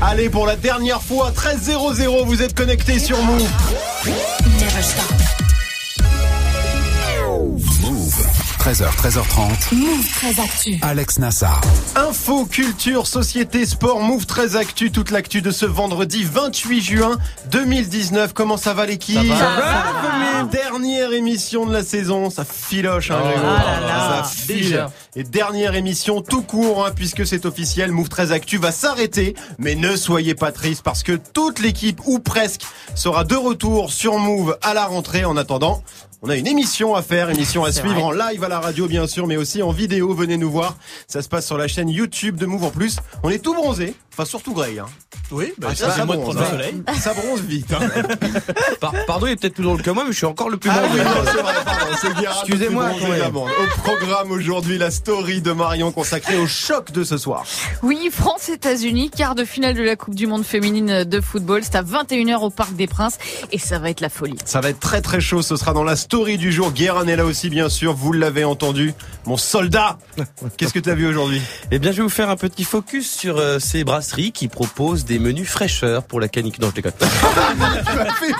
Allez, 0.00 0.28
pour 0.28 0.46
la 0.46 0.56
dernière 0.56 1.00
fois, 1.00 1.30
13-0-0, 1.30 2.24
vous 2.26 2.42
êtes 2.42 2.54
connectés 2.54 2.98
sur 2.98 3.20
Move. 3.22 3.48
Never 4.60 4.82
stop. 4.82 5.21
13h, 8.62 8.94
13h30. 8.94 9.74
Move 9.74 10.08
très 10.08 10.40
actu. 10.40 10.78
Alex 10.82 11.18
Nassar. 11.18 11.60
Info, 11.96 12.44
culture, 12.46 13.08
société, 13.08 13.66
sport, 13.66 14.00
Move 14.00 14.24
très 14.24 14.54
actu, 14.54 14.92
toute 14.92 15.10
l'actu 15.10 15.42
de 15.42 15.50
ce 15.50 15.66
vendredi 15.66 16.22
28 16.22 16.80
juin 16.80 17.18
2019. 17.50 18.32
Comment 18.34 18.56
ça 18.56 18.72
va 18.72 18.86
l'équipe 18.86 19.16
Ça 19.16 19.22
va, 19.24 19.56
ça 19.56 19.92
va. 20.36 20.44
Dernière 20.44 21.12
émission 21.12 21.66
de 21.66 21.72
la 21.72 21.82
saison, 21.82 22.30
ça 22.30 22.44
filoche 22.44 23.10
hein, 23.10 23.20
là 23.20 23.80
là, 23.80 24.22
ça 24.22 24.30
file. 24.30 24.56
déjà. 24.58 24.92
Et 25.16 25.24
dernière 25.24 25.74
émission 25.74 26.22
tout 26.22 26.42
court, 26.42 26.86
hein, 26.86 26.92
puisque 26.94 27.26
c'est 27.26 27.46
officiel, 27.46 27.90
Move 27.90 28.08
très 28.10 28.30
actu 28.30 28.58
va 28.58 28.70
s'arrêter. 28.70 29.34
Mais 29.58 29.74
ne 29.74 29.96
soyez 29.96 30.36
pas 30.36 30.52
tristes 30.52 30.84
parce 30.84 31.02
que 31.02 31.18
toute 31.32 31.58
l'équipe, 31.58 32.00
ou 32.06 32.20
presque, 32.20 32.62
sera 32.94 33.24
de 33.24 33.34
retour 33.34 33.92
sur 33.92 34.18
Move 34.18 34.56
à 34.62 34.72
la 34.72 34.86
rentrée. 34.86 35.24
En 35.24 35.36
attendant, 35.36 35.82
on 36.24 36.28
a 36.28 36.36
une 36.36 36.46
émission 36.46 36.94
à 36.94 37.02
faire, 37.02 37.30
émission 37.30 37.64
à 37.64 37.72
suivre 37.72 38.04
en 38.04 38.12
live 38.12 38.44
à 38.44 38.48
la 38.48 38.60
radio 38.60 38.86
bien 38.86 39.08
sûr, 39.08 39.26
mais 39.26 39.36
aussi 39.36 39.60
en 39.60 39.72
vidéo. 39.72 40.14
Venez 40.14 40.36
nous 40.36 40.50
voir. 40.50 40.76
Ça 41.08 41.20
se 41.20 41.28
passe 41.28 41.46
sur 41.46 41.58
la 41.58 41.66
chaîne 41.66 41.88
YouTube 41.88 42.36
de 42.36 42.46
Move 42.46 42.62
en 42.62 42.70
plus. 42.70 42.98
On 43.24 43.30
est 43.30 43.40
tout 43.40 43.54
bronzé, 43.54 43.94
enfin 44.12 44.24
surtout 44.24 44.52
Grey. 44.54 44.78
Hein. 44.78 44.86
Oui, 45.30 45.52
bah, 45.58 45.68
Ah, 45.70 45.74
ça, 45.74 45.90
ça 45.90 46.04
bronze, 46.04 46.22
prendre 46.34 46.38
le 46.40 46.44
hein. 46.44 46.50
soleil. 46.50 46.82
Ça 47.00 47.14
bronze 47.14 47.40
vite. 47.40 47.72
Hein. 47.72 47.88
Par- 48.80 48.92
pardon, 49.06 49.26
il 49.26 49.32
est 49.32 49.36
peut-être 49.36 49.54
plus 49.54 49.62
drôle 49.64 49.80
que 49.82 49.90
moi, 49.90 50.04
mais 50.04 50.12
je 50.12 50.16
suis 50.18 50.26
encore 50.26 50.50
le 50.50 50.58
plus 50.58 50.68
Ah 50.70 50.82
oui, 50.92 50.98
non, 50.98 51.04
c'est 51.24 51.40
vrai, 51.42 51.54
pardon, 51.64 51.92
c'est 52.00 52.14
Guérard 52.14 52.44
le 52.46 52.54
Excusez-moi. 52.54 52.90
Au 53.34 53.80
programme 53.82 54.30
aujourd'hui, 54.30 54.76
la 54.78 54.90
story 54.90 55.40
de 55.40 55.52
Marion 55.52 55.90
consacrée 55.92 56.36
au 56.38 56.46
choc 56.46 56.92
de 56.92 57.02
ce 57.04 57.16
soir. 57.16 57.44
Oui, 57.82 58.10
France-États-Unis, 58.12 59.10
quart 59.10 59.34
de 59.34 59.44
finale 59.44 59.74
de 59.74 59.82
la 59.82 59.96
Coupe 59.96 60.14
du 60.14 60.26
Monde 60.26 60.44
féminine 60.44 61.04
de 61.04 61.20
football. 61.20 61.62
C'est 61.62 61.76
à 61.76 61.82
21h 61.82 62.40
au 62.40 62.50
Parc 62.50 62.74
des 62.74 62.86
Princes 62.86 63.16
et 63.52 63.58
ça 63.58 63.78
va 63.78 63.88
être 63.90 64.00
la 64.00 64.08
folie. 64.10 64.36
Ça 64.44 64.60
va 64.60 64.68
être 64.70 64.80
très 64.80 65.00
très 65.00 65.20
chaud, 65.20 65.40
ce 65.42 65.56
sera 65.56 65.72
dans 65.72 65.84
la 65.84 65.96
story 65.96 66.36
du 66.36 66.52
jour. 66.52 66.72
Guérin 66.72 67.06
est 67.06 67.16
là 67.16 67.24
aussi 67.24 67.48
bien 67.48 67.68
sûr, 67.68 67.94
vous 67.94 68.12
l'avez 68.12 68.44
entendu. 68.44 68.92
Mon 69.24 69.36
soldat, 69.36 69.98
qu'est-ce 70.56 70.72
que 70.74 70.78
tu 70.80 70.90
as 70.90 70.94
vu 70.94 71.06
aujourd'hui? 71.06 71.40
Eh 71.70 71.78
bien, 71.78 71.92
je 71.92 71.98
vais 71.98 72.02
vous 72.02 72.08
faire 72.08 72.28
un 72.28 72.36
petit 72.36 72.64
focus 72.64 73.10
sur 73.10 73.38
euh, 73.38 73.58
ces 73.58 73.84
qui 74.02 74.48
proposent 74.48 75.04
des 75.04 75.18
menus 75.18 75.48
fraîcheurs 75.48 76.02
pour 76.04 76.20
la 76.20 76.28
canicule. 76.28 76.62
Non, 76.62 76.70
je 76.70 76.74
déconne. 76.74 76.92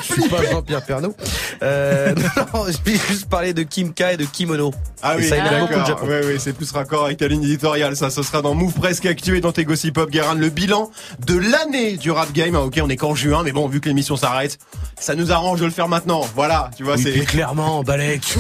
Je 0.03 0.13
suis 0.13 0.29
pas 0.29 0.43
Jean-Pierre 0.51 0.83
Pernaut. 0.83 1.15
Euh, 1.63 2.15
non, 2.55 2.65
je 2.67 2.91
vais 2.91 2.99
juste 3.09 3.29
parler 3.29 3.55
de 3.55 3.63
Kimka 3.63 4.13
et 4.13 4.17
de 4.17 4.25
kimono. 4.25 4.73
Ah 5.03 5.15
Et 5.15 5.19
oui, 5.19 5.29
ça 5.29 5.37
énerve 5.37 5.61
beaucoup 5.61 5.73
le 5.73 5.79
d'accord. 5.79 5.87
Japon. 5.87 6.07
Oui, 6.09 6.27
oui, 6.27 6.35
c'est 6.39 6.53
plus 6.53 6.71
raccord 6.73 7.05
avec 7.07 7.19
ta 7.19 7.29
ligne 7.29 7.43
éditoriale. 7.43 7.97
Ça, 7.97 8.11
ce 8.11 8.23
sera 8.23 8.43
dans 8.43 8.55
Move 8.55 8.75
Presque 8.75 9.07
Actu 9.07 9.37
et 9.37 9.41
dans 9.41 9.53
tes 9.53 9.65
Gossip 9.65 9.95
Pop, 9.95 10.11
Guérin. 10.11 10.35
Le 10.35 10.49
bilan 10.49 10.91
de 11.27 11.37
l'année 11.37 11.97
du 11.97 12.11
rap 12.11 12.33
game. 12.33 12.55
Ah, 12.55 12.63
ok, 12.63 12.81
on 12.83 12.89
est 12.89 12.97
qu'en 12.97 13.15
juin, 13.15 13.43
mais 13.45 13.53
bon, 13.53 13.69
vu 13.69 13.81
que 13.81 13.89
l'émission 13.89 14.17
s'arrête, 14.17 14.59
ça 14.99 15.15
nous 15.15 15.33
arrange 15.33 15.61
de 15.61 15.65
le 15.65 15.71
faire 15.71 15.89
maintenant. 15.89 16.23
Voilà, 16.35 16.71
tu 16.77 16.85
vois, 16.85 16.97
Oui, 16.97 17.03
c'est 17.03 17.25
clairement, 17.25 17.83
Balek. 17.83 18.23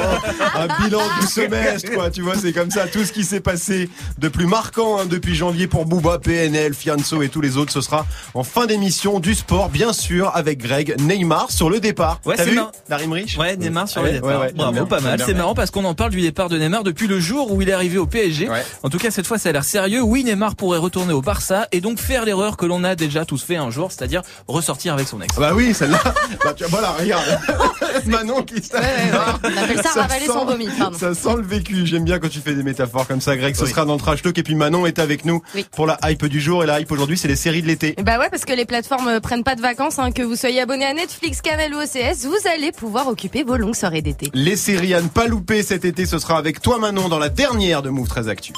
Oh. 0.00 0.58
un 0.58 0.82
bilan 0.82 1.00
du 1.20 1.26
semestre, 1.26 1.90
quoi. 1.92 2.10
Tu 2.10 2.22
vois, 2.22 2.34
c'est 2.36 2.52
comme 2.52 2.70
ça. 2.70 2.86
Tout 2.86 3.04
ce 3.04 3.12
qui 3.12 3.24
s'est 3.24 3.40
passé 3.40 3.88
de 4.18 4.28
plus 4.28 4.46
marquant 4.46 4.98
hein, 4.98 5.06
depuis 5.06 5.34
janvier 5.34 5.66
pour 5.66 5.86
Booba, 5.86 6.18
PNL, 6.32 6.74
Fianso 6.74 7.22
et 7.22 7.30
tous 7.30 7.40
les 7.40 7.56
autres, 7.56 7.72
ce 7.72 7.80
sera 7.80 8.04
en 8.34 8.44
fin 8.44 8.66
d'émission 8.66 9.18
du 9.18 9.34
sport, 9.34 9.70
bien 9.70 9.94
sûr, 9.94 10.30
avec 10.34 10.58
Greg 10.58 10.94
Neymar 11.00 11.50
sur 11.50 11.70
le 11.70 11.80
départ. 11.80 12.20
Ouais, 12.26 12.36
T'as 12.36 12.44
c'est 12.44 12.50
vu 12.50 12.60
la 12.90 12.96
rime 12.98 13.12
riche 13.12 13.38
Ouais, 13.38 13.56
Neymar 13.56 13.88
sur 13.88 14.02
Ouais, 14.02 14.08
le 14.08 14.14
départ. 14.16 14.28
ouais, 14.40 14.46
ouais, 14.48 14.52
Bravo, 14.54 14.84
pas 14.84 15.00
mal. 15.00 15.22
C'est 15.24 15.32
marrant 15.32 15.54
parce 15.54 15.70
qu'on 15.70 15.86
en 15.86 15.94
parle 15.94 16.10
du 16.10 16.20
départ 16.20 16.50
de 16.50 16.58
Neymar 16.58 16.84
depuis 16.84 17.06
le 17.06 17.18
jour 17.18 17.50
où 17.50 17.62
il 17.62 17.70
est 17.70 17.72
arrivé 17.72 17.96
au 17.96 18.04
PSG. 18.04 18.50
Ouais. 18.50 18.62
En 18.82 18.90
tout 18.90 18.98
cas, 18.98 19.10
cette 19.10 19.26
fois, 19.26 19.38
ça 19.38 19.48
a 19.48 19.52
l'air 19.52 19.64
sérieux. 19.64 20.02
Oui, 20.02 20.22
Neymar 20.22 20.54
pourrait 20.54 20.78
retourner 20.78 21.14
au 21.14 21.22
Barça 21.22 21.66
et 21.72 21.80
donc 21.80 21.98
faire 21.98 22.26
l'erreur 22.26 22.58
que 22.58 22.66
l'on 22.66 22.84
a 22.84 22.94
déjà 22.94 23.24
tous 23.24 23.42
fait 23.42 23.56
un 23.56 23.70
jour, 23.70 23.90
c'est-à-dire 23.90 24.20
ressortir 24.48 24.92
avec 24.92 25.08
son 25.08 25.22
ex. 25.22 25.32
Ah 25.38 25.40
Bah 25.40 25.52
oui, 25.54 25.72
celle-là. 25.72 25.98
bah, 26.44 26.52
tu 26.52 26.64
vois, 26.64 26.80
voilà, 26.80 26.90
regarde. 26.90 27.24
Manon 28.04 28.42
qui 28.42 28.56
s- 28.56 28.70
On 28.74 29.56
appelle 29.56 29.82
ça 29.82 30.02
ravaler 30.02 30.26
sent- 30.26 30.32
son 30.32 30.44
vomi, 30.44 30.68
pardon. 30.78 30.98
Ça 30.98 31.14
sent 31.14 31.36
le 31.38 31.42
vécu. 31.42 31.86
J'aime 31.86 32.04
bien 32.04 32.18
quand 32.18 32.28
tu 32.28 32.40
fais 32.40 32.52
des 32.52 32.62
métaphores 32.62 33.06
comme 33.06 33.22
ça, 33.22 33.34
Greg. 33.34 33.54
Ce 33.56 33.64
Oui. 33.64 33.70
sera 33.70 33.86
dans 33.86 33.94
le 33.94 33.98
trash 34.00 34.20
talk. 34.20 34.36
Et 34.36 34.42
puis 34.42 34.54
Manon 34.54 34.84
est 34.84 34.98
avec 34.98 35.24
nous 35.24 35.40
Oui. 35.54 35.64
pour 35.74 35.86
la 35.86 35.98
hype 36.04 36.17
du 36.26 36.40
jour. 36.40 36.64
Et 36.64 36.66
la 36.66 36.80
hype 36.80 36.90
aujourd'hui, 36.90 37.16
c'est 37.16 37.28
les 37.28 37.36
séries 37.36 37.62
de 37.62 37.66
l'été. 37.66 37.94
Bah 38.02 38.18
ouais, 38.18 38.30
parce 38.30 38.44
que 38.44 38.52
les 38.52 38.64
plateformes 38.64 39.08
euh, 39.08 39.20
prennent 39.20 39.44
pas 39.44 39.54
de 39.54 39.60
vacances, 39.60 39.98
hein, 39.98 40.10
que 40.12 40.22
vous 40.22 40.36
soyez 40.36 40.60
abonné 40.60 40.84
à 40.84 40.94
Netflix, 40.94 41.40
Canal 41.40 41.74
ou 41.74 41.78
OCS, 41.78 42.24
vous 42.24 42.48
allez 42.54 42.72
pouvoir 42.72 43.08
occuper 43.08 43.44
vos 43.44 43.56
longues 43.56 43.74
soirées 43.74 44.02
d'été. 44.02 44.30
Les 44.34 44.56
séries 44.56 44.94
à 44.94 45.02
ne 45.02 45.08
pas 45.08 45.26
louper 45.26 45.62
cet 45.62 45.84
été, 45.84 46.06
ce 46.06 46.18
sera 46.18 46.38
avec 46.38 46.60
toi 46.60 46.78
Manon 46.78 47.08
dans 47.08 47.18
la 47.18 47.28
dernière 47.28 47.82
de 47.82 47.90
Move 47.90 48.08
13 48.08 48.28
Actu. 48.28 48.52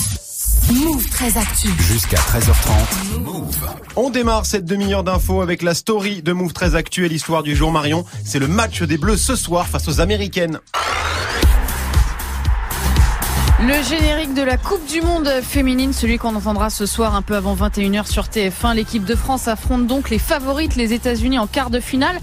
Move 0.73 1.09
très 1.09 1.37
actu. 1.37 1.69
Jusqu'à 1.81 2.17
13h30. 2.17 3.21
Move. 3.21 3.57
On 3.97 4.11
démarre 4.11 4.47
cette 4.47 4.65
demi-heure 4.65 5.03
d'infos 5.03 5.41
avec 5.41 5.63
la 5.63 5.75
story 5.75 6.23
de 6.23 6.33
Move 6.33 6.53
13 6.53 6.77
Actu 6.77 7.05
et 7.05 7.09
l'histoire 7.09 7.43
du 7.43 7.57
jour 7.57 7.73
Marion. 7.73 8.05
C'est 8.25 8.39
le 8.39 8.47
match 8.47 8.83
des 8.83 8.97
Bleus 8.97 9.17
ce 9.17 9.35
soir 9.35 9.67
face 9.67 9.89
aux 9.89 10.01
Américaines. 10.01 10.61
Le 13.63 13.83
générique 13.83 14.33
de 14.35 14.43
la 14.43 14.57
Coupe 14.57 14.87
du 14.87 15.03
Monde 15.03 15.29
féminine, 15.43 15.93
celui 15.93 16.17
qu'on 16.19 16.35
entendra 16.35 16.71
ce 16.71 16.87
soir 16.87 17.15
un 17.15 17.23
peu 17.23 17.37
avant 17.37 17.55
21h 17.55 18.07
sur 18.11 18.25
TF1. 18.25 18.75
L'équipe 18.75 19.05
de 19.05 19.15
France 19.15 19.49
affronte 19.49 19.87
donc 19.87 20.09
les 20.09 20.19
favorites, 20.19 20.77
les 20.77 20.95
États-Unis 20.95 21.39
en 21.39 21.47
quart 21.47 21.69
de 21.69 21.79
finale. 21.79 22.19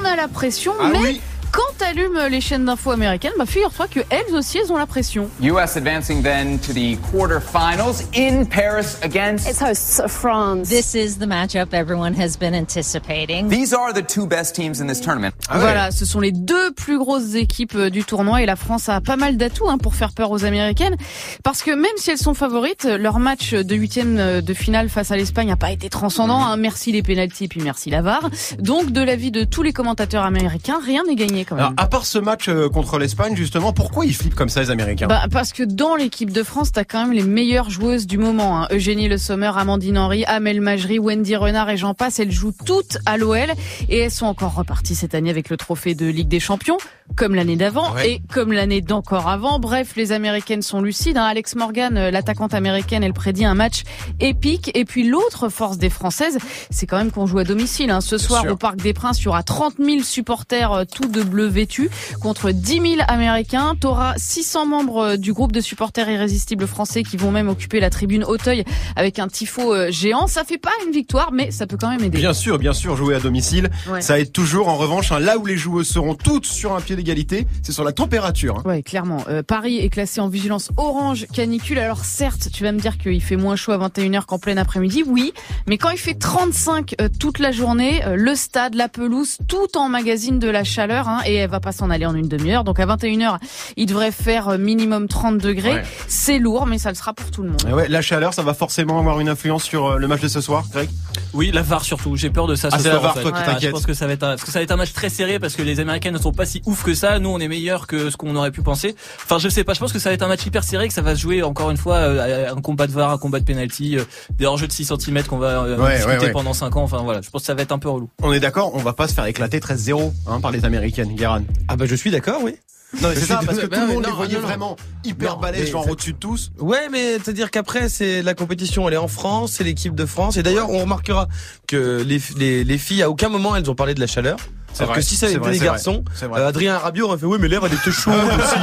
On 0.00 0.04
a 0.04 0.14
la 0.14 0.28
pression, 0.28 0.72
Ah 0.80 0.90
mais 0.92 0.98
oui. 1.00 1.20
Quand 1.52 1.62
t'allumes 1.78 2.18
les 2.30 2.40
chaînes 2.40 2.64
d'infos 2.64 2.90
américaines, 2.90 3.32
bah 3.38 3.46
figure-toi 3.46 3.86
que 3.88 4.00
elles 4.10 4.34
aussi 4.34 4.58
elles 4.58 4.72
ont 4.72 4.76
la 4.76 4.86
pression. 4.86 5.28
U.S. 5.42 5.76
advancing 5.76 6.22
then 6.22 6.58
to 6.58 6.72
the 6.72 6.96
quarterfinals 7.10 8.02
in 8.16 8.44
Paris 8.46 8.96
against. 9.02 9.48
Its 9.48 9.60
hosts, 9.62 10.02
France. 10.06 10.68
This 10.68 10.94
is 10.94 11.18
the 11.18 11.26
matchup 11.26 11.72
everyone 11.72 12.14
has 12.14 12.36
been 12.38 12.54
anticipating. 12.54 13.48
These 13.48 13.72
are 13.74 13.92
the 13.92 14.02
two 14.02 14.26
best 14.26 14.54
teams 14.54 14.80
in 14.80 14.86
this 14.86 15.00
tournament. 15.00 15.32
Ah. 15.48 15.58
Voilà, 15.58 15.90
ce 15.90 16.04
sont 16.04 16.20
les 16.20 16.32
deux 16.32 16.72
plus 16.72 16.98
grosses 16.98 17.34
équipes 17.34 17.74
euh, 17.76 17.90
du 17.90 18.04
tournoi 18.04 18.42
et 18.42 18.46
la 18.46 18.56
France 18.56 18.88
a 18.88 19.00
pas 19.00 19.16
mal 19.16 19.36
d'atouts 19.36 19.68
hein, 19.68 19.78
pour 19.78 19.94
faire 19.94 20.12
peur 20.12 20.30
aux 20.30 20.44
Américaines. 20.44 20.96
Parce 21.44 21.62
que 21.62 21.70
même 21.70 21.86
si 21.96 22.10
elles 22.10 22.18
sont 22.18 22.34
favorites, 22.34 22.84
leur 22.84 23.18
match 23.18 23.54
de 23.54 23.74
huitième 23.74 24.18
euh, 24.18 24.40
de 24.40 24.54
finale 24.54 24.88
face 24.88 25.10
à 25.10 25.16
l'Espagne 25.16 25.48
n'a 25.48 25.56
pas 25.56 25.70
été 25.72 25.88
transcendant. 25.88 26.40
hein. 26.44 26.56
Merci 26.56 26.92
les 26.92 27.02
pénalties 27.02 27.44
et 27.44 27.48
puis 27.48 27.60
merci 27.62 27.90
la 27.90 28.02
VAR. 28.02 28.28
Donc 28.58 28.90
de 28.90 29.00
l'avis 29.00 29.30
de 29.30 29.44
tous 29.44 29.62
les 29.62 29.72
commentateurs 29.72 30.24
américains, 30.24 30.80
rien 30.84 31.02
n'est 31.04 31.14
gagné 31.14 31.37
quand 31.44 31.54
même. 31.56 31.64
Alors, 31.64 31.74
à 31.76 31.86
part 31.86 32.06
ce 32.06 32.18
match 32.18 32.48
euh, 32.48 32.68
contre 32.68 32.98
l'Espagne, 32.98 33.36
justement, 33.36 33.72
pourquoi 33.72 34.06
ils 34.06 34.14
flippent 34.14 34.34
comme 34.34 34.48
ça 34.48 34.60
les 34.60 34.70
Américains? 34.70 35.06
Bah, 35.06 35.24
parce 35.30 35.52
que 35.52 35.62
dans 35.62 35.96
l'équipe 35.96 36.32
de 36.32 36.42
France, 36.42 36.72
t'as 36.72 36.84
quand 36.84 37.02
même 37.04 37.12
les 37.12 37.22
meilleures 37.22 37.70
joueuses 37.70 38.06
du 38.06 38.18
moment. 38.18 38.62
hein. 38.62 38.68
Eugénie 38.70 39.08
Le 39.08 39.18
Sommer, 39.18 39.50
Amandine 39.56 39.98
Henry, 39.98 40.24
Amel 40.24 40.60
Majri, 40.60 40.98
Wendy 40.98 41.36
Renard 41.36 41.70
et 41.70 41.76
j'en 41.76 41.94
passe. 41.94 42.18
Elles 42.18 42.32
jouent 42.32 42.54
toutes 42.64 42.98
à 43.06 43.16
l'OL 43.16 43.48
et 43.88 43.98
elles 43.98 44.10
sont 44.10 44.26
encore 44.26 44.54
reparties 44.54 44.94
cette 44.94 45.14
année 45.14 45.30
avec 45.30 45.48
le 45.50 45.56
trophée 45.56 45.94
de 45.94 46.06
Ligue 46.06 46.28
des 46.28 46.40
Champions, 46.40 46.78
comme 47.16 47.34
l'année 47.34 47.56
d'avant 47.56 47.92
Ouais. 47.94 48.10
et 48.12 48.22
comme 48.32 48.52
l'année 48.52 48.80
d'encore 48.80 49.28
avant. 49.28 49.58
Bref, 49.58 49.94
les 49.96 50.12
Américaines 50.12 50.62
sont 50.62 50.80
lucides. 50.80 51.16
hein. 51.16 51.24
Alex 51.24 51.54
Morgan, 51.56 51.96
euh, 51.96 52.10
l'attaquante 52.10 52.54
américaine, 52.54 53.02
elle 53.02 53.12
prédit 53.12 53.44
un 53.44 53.54
match 53.54 53.82
épique. 54.20 54.70
Et 54.74 54.84
puis 54.84 55.06
l'autre 55.08 55.48
force 55.48 55.78
des 55.78 55.90
Françaises, 55.90 56.38
c'est 56.70 56.86
quand 56.86 56.96
même 56.98 57.10
qu'on 57.10 57.26
joue 57.26 57.38
à 57.38 57.44
domicile. 57.44 57.90
hein. 57.90 58.00
Ce 58.00 58.18
soir, 58.18 58.42
sûr. 58.42 58.52
au 58.52 58.56
Parc 58.56 58.76
des 58.76 58.92
Princes, 58.92 59.20
il 59.20 59.24
y 59.24 59.28
aura 59.28 59.42
30 59.42 59.74
000 59.78 60.02
supporters 60.02 60.72
euh, 60.72 60.84
tout 60.84 61.08
de 61.08 61.22
bleu 61.22 61.46
vêtus 61.46 61.90
contre 62.22 62.50
10 62.50 62.72
000 62.80 62.84
Américains. 63.08 63.74
T'auras 63.80 64.14
600 64.16 64.66
membres 64.66 64.98
euh, 64.98 65.16
du 65.16 65.32
groupe 65.32 65.52
de 65.52 65.60
supporters 65.60 66.08
irrésistibles 66.08 66.66
français 66.66 67.02
qui 67.02 67.16
vont 67.16 67.30
même 67.30 67.48
occuper 67.48 67.80
la 67.80 67.90
tribune 67.90 68.24
Auteuil 68.24 68.64
avec 68.96 69.18
un 69.18 69.28
tifo 69.28 69.74
euh, 69.74 69.90
géant. 69.90 70.26
Ça 70.26 70.44
fait 70.44 70.58
pas 70.58 70.70
une 70.86 70.92
victoire, 70.92 71.30
mais 71.32 71.50
ça 71.50 71.66
peut 71.66 71.76
quand 71.80 71.90
même 71.90 72.02
aider. 72.04 72.18
Bien 72.18 72.32
sûr, 72.32 72.58
bien 72.58 72.72
sûr, 72.72 72.96
jouer 72.96 73.14
à 73.16 73.20
domicile, 73.20 73.70
Ouais. 73.90 74.00
ça 74.00 74.18
aide 74.20 74.32
toujours. 74.32 74.68
En 74.68 74.76
revanche, 74.76 75.12
hein, 75.12 75.18
là 75.18 75.38
où 75.38 75.46
les 75.46 75.56
joueuses 75.56 75.88
seront 75.88 76.14
toutes 76.14 76.46
sur 76.46 76.74
un 76.74 76.80
pied 76.80 76.96
d'égalité, 76.98 77.46
c'est 77.62 77.72
sur 77.72 77.84
la 77.84 77.92
température. 77.92 78.56
hein. 78.58 78.62
Ouais, 78.68 78.82
clairement. 78.82 79.24
Euh, 79.28 79.42
Paris 79.42 79.78
est 79.78 79.88
classé 79.88 80.20
en 80.20 80.28
vigilance 80.28 80.70
orange 80.76 81.26
canicule. 81.32 81.78
Alors 81.78 82.04
certes, 82.04 82.48
tu 82.52 82.64
vas 82.64 82.72
me 82.72 82.78
dire 82.80 82.98
qu'il 82.98 83.22
fait 83.22 83.36
moins 83.36 83.56
chaud 83.56 83.72
à 83.72 83.78
21h 83.78 84.24
qu'en 84.26 84.38
plein 84.38 84.56
après-midi. 84.56 85.04
Oui, 85.06 85.32
mais 85.66 85.78
quand 85.78 85.90
il 85.90 85.98
fait 85.98 86.14
35 86.14 86.94
euh, 87.00 87.08
toute 87.18 87.38
la 87.38 87.52
journée, 87.52 88.04
euh, 88.04 88.16
le 88.16 88.34
stade, 88.34 88.74
la 88.74 88.88
pelouse, 88.88 89.38
tout 89.48 89.76
emmagasine 89.78 90.38
de 90.38 90.48
la 90.48 90.64
chaleur 90.64 91.08
hein, 91.08 91.20
et 91.26 91.34
elle 91.36 91.50
va 91.50 91.60
pas 91.60 91.72
s'en 91.72 91.88
aller 91.90 92.06
en 92.06 92.14
une 92.14 92.28
demi-heure. 92.28 92.64
Donc 92.64 92.80
à 92.80 92.86
21h, 92.86 93.38
il 93.76 93.86
devrait 93.86 94.12
faire 94.12 94.48
euh, 94.48 94.58
minimum 94.58 95.08
30 95.08 95.38
degrés. 95.38 95.74
Ouais. 95.74 95.82
C'est 96.08 96.38
lourd, 96.38 96.66
mais 96.66 96.78
ça 96.78 96.90
le 96.90 96.94
sera 96.96 97.12
pour 97.14 97.30
tout 97.30 97.42
le 97.42 97.50
monde. 97.50 97.62
Et 97.68 97.72
ouais, 97.72 97.88
la 97.88 98.02
chaleur, 98.02 98.34
ça 98.34 98.42
va 98.42 98.54
forcément 98.54 98.98
avoir 98.98 99.20
une 99.20 99.28
influence 99.28 99.64
sur 99.64 99.86
euh, 99.86 99.98
le 99.98 100.08
match 100.08 100.20
de 100.20 100.28
ce 100.28 100.40
soir, 100.40 100.64
Greg? 100.72 100.88
Oui, 101.34 101.50
la 101.52 101.62
VAR 101.62 101.84
surtout. 101.84 102.16
J'ai 102.16 102.30
peur 102.30 102.46
de 102.46 102.54
ça. 102.54 102.68
Ah, 102.72 102.78
ce 102.78 102.84
la 102.88 102.90
soir, 102.92 103.00
en 103.00 103.02
VAR, 103.04 103.14
fait. 103.14 103.22
toi 103.22 103.32
qui 103.32 103.38
Ouais. 103.48 103.60
Je 103.60 103.70
pense 103.70 103.86
que 103.86 103.94
ça 103.94 104.06
va 104.06 104.12
être 104.12 104.22
un, 104.22 104.30
parce 104.30 104.44
que 104.44 104.50
ça 104.50 104.58
va 104.58 104.62
être 104.62 104.70
un 104.72 104.76
match 104.76 104.92
très 104.92 105.08
serré 105.08 105.38
parce 105.38 105.54
que 105.56 105.62
les 105.62 105.80
Américaines 105.80 106.14
ne 106.14 106.18
sont 106.18 106.32
pas 106.32 106.46
si 106.46 106.62
ouf 106.66 106.82
que 106.88 106.94
ça. 106.94 107.18
Nous, 107.18 107.28
on 107.28 107.38
est 107.38 107.48
meilleurs 107.48 107.86
que 107.86 108.10
ce 108.10 108.16
qu'on 108.16 108.34
aurait 108.36 108.50
pu 108.50 108.62
penser. 108.62 108.94
Enfin, 109.24 109.38
je 109.38 109.48
sais 109.48 109.64
pas. 109.64 109.74
Je 109.74 109.80
pense 109.80 109.92
que 109.92 109.98
ça 109.98 110.08
va 110.10 110.14
être 110.14 110.22
un 110.22 110.28
match 110.28 110.44
hyper 110.46 110.64
serré, 110.64 110.88
que 110.88 110.94
ça 110.94 111.02
va 111.02 111.14
se 111.14 111.20
jouer 111.20 111.42
encore 111.42 111.70
une 111.70 111.76
fois 111.76 111.96
euh, 111.96 112.50
un 112.52 112.60
combat 112.60 112.86
de 112.86 112.92
VAR, 112.92 113.10
un 113.10 113.18
combat 113.18 113.40
de 113.40 113.44
penalty, 113.44 113.98
euh, 113.98 114.04
des 114.38 114.46
hors-jeux 114.46 114.66
de 114.66 114.72
6 114.72 114.92
cm 114.98 115.24
qu'on 115.24 115.38
va 115.38 115.62
euh, 115.64 115.76
Ouais, 115.78 115.96
discuter 115.96 116.16
ouais, 116.18 116.24
ouais. 116.26 116.30
pendant 116.32 116.54
5 116.54 116.76
ans. 116.76 116.82
Enfin 116.82 117.02
voilà, 117.02 117.20
je 117.20 117.28
pense 117.30 117.42
que 117.42 117.46
ça 117.46 117.54
va 117.54 117.62
être 117.62 117.72
un 117.72 117.78
peu 117.78 117.88
relou. 117.90 118.08
On 118.22 118.32
est 118.32 118.40
d'accord, 118.40 118.74
on 118.74 118.78
va 118.78 118.92
pas 118.94 119.06
se 119.08 119.14
faire 119.14 119.26
éclater 119.26 119.58
13-0 119.60 120.12
hein, 120.26 120.40
par 120.40 120.50
les 120.50 120.64
Américaines, 120.64 121.14
Guéran. 121.14 121.42
Ah 121.68 121.76
bah 121.76 121.84
je 121.86 121.94
suis 121.94 122.10
d'accord, 122.10 122.40
oui. 122.42 122.54
Non, 123.02 123.10
mais 123.10 123.16
c'est 123.16 123.26
ça, 123.26 123.40
parce 123.44 123.58
que 123.58 123.66
tout 123.66 123.72
le 123.72 123.86
Non, 123.86 123.86
monde 123.86 123.96
mais 124.00 124.06
les 124.06 124.10
non, 124.12 124.16
voyait 124.16 124.34
non, 124.36 124.40
non. 124.40 124.46
vraiment 124.46 124.76
hyper 125.04 125.34
Non, 125.34 125.40
balèzes, 125.42 125.60
mais 125.66 125.70
genre 125.70 125.86
au-dessus 125.90 126.14
de 126.14 126.18
tous. 126.18 126.52
Ouais, 126.58 126.88
mais 126.90 127.16
c'est-à-dire 127.18 127.50
qu'après, 127.50 127.90
c'est 127.90 128.22
la 128.22 128.32
compétition, 128.32 128.88
elle 128.88 128.94
est 128.94 128.96
en 128.96 129.08
France, 129.08 129.52
c'est 129.52 129.64
l'équipe 129.64 129.94
de 129.94 130.06
France. 130.06 130.38
Et 130.38 130.42
d'ailleurs, 130.42 130.70
on 130.70 130.78
remarquera 130.78 131.28
que 131.66 132.02
les, 132.02 132.18
les, 132.38 132.64
les 132.64 132.78
filles, 132.78 133.02
à 133.02 133.10
aucun 133.10 133.28
moment, 133.28 133.54
elles 133.56 133.70
ont 133.70 133.74
parlé 133.74 133.92
de 133.92 134.00
la 134.00 134.06
chaleur. 134.06 134.38
C'est 134.72 134.82
Alors 134.84 134.92
vrai, 134.94 135.00
que 135.02 135.06
si 135.08 135.16
ça 135.16 135.26
avait 135.26 135.36
vrai, 135.38 135.50
été 135.50 135.58
des 135.58 135.64
garçons, 135.64 136.04
vrai. 136.22 136.40
euh, 136.40 136.48
Adrien 136.48 136.78
Rabiot 136.78 137.06
aurait 137.06 137.18
fait 137.18 137.26
oui, 137.26 137.38
mais 137.40 137.48
l'air 137.48 137.62
elle 137.66 137.72
était 137.72 137.90
chaude 137.90 138.14
aussi. 138.38 138.54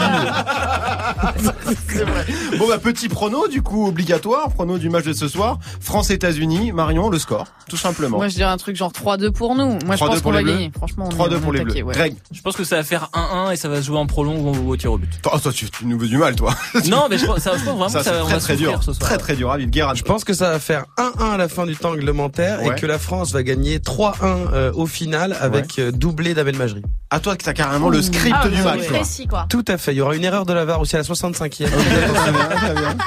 C'est 1.90 2.04
vrai. 2.04 2.26
Bon, 2.58 2.68
bah, 2.68 2.78
petit 2.78 3.10
prono, 3.10 3.48
du 3.48 3.62
coup, 3.62 3.88
obligatoire, 3.88 4.50
prono 4.50 4.78
du 4.78 4.90
match 4.90 5.06
de 5.06 5.14
ce 5.14 5.28
soir. 5.28 5.60
France-États-Unis, 5.82 6.72
Marion, 6.72 7.10
le 7.10 7.20
score, 7.20 7.46
tout 7.70 7.78
simplement. 7.78 8.18
Moi, 8.18 8.28
je 8.28 8.36
dirais 8.36 8.50
un 8.52 8.58
truc 8.58 8.76
genre 8.76 8.92
3-2 8.92 9.32
pour 9.32 9.56
nous. 9.56 9.78
Moi, 9.86 9.96
je 9.96 10.04
3-2 10.04 10.08
pense 10.08 10.08
pour 10.16 10.22
qu'on 10.24 10.32
les 10.32 10.38
va 10.38 10.44
Bleus. 10.44 10.54
gagner. 10.54 10.72
Franchement, 10.78 11.06
on 11.08 11.12
est- 11.12 11.14
3-2 11.16 11.36
on 11.38 11.40
pour 11.42 11.54
les 11.54 11.64
Bleus. 11.64 11.84
ouais. 11.84 11.94
Greg. 11.94 12.16
Je 12.32 12.42
pense 12.42 12.56
que 12.56 12.64
ça 12.64 12.78
va 12.78 12.84
faire 12.84 13.10
1-1 13.14 13.52
et 13.52 13.56
ça 13.56 13.68
va 13.70 13.78
se 13.82 13.86
jouer 13.88 13.98
en 13.98 14.06
prolong 14.08 14.38
ou 14.54 14.70
au 14.72 14.78
tir 14.78 14.92
au 14.92 14.98
but. 14.98 15.10
Oh, 15.32 15.38
toi, 15.40 15.52
tu, 15.52 15.70
tu 15.70 15.86
nous 15.86 15.98
veux 15.98 16.08
du 16.08 16.18
mal, 16.18 16.36
toi. 16.36 16.54
Non, 16.86 17.08
mais 17.10 17.18
je 17.18 17.26
pense, 17.26 17.40
ça, 17.40 17.52
je 17.58 17.64
pense 17.64 17.78
vraiment 17.78 17.90
Ça, 17.90 18.00
que 18.00 18.06
ça, 18.06 18.12
très, 18.12 18.20
va 18.22 18.26
très 18.28 18.40
souffrir 18.40 18.58
dur. 18.72 18.84
ce 18.84 18.94
soir. 18.94 19.10
Très, 19.10 19.18
très 19.18 19.36
dur. 19.36 19.56
Je 19.96 20.04
pense 20.04 20.24
que 20.24 20.34
ça 20.34 20.52
va 20.52 20.60
faire 20.60 20.86
1-1 20.98 21.32
à 21.34 21.38
la 21.38 21.48
fin 21.50 21.66
du 21.66 21.76
temps 21.76 21.92
réglementaire 21.92 22.62
et 22.62 22.76
que 22.80 22.86
la 22.86 23.00
France 23.00 23.32
va 23.34 23.44
gagner 23.44 23.80
3-1 23.80 24.14
euh, 24.54 24.72
au 24.74 24.86
final 24.86 25.36
avec 25.40 25.80
euh, 25.80 25.92
doublé 26.06 26.36
d'Abel 26.36 26.56
Majri. 26.56 26.84
À 27.16 27.20
toi, 27.22 27.38
que 27.38 27.44
t'as 27.46 27.54
carrément 27.54 27.88
le 27.88 28.02
script 28.02 28.36
Ah, 28.38 28.50
du 28.50 28.62
match, 28.62 28.88
précis 28.88 29.26
quoi. 29.26 29.46
Tout 29.48 29.64
à 29.70 29.78
fait. 29.78 29.94
Il 29.94 29.98
y 30.00 30.02
aura 30.02 30.18
une 30.18 30.26
erreur 30.26 30.46
de 30.46 30.52
la 30.52 30.66
VAR 30.66 30.82
aussi 30.82 30.96
à 30.96 31.00
la 31.00 31.06
65e. 31.06 31.66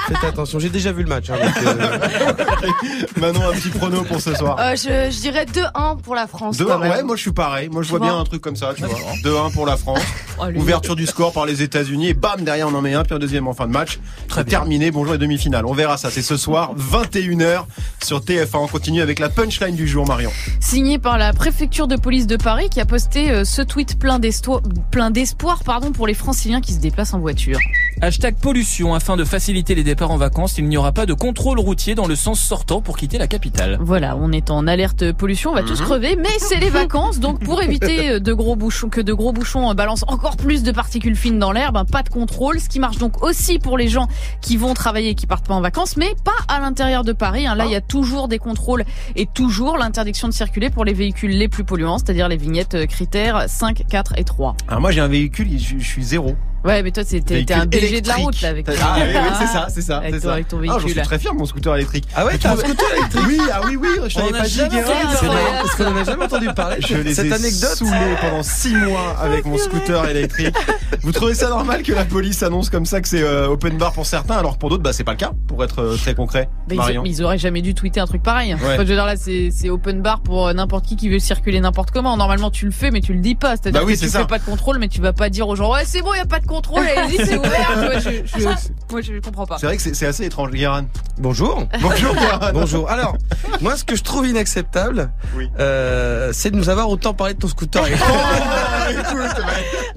Faites 0.07 0.23
attention. 0.27 0.57
J'ai 0.57 0.69
déjà 0.69 0.91
vu 0.91 1.03
le 1.03 1.09
match. 1.09 1.29
hein, 1.29 1.35
donc, 1.39 1.63
euh, 1.63 2.69
Manon, 3.21 3.49
un 3.49 3.53
petit 3.53 3.69
prono 3.69 4.01
pour 4.03 4.19
ce 4.19 4.33
soir. 4.33 4.57
Euh, 4.59 4.75
je, 4.75 5.11
je 5.15 5.21
dirais 5.21 5.45
2-1 5.45 5.97
pour 6.01 6.15
la 6.15 6.25
France. 6.25 6.57
2-1, 6.57 6.65
quand 6.65 6.79
même. 6.79 6.91
ouais, 6.91 7.03
moi 7.03 7.15
je 7.17 7.21
suis 7.21 7.31
pareil. 7.31 7.69
Moi 7.69 7.83
je 7.83 7.89
vois 7.89 7.99
vois 7.99 8.07
bien 8.07 8.17
un 8.19 8.23
truc 8.23 8.41
comme 8.41 8.55
ça, 8.55 8.73
tu 8.75 8.83
vois. 8.83 8.97
2-1 9.23 9.53
pour 9.53 9.65
la 9.67 9.77
France. 9.77 9.99
Allez. 10.41 10.59
Ouverture 10.59 10.95
du 10.95 11.05
score 11.05 11.31
par 11.33 11.45
les 11.45 11.61
États-Unis 11.61 12.09
et 12.09 12.13
bam, 12.15 12.41
derrière 12.43 12.67
on 12.67 12.73
en 12.73 12.81
met 12.81 12.93
un, 12.95 13.03
puis 13.03 13.13
un 13.13 13.19
deuxième 13.19 13.47
en 13.47 13.53
fin 13.53 13.67
de 13.67 13.71
match. 13.73 13.99
Très. 14.27 14.43
Terminé, 14.43 14.89
bonjour 14.89 15.13
les 15.13 15.19
demi-finales. 15.19 15.65
On 15.67 15.73
verra 15.73 15.97
ça, 15.97 16.09
c'est 16.09 16.21
ce 16.23 16.35
soir, 16.37 16.73
21h 16.75 17.65
sur 18.03 18.21
TF1. 18.21 18.47
On 18.57 18.67
continue 18.67 19.01
avec 19.01 19.19
la 19.19 19.29
punchline 19.29 19.75
du 19.75 19.87
jour, 19.87 20.07
Marion. 20.07 20.31
signé 20.59 20.97
par 20.97 21.17
la 21.19 21.33
préfecture 21.33 21.87
de 21.87 21.95
police 21.97 22.25
de 22.25 22.37
Paris 22.37 22.69
qui 22.71 22.79
a 22.79 22.85
posté 22.85 23.29
euh, 23.29 23.43
ce 23.43 23.61
tweet 23.61 23.98
plein 23.99 24.19
d'espoir 24.19 25.63
pardon 25.63 25.91
pour 25.91 26.07
les 26.07 26.13
franciliens 26.13 26.61
qui 26.61 26.73
se 26.73 26.79
déplacent 26.79 27.13
en 27.13 27.19
voiture. 27.19 27.59
Hashtag 28.01 28.35
pollution. 28.35 28.93
Afin 28.93 29.17
de 29.17 29.25
faciliter 29.25 29.75
les 29.75 29.83
départs 29.83 30.11
en 30.11 30.17
vacances, 30.17 30.57
il 30.57 30.65
n'y 30.65 30.77
aura 30.77 30.93
pas 30.93 31.05
de 31.05 31.13
contrôle 31.13 31.59
routier 31.59 31.95
dans 31.95 32.07
le 32.07 32.15
sens 32.15 32.39
sortant 32.39 32.81
pour 32.81 32.97
quitter 32.97 33.17
la 33.17 33.27
capitale. 33.27 33.77
Voilà, 33.81 34.15
on 34.15 34.31
est 34.31 34.51
en 34.51 34.67
alerte 34.67 35.11
pollution, 35.11 35.51
on 35.51 35.55
va 35.55 35.63
tous 35.63 35.81
crever, 35.81 36.15
mais 36.15 36.29
c'est 36.37 36.59
les 36.59 36.69
vacances, 36.69 37.19
donc 37.19 37.43
pour 37.43 37.61
éviter 37.61 38.19
de 38.21 38.33
gros 38.33 38.55
bouchons, 38.55 38.89
que 38.89 39.01
de 39.01 39.11
gros 39.11 39.33
bouchons 39.33 39.69
euh, 39.69 39.73
balancent 39.73 40.05
encore 40.07 40.37
plus 40.37 40.63
de 40.63 40.71
particules 40.71 41.17
fines 41.17 41.39
dans 41.39 41.51
l'air, 41.51 41.73
ben 41.73 41.83
pas 41.83 42.03
de 42.03 42.09
contrôle, 42.09 42.59
ce 42.61 42.69
qui 42.69 42.79
marche 42.79 42.97
donc 42.99 43.21
aussi 43.21 43.59
pour 43.59 43.77
les 43.77 43.89
gens 43.89 44.07
qui 44.41 44.55
vont 44.55 44.73
travailler 44.73 45.09
et 45.09 45.15
qui 45.15 45.27
partent 45.27 45.47
pas 45.47 45.55
en 45.55 45.61
vacances, 45.61 45.97
mais 45.97 46.15
pas 46.23 46.31
à 46.47 46.59
l'intérieur 46.61 47.03
de 47.03 47.11
Paris. 47.11 47.47
hein. 47.47 47.55
Là, 47.55 47.65
il 47.65 47.71
y 47.71 47.75
a 47.75 47.81
toujours 47.81 48.29
des 48.29 48.39
contrôles 48.39 48.85
et 49.17 49.25
toujours 49.25 49.77
l'interdiction 49.77 50.29
de 50.29 50.33
circuler 50.33 50.69
pour 50.69 50.85
les 50.85 50.93
véhicules 50.93 51.31
les 51.31 51.49
plus 51.49 51.65
polluants, 51.65 51.97
c'est-à-dire 51.97 52.29
les 52.29 52.37
vignettes 52.37 52.75
euh, 52.75 52.85
critères 52.85 53.45
5, 53.49 53.78
4 53.83 54.13
et 54.17 54.23
3. 54.23 54.55
Alors 54.67 54.81
moi 54.81 54.91
j'ai 54.91 55.01
un 55.01 55.07
véhicule, 55.07 55.57
je, 55.57 55.77
je 55.77 55.83
suis 55.83 56.03
zéro. 56.03 56.35
Ouais, 56.65 56.83
mais 56.83 56.91
toi, 56.91 57.03
t'es 57.05 57.19
Véhicule 57.19 57.55
un 57.55 57.65
BG 57.65 58.01
de 58.01 58.07
la 58.07 58.15
route 58.15 58.41
là 58.41 58.49
avec. 58.49 58.67
Ah, 58.81 58.95
oui, 58.97 59.03
oui, 59.13 59.29
c'est 59.39 59.47
ça, 59.47 59.67
c'est 59.69 59.81
ça, 59.81 59.97
Avec 59.99 60.21
ça. 60.21 60.33
avec 60.33 60.47
ton 60.47 60.59
Ah, 60.61 60.65
j'en 60.65 60.73
suis 60.79 60.85
véhicule. 60.87 61.03
très 61.03 61.19
fier 61.19 61.33
de 61.33 61.37
mon 61.37 61.45
scooter 61.45 61.75
électrique. 61.75 62.05
Ah 62.15 62.25
ouais, 62.25 62.37
t'as 62.37 62.53
un 62.53 62.57
scooter 62.57 62.85
électrique 62.97 63.21
Oui, 63.27 63.39
ah 63.51 63.61
oui, 63.65 63.75
oui, 63.77 63.87
je 64.07 64.17
On 64.17 64.21
t'avais 64.27 64.31
pas 64.39 64.43
dit, 64.45 64.49
jamais 64.55 64.69
Guérin. 64.69 64.91
entendu 64.91 65.15
C'est. 65.19 65.27
Parce 65.27 65.75
qu'on 65.75 65.97
a 65.97 66.03
jamais 66.03 66.23
entendu 66.25 66.47
parler. 66.55 66.77
Je 66.87 66.95
les 66.97 67.13
Cette 67.13 67.27
ai 67.27 67.33
anecdote. 67.33 67.75
saoulés 67.75 68.15
pendant 68.21 68.43
six 68.43 68.75
mois 68.75 69.15
avec 69.21 69.45
mon 69.45 69.57
scooter 69.57 70.09
électrique. 70.09 70.55
Vous 71.01 71.11
trouvez 71.11 71.33
ça 71.33 71.49
normal 71.49 71.81
que 71.83 71.93
la 71.93 72.05
police 72.05 72.43
annonce 72.43 72.69
comme 72.69 72.85
ça 72.85 72.99
que 73.01 73.07
c'est 73.07 73.23
euh, 73.23 73.47
open 73.47 73.77
bar 73.77 73.93
pour 73.93 74.05
certains, 74.05 74.35
alors 74.37 74.55
que 74.55 74.59
pour 74.59 74.69
d'autres, 74.69 74.83
bah 74.83 74.91
c'est 74.93 75.03
pas 75.03 75.11
le 75.13 75.17
cas, 75.17 75.31
pour 75.47 75.63
être 75.63 75.79
euh, 75.81 75.95
très 75.97 76.13
concret. 76.15 76.49
Mais 76.69 76.75
Marion. 76.75 77.03
ils, 77.05 77.11
ils 77.11 77.23
auraient 77.23 77.37
jamais 77.37 77.61
dû 77.61 77.73
tweeter 77.73 77.99
un 77.99 78.05
truc 78.05 78.21
pareil. 78.21 78.53
Enfin, 78.53 78.73
je 78.73 78.79
veux 78.79 78.85
dire 78.85 79.05
là, 79.05 79.15
c'est 79.15 79.69
open 79.69 80.01
bar 80.01 80.21
pour 80.21 80.47
euh, 80.47 80.53
n'importe 80.53 80.85
qui 80.85 80.95
qui 80.97 81.07
veut 81.09 81.19
circuler 81.19 81.59
n'importe 81.61 81.91
comment. 81.91 82.17
Normalement, 82.17 82.51
tu 82.51 82.65
le 82.65 82.71
fais, 82.71 82.91
mais 82.91 82.99
tu 83.01 83.13
le 83.13 83.19
dis 83.19 83.35
pas. 83.35 83.51
C'est-à-dire 83.55 83.79
Bah 83.81 83.85
oui, 83.87 83.93
que 83.93 83.99
c'est 83.99 84.05
tu 84.07 84.11
fais 84.17 84.25
pas 84.25 84.39
de 84.39 84.43
contrôle, 84.45 84.77
mais 84.79 84.87
tu 84.89 84.99
vas 84.99 85.13
pas 85.13 85.29
dire 85.29 85.47
aux 85.47 85.55
gens 85.55 85.71
ouais 85.73 85.83
c'est 85.85 86.01
bon, 86.01 86.13
y 86.13 86.19
a 86.19 86.25
pas 86.25 86.39
de 86.39 86.45
contrôle, 86.49 86.85
allez-y, 86.85 87.25
c'est 87.25 87.37
ouvert. 87.37 87.99
Je, 87.99 88.09
je, 88.25 88.43
moi, 88.91 89.01
je 89.01 89.19
comprends 89.19 89.45
pas. 89.45 89.57
C'est 89.59 89.65
vrai 89.67 89.77
que 89.77 89.83
c'est 89.93 90.05
assez 90.05 90.25
étrange, 90.25 90.51
Guérin. 90.51 90.85
Bonjour. 91.17 91.67
Bonjour, 91.81 92.13
Guérin. 92.15 92.51
Bonjour. 92.53 92.89
Alors, 92.89 93.15
moi, 93.61 93.75
ce 93.77 93.83
que 93.83 93.95
je 93.95 94.03
trouve 94.03 94.27
inacceptable, 94.27 95.11
Oui. 95.35 95.49
euh, 95.59 96.31
c'est 96.33 96.51
de 96.51 96.55
nous 96.55 96.69
avoir 96.69 96.89
autant 96.89 97.13
parlé 97.13 97.33
de 97.35 97.39
ton 97.39 97.47
scooter. 97.47 97.83
Oh, 97.83 98.89
écoute, 98.91 99.43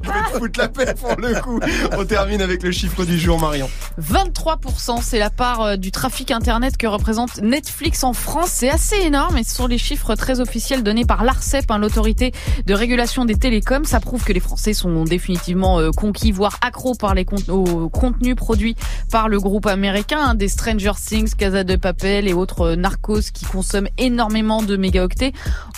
On 1.97 2.05
termine 2.05 2.43
avec 2.43 2.63
le 2.63 2.71
chiffre 2.73 3.05
du 3.05 3.19
jour, 3.19 3.39
Marion. 3.39 3.69
23%, 4.01 5.01
c'est 5.03 5.19
la 5.19 5.31
part 5.31 5.61
euh, 5.63 5.77
du 5.77 5.91
trafic 5.91 6.31
internet 6.31 6.77
que 6.77 6.87
représente 6.87 7.41
Netflix 7.43 8.05
en 8.05 8.13
France. 8.13 8.51
C'est 8.53 8.71
assez 8.71 8.97
énorme 8.97 9.39
et 9.39 9.45
ce 9.45 9.55
sont 9.55 9.67
les 9.67 9.79
chiffres 9.79 10.15
très 10.15 10.41
officiels 10.41 10.83
donnés 10.83 11.05
par 11.05 11.25
l'ARCEP, 11.25 11.71
hein, 11.71 11.79
l'autorité 11.79 12.33
de 12.67 12.75
régulation 12.75 13.25
des 13.25 13.37
télécoms. 13.37 13.85
Ça 13.85 14.01
prouve 14.01 14.25
que 14.25 14.33
les 14.33 14.41
Français 14.41 14.73
sont 14.73 15.05
définitivement 15.05 15.79
euh, 15.79 15.91
conquis, 15.91 16.33
voire 16.33 16.59
accros 16.63 16.95
par 16.95 17.15
les 17.15 17.27
aux 17.49 17.89
contenus 17.89 18.35
produits 18.37 18.77
par 19.11 19.29
le 19.29 19.39
groupe 19.39 19.67
américain, 19.67 20.21
hein, 20.21 20.35
des 20.35 20.49
Stranger 20.49 20.93
Things, 20.97 21.35
Casa 21.35 21.65
de 21.65 21.77
Papel 21.77 22.29
et 22.29 22.35
autres 22.35 22.73
euh, 22.73 22.77
narcos 22.77 23.31
qui 23.33 23.45
consomment 23.45 23.89
énormément 23.99 24.63
de 24.63 24.77
mégaoctets. 24.77 25.33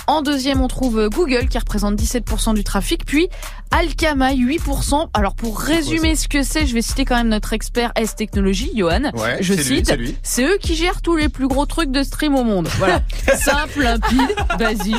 En 0.07 0.23
deuxième, 0.23 0.61
on 0.61 0.69
trouve 0.69 1.09
Google 1.09 1.49
qui 1.49 1.59
représente 1.59 1.97
17% 1.97 2.55
du 2.55 2.65
trafic, 2.65 3.05
puis 3.07 3.29
Alkama 4.23 4.33
8%. 4.33 5.09
Alors 5.13 5.35
pour 5.35 5.59
résumer 5.61 6.15
ce 6.17 6.29
que 6.29 6.43
c'est, 6.43 6.67
je 6.67 6.75
vais 6.75 6.83
citer 6.83 7.05
quand 7.05 7.17
même 7.17 7.29
notre 7.29 7.53
expert 7.53 7.93
S 7.97 8.15
Technologie, 8.15 8.71
Johan. 8.75 9.11
Ouais, 9.15 9.39
je 9.41 9.55
cite, 9.55 9.93
c'est 10.23 10.45
eux 10.45 10.57
qui 10.61 10.75
gèrent 10.77 11.03
tous 11.03 11.17
les 11.17 11.29
plus 11.29 11.49
gros 11.49 11.67
trucs 11.67 11.91
de 11.91 12.03
stream 12.03 12.35
au 12.35 12.45
monde. 12.45 12.69
Voilà, 12.79 13.01
simple, 13.37 13.83
limpide, 13.83 14.35
basique. 14.59 14.97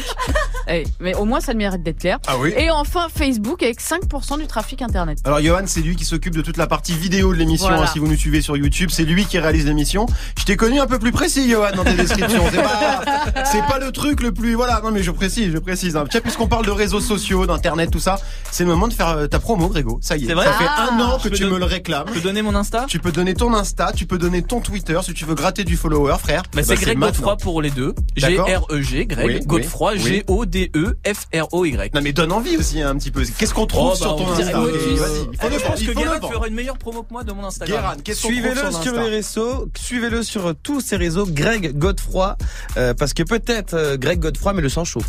Eh, 0.67 0.83
mais 0.99 1.15
au 1.15 1.25
moins 1.25 1.39
ça 1.39 1.51
le 1.53 1.57
mérite 1.59 1.83
d'être 1.83 1.99
clair. 1.99 2.19
Ah 2.27 2.37
oui. 2.37 2.53
Et 2.57 2.69
enfin 2.71 3.07
Facebook 3.13 3.63
avec 3.63 3.81
5% 3.81 4.39
du 4.39 4.47
trafic 4.47 4.81
internet. 4.81 5.19
Alors 5.23 5.39
Johan, 5.41 5.63
c'est 5.65 5.81
lui 5.81 5.95
qui 5.95 6.05
s'occupe 6.05 6.35
de 6.35 6.41
toute 6.41 6.57
la 6.57 6.67
partie 6.67 6.93
vidéo 6.93 7.33
de 7.33 7.37
l'émission. 7.39 7.67
Voilà. 7.67 7.83
hein, 7.83 7.87
si 7.91 7.99
vous 7.99 8.07
nous 8.07 8.17
suivez 8.17 8.41
sur 8.41 8.57
YouTube, 8.57 8.89
c'est 8.91 9.03
lui 9.05 9.25
qui 9.25 9.39
réalise 9.39 9.65
l'émission. 9.65 10.05
Je 10.37 10.43
t'ai 10.45 10.57
connu 10.57 10.79
un 10.79 10.87
peu 10.87 10.99
plus 10.99 11.11
précis, 11.11 11.49
Johan, 11.49 11.71
dans 11.75 11.83
tes 11.83 11.93
descriptions. 11.93 12.43
C'est 12.51 12.61
pas, 12.61 13.01
c'est 13.45 13.65
pas 13.65 13.79
le 13.79 13.91
truc 13.91 14.21
le 14.21 14.31
plus. 14.33 14.55
Voilà, 14.55 14.81
non 14.83 14.91
mais 14.91 15.03
je 15.03 15.11
précise, 15.11 15.51
je 15.53 15.57
précise. 15.59 15.95
hein. 15.95 16.05
Tiens, 16.09 16.21
puisqu'on 16.21 16.47
parle 16.47 16.65
de 16.65 16.71
réseaux 16.71 16.99
sociaux, 16.99 17.45
d'internet, 17.45 17.91
tout 17.91 17.99
ça, 17.99 18.19
c'est 18.51 18.63
le 18.63 18.69
moment 18.69 18.87
de 18.87 18.93
faire 18.93 19.04
ta 19.29 19.39
promo, 19.39 19.67
Grégo. 19.69 19.99
Ça 20.01 20.17
y 20.17 20.23
est. 20.23 20.27
C'est 20.27 20.33
vrai 20.33 20.45
ça 20.45 20.53
fait 20.53 20.65
Ah. 20.67 20.89
un 20.91 20.99
an 20.99 21.17
que 21.17 21.23
Je 21.25 21.29
peux 21.29 21.35
tu 21.35 21.43
don- 21.43 21.51
me 21.51 21.59
le 21.59 21.65
réclames. 21.65 22.05
Je 22.09 22.13
peux 22.13 22.21
donner 22.21 22.41
mon 22.41 22.55
Insta 22.55 22.85
Tu 22.87 22.99
peux 22.99 23.11
donner 23.11 23.33
ton 23.33 23.53
Insta, 23.53 23.91
tu 23.95 24.05
peux 24.05 24.17
donner 24.17 24.41
ton 24.41 24.59
Twitter 24.61 24.99
si 25.03 25.13
tu 25.13 25.25
veux 25.25 25.35
gratter 25.35 25.63
du 25.63 25.77
follower, 25.77 26.15
frère. 26.19 26.43
bah, 26.53 26.61
Eh 26.61 26.63
c'est 26.63 26.75
Greg. 26.75 26.97
Godefroy 26.99 27.37
pour 27.37 27.61
les 27.61 27.69
deux. 27.71 27.93
D'accord. 28.17 28.47
G-R-E-G, 28.47 29.05
Greg 29.05 29.25
Oui, 29.25 29.39
Godefroy, 29.45 29.93
oui. 29.93 29.99
G-O-D-E-F-R-O-Y. 29.99 31.91
Non 31.93 32.01
mais 32.01 32.13
donne 32.13 32.31
envie 32.31 32.57
aussi 32.57 32.81
hein, 32.81 32.89
un 32.91 32.95
petit 32.97 33.11
peu. 33.11 33.23
Qu'est-ce 33.37 33.53
qu'on 33.53 33.65
trouve 33.67 33.85
Oh, 33.87 33.89
bah, 33.91 33.95
sur 33.95 34.15
ton 34.15 34.31
Insta 34.31 34.43
je 34.45 35.65
pense 35.65 35.81
que 35.81 35.91
Guérin 35.91 36.19
fera 36.19 36.47
une 36.47 36.55
meilleure 36.55 36.77
promo 36.77 37.03
que 37.03 37.11
moi 37.13 37.23
de 37.23 37.31
mon 37.33 37.45
Instagram. 37.45 37.97
Suivez-le 38.13 38.71
sur 38.71 38.93
les 38.93 39.09
réseaux, 39.09 39.67
suivez-le 39.77 40.23
sur 40.23 40.53
tous 40.63 40.81
ses 40.81 40.95
réseaux, 40.97 41.25
Greg 41.27 41.77
Godefroy, 41.77 42.37
euh, 42.77 42.93
parce 42.93 43.13
que 43.13 43.23
peut-être 43.23 43.73
euh, 43.73 43.97
Greg 43.97 44.19
Godefroy, 44.19 44.53
mais 44.53 44.61
le 44.61 44.69
sang 44.69 44.83
chaud. 44.85 45.01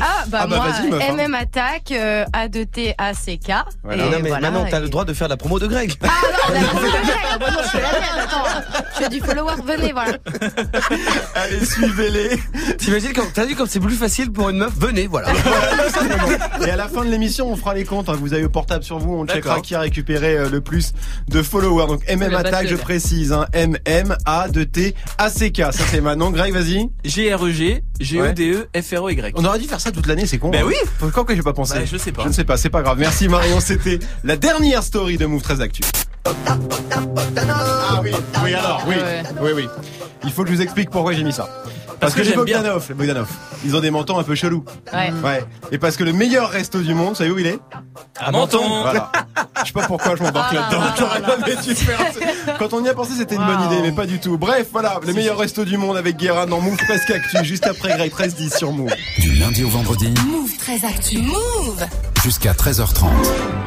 Ah 0.00 0.24
bah, 0.28 0.38
Ah 0.42 0.46
bah, 0.46 0.56
moi, 0.56 0.66
meuf, 0.98 1.02
hein. 1.08 1.12
MM 1.16 1.34
Attaque, 1.34 1.92
euh, 1.92 2.24
A2T-A-C-K. 2.34 3.52
Voilà. 3.82 4.06
Et 4.06 4.10
non 4.10 4.18
mais 4.22 4.28
voilà, 4.28 4.50
Manon, 4.50 4.66
t'as 4.70 4.78
et- 4.78 4.82
le 4.82 4.88
droit 4.88 5.04
de 5.04 5.12
faire 5.12 5.28
la 5.28 5.36
promo 5.36 5.58
de 5.58 5.66
Greg. 5.66 5.92
Ah 6.02 6.08
non, 6.48 6.54
la 6.54 6.60
promo 6.68 6.86
de 6.86 6.90
Greg. 6.90 7.16
Ah 7.32 7.38
bah 7.40 7.46
non, 7.50 7.58
je 7.64 7.68
fais 7.68 7.80
la 7.80 7.92
mienne, 7.92 8.24
attends. 8.24 8.84
Je 8.94 9.02
fais 9.04 9.08
du 9.08 9.20
follower, 9.20 9.54
venez, 9.64 9.92
voilà. 9.92 10.12
Allez, 11.34 11.64
suivez-les. 11.64 12.38
T'imagines 12.78 13.12
quand 13.12 13.26
t'as 13.32 13.44
vu 13.44 13.54
comme 13.54 13.66
c'est 13.66 13.80
plus 13.80 13.94
facile 13.96 14.32
pour 14.32 14.48
une 14.50 14.58
meuf, 14.58 14.72
venez, 14.78 15.06
voilà. 15.06 15.28
Et 16.66 16.70
à 16.70 16.76
la 16.76 16.88
fin 16.88 17.04
de 17.04 17.10
l'émission, 17.10 17.48
on 17.50 17.56
fera 17.56 17.74
les 17.74 17.84
comptes. 17.84 18.08
hein. 18.08 18.16
Vous 18.18 18.32
avez 18.34 18.44
au 18.44 18.48
portable 18.48 18.84
sur 18.84 18.98
vous, 18.98 19.14
on 19.14 19.26
checkera 19.26 19.60
qui 19.60 19.74
a 19.74 19.80
récupéré 19.80 20.36
euh, 20.36 20.48
le 20.48 20.60
plus 20.60 20.92
de 21.28 21.42
followers. 21.42 21.86
Donc 21.86 22.02
MM 22.10 22.34
Attack, 22.34 22.66
je 22.68 22.76
précise. 22.76 23.32
Hein. 23.32 23.46
M 23.52 23.76
M 23.84 24.16
A 24.24 24.48
2 24.48 24.66
T 24.66 24.94
A 25.18 25.30
C 25.30 25.50
K. 25.52 25.58
Ça 25.72 25.84
c'est 25.90 26.00
Manon. 26.00 26.30
Greg, 26.30 26.52
vas-y. 26.52 26.88
G-R-E-G, 27.04 27.82
G-O-D-E-F-R-O-Y. 28.00 29.32
On 29.36 29.44
aurait 29.44 29.58
dû 29.58 29.66
faire 29.66 29.80
ça 29.80 29.85
toute 29.92 30.06
l'année, 30.06 30.26
c'est 30.26 30.38
con. 30.38 30.50
Ben 30.50 30.62
hein. 30.62 30.66
oui. 30.66 30.74
Pourquoi 30.98 31.24
que 31.24 31.34
j'ai 31.34 31.42
pas 31.42 31.52
pensé 31.52 31.74
Bah, 31.74 31.84
je 31.84 31.96
sais 31.96 32.12
pas. 32.12 32.22
Je 32.22 32.28
ne 32.28 32.32
sais 32.32 32.44
pas, 32.44 32.56
c'est 32.56 32.70
pas 32.70 32.82
grave. 32.82 32.98
Merci 32.98 33.28
Marion. 33.28 33.60
C'était 33.60 33.98
la 34.24 34.36
dernière 34.36 34.82
story 34.82 35.16
de 35.16 35.26
Move 35.26 35.42
13 35.42 35.60
Actu. 35.60 35.82
Oui, 38.46 38.52
oui 38.52 38.54
alors, 38.54 38.82
oui, 38.86 38.94
Ouais. 38.94 39.22
oui, 39.40 39.50
oui. 39.54 39.68
Il 40.24 40.32
faut 40.32 40.42
que 40.42 40.50
je 40.50 40.54
vous 40.54 40.62
explique 40.62 40.90
pourquoi 40.90 41.12
j'ai 41.12 41.24
mis 41.24 41.32
ça. 41.32 41.48
Parce, 42.00 42.14
que 42.14 42.20
que, 42.20 42.44
bien. 42.44 42.58
Bogdanov, 42.58 42.84
les 42.88 42.94
Bogdanov, 42.94 43.28
ils 43.64 43.74
ont 43.74 43.80
des 43.80 43.90
mentons 43.90 44.18
un 44.18 44.22
peu 44.22 44.34
chelous. 44.34 44.64
Ouais. 44.92 45.10
Ouais. 45.24 45.44
Et 45.72 45.78
parce 45.78 45.96
que 45.96 46.04
le 46.04 46.12
meilleur 46.12 46.50
resto 46.50 46.80
du 46.80 46.94
monde, 46.94 47.16
savez 47.16 47.30
où 47.30 47.38
il 47.38 47.46
est? 47.46 47.58
À 48.18 48.30
Menton. 48.30 48.82
Voilà. 48.82 49.10
Je 49.60 49.66
sais 49.68 49.72
pas 49.72 49.86
pourquoi 49.86 50.14
je 50.16 50.22
m'embarque 50.22 50.54
Ah 50.54 50.70
là 50.70 50.78
là-dedans. 50.78 51.06
J'aurais 51.40 51.62
dû 51.62 51.74
faire. 51.74 51.98
Quand 52.58 52.72
on 52.74 52.84
y 52.84 52.88
a 52.88 52.94
pensé, 52.94 53.12
c'était 53.16 53.36
une 53.36 53.44
bonne 53.46 53.62
idée, 53.62 53.80
mais 53.82 53.92
pas 53.92 54.04
du 54.06 54.20
tout. 54.20 54.36
Bref, 54.36 54.68
voilà, 54.70 55.00
le 55.04 55.12
meilleur 55.14 55.38
resto 55.38 55.64
du 55.64 55.78
monde 55.78 55.96
avec 55.96 56.16
Guérin 56.16 56.46
dans 56.46 56.60
Move 56.60 56.76
Presque 56.76 57.10
Actu, 57.10 57.42
juste 57.44 57.66
après 57.66 57.96
Greg 57.96 58.10
13 58.10 58.34
10 58.34 58.54
sur 58.54 58.72
Move. 58.72 58.92
Du 59.18 59.32
lundi 59.34 59.64
au 59.64 59.68
vendredi, 59.68 60.12
Move 60.26 60.56
très 60.58 60.84
actu. 60.86 61.18
Move 61.22 61.84
Jusqu'à 62.26 62.54
13h30. 62.54 63.04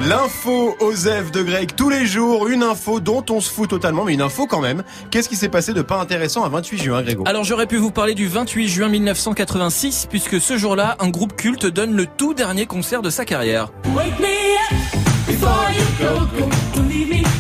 L'info 0.06 0.75
Osef 0.82 1.32
de 1.32 1.44
Greg 1.44 1.75
tous 1.78 1.88
les 1.88 2.06
jours, 2.06 2.50
une 2.50 2.62
info 2.62 3.00
dont 3.00 3.24
on 3.30 3.39
se 3.39 3.50
fout 3.50 3.70
totalement, 3.70 4.04
mais 4.04 4.13
une 4.13 4.22
info 4.22 4.48
quand 4.48 4.60
même. 4.60 4.84
Qu'est-ce 5.12 5.30
qui 5.30 5.38
s'est 5.38 5.48
passé 5.48 5.72
de 5.72 5.82
pas 5.82 5.98
intéressant 6.01 6.44
à 6.44 6.50
28 6.50 6.78
juin, 6.78 7.01
Grégo? 7.01 7.24
Alors 7.25 7.46
j'aurais 7.46 7.68
pu 7.68 7.78
vous 7.78 7.92
parler 7.92 8.16
du 8.16 8.28
28 8.28 8.68
juin 8.68 8.89
1986 8.89 10.08
puisque 10.10 10.42
ce 10.42 10.58
jour-là, 10.58 10.98
un 11.00 11.08
groupe 11.08 11.38
culte 11.38 11.68
donne 11.68 11.94
le 11.94 12.06
tout 12.06 12.34
dernier 12.34 12.66
concert 12.66 13.01
de 13.01 13.10
sa 13.10 13.24
carrière. 13.24 13.72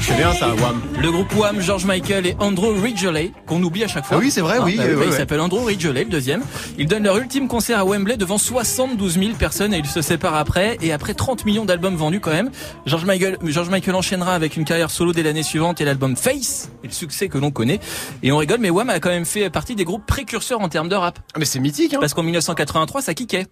C'est 0.01 0.15
bien 0.15 0.33
ça, 0.33 0.53
Wham. 0.55 0.81
Le 0.99 1.11
groupe 1.11 1.33
Wham, 1.35 1.61
George 1.61 1.85
Michael 1.85 2.25
et 2.25 2.35
Andrew 2.39 2.79
Ridgeley, 2.81 3.31
qu'on 3.45 3.61
oublie 3.63 3.83
à 3.83 3.87
chaque 3.87 4.05
fois. 4.05 4.17
Ah 4.17 4.19
oui, 4.19 4.31
c'est 4.31 4.41
vrai, 4.41 4.59
oui, 4.59 4.75
bah 4.75 4.83
euh, 4.83 4.93
bah, 4.93 4.99
ouais, 4.99 5.05
il 5.07 5.11
ouais. 5.11 5.17
s'appelle 5.17 5.39
Andrew 5.39 5.63
Ridgeley, 5.63 6.03
le 6.03 6.09
deuxième. 6.09 6.41
Ils 6.77 6.87
donnent 6.87 7.03
leur 7.03 7.17
ultime 7.17 7.47
concert 7.47 7.79
à 7.79 7.85
Wembley 7.85 8.17
devant 8.17 8.37
72 8.37 9.19
000 9.19 9.33
personnes 9.33 9.73
et 9.73 9.77
ils 9.77 9.85
se 9.85 10.01
séparent 10.01 10.35
après. 10.35 10.77
Et 10.81 10.91
après 10.91 11.13
30 11.13 11.45
millions 11.45 11.65
d'albums 11.65 11.95
vendus 11.95 12.19
quand 12.19 12.31
même, 12.31 12.49
George 12.85 13.05
Michael, 13.05 13.37
George 13.43 13.69
Michael 13.69 13.95
enchaînera 13.95 14.33
avec 14.35 14.57
une 14.57 14.65
carrière 14.65 14.91
solo 14.91 15.13
dès 15.13 15.23
l'année 15.23 15.43
suivante 15.43 15.81
et 15.81 15.85
l'album 15.85 16.15
Face, 16.15 16.69
et 16.83 16.87
le 16.87 16.93
succès 16.93 17.27
que 17.29 17.37
l'on 17.37 17.51
connaît. 17.51 17.79
Et 18.23 18.31
on 18.31 18.37
rigole, 18.37 18.59
mais 18.59 18.69
Wham 18.69 18.89
a 18.89 18.99
quand 18.99 19.09
même 19.09 19.25
fait 19.25 19.49
partie 19.49 19.75
des 19.75 19.85
groupes 19.85 20.05
précurseurs 20.05 20.61
en 20.61 20.69
termes 20.69 20.89
de 20.89 20.95
rap. 20.95 21.19
Ah, 21.33 21.39
Mais 21.39 21.45
c'est 21.45 21.59
mythique, 21.59 21.93
hein 21.93 21.99
Parce 21.99 22.13
qu'en 22.13 22.23
1983, 22.23 23.01
ça 23.01 23.13
kickait. 23.13 23.47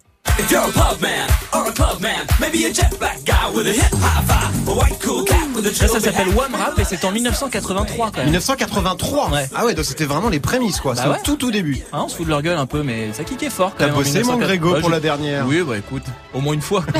Ça, 5.74 5.88
ça 5.88 6.00
s'appelle 6.00 6.30
Wham 6.30 6.54
Rap 6.56 6.78
et 6.80 6.84
c'est 6.84 7.04
en 7.06 7.12
1983 7.12 8.08
quand 8.12 8.18
même. 8.18 8.26
1983 8.26 9.30
Ouais. 9.32 9.50
Ah 9.56 9.66
ouais, 9.66 9.74
donc 9.74 9.86
c'était 9.86 10.06
vraiment 10.06 10.30
les 10.30 10.40
prémices, 10.40 10.80
quoi. 10.80 10.94
Bah 10.94 11.02
c'est 11.04 11.10
ouais. 11.10 11.18
tout 11.24 11.36
tout 11.36 11.52
début. 11.52 11.80
Hein, 11.94 12.04
on 12.06 12.08
se 12.10 12.16
fout 12.16 12.26
de 12.26 12.30
leur 12.32 12.42
gueule 12.42 12.58
un 12.58 12.66
peu, 12.66 12.84
mais 12.84 13.12
ça 13.14 13.24
kickait 13.24 13.50
fort 13.50 13.72
quand 13.72 13.78
T'as 13.80 13.86
même. 13.88 13.96
bossé, 13.96 14.24
mon 14.24 14.38
1980. 14.38 14.46
Grégo, 14.48 14.74
Ouais, 14.74 14.80
pour 14.80 14.90
je- 14.90 14.94
la 14.96 15.00
dernière. 15.00 15.46
Oui, 15.48 15.62
bah 15.62 15.78
écoute, 15.78 16.04
au 16.34 16.42
moins 16.42 16.54
une 16.54 16.62
fois. 16.62 16.84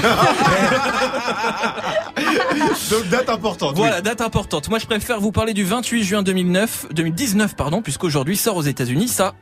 Donc 2.92 3.08
date 3.10 3.30
importante. 3.30 3.72
oui. 3.76 3.78
voilà, 3.82 4.02
date 4.02 4.22
importante. 4.22 4.70
Moi, 4.70 4.80
je 4.80 4.86
préfère 4.86 5.20
vous 5.20 5.32
parler 5.32 5.54
du 5.54 5.64
28 5.64 6.04
juin 6.04 6.24
2009, 6.24 6.88
2019, 6.92 7.56
pardon, 7.56 7.82
puisqu'aujourd'hui 7.82 8.36
sort 8.38 8.56
aux 8.58 8.62
États-Unis 8.64 9.08
ça, 9.08 9.34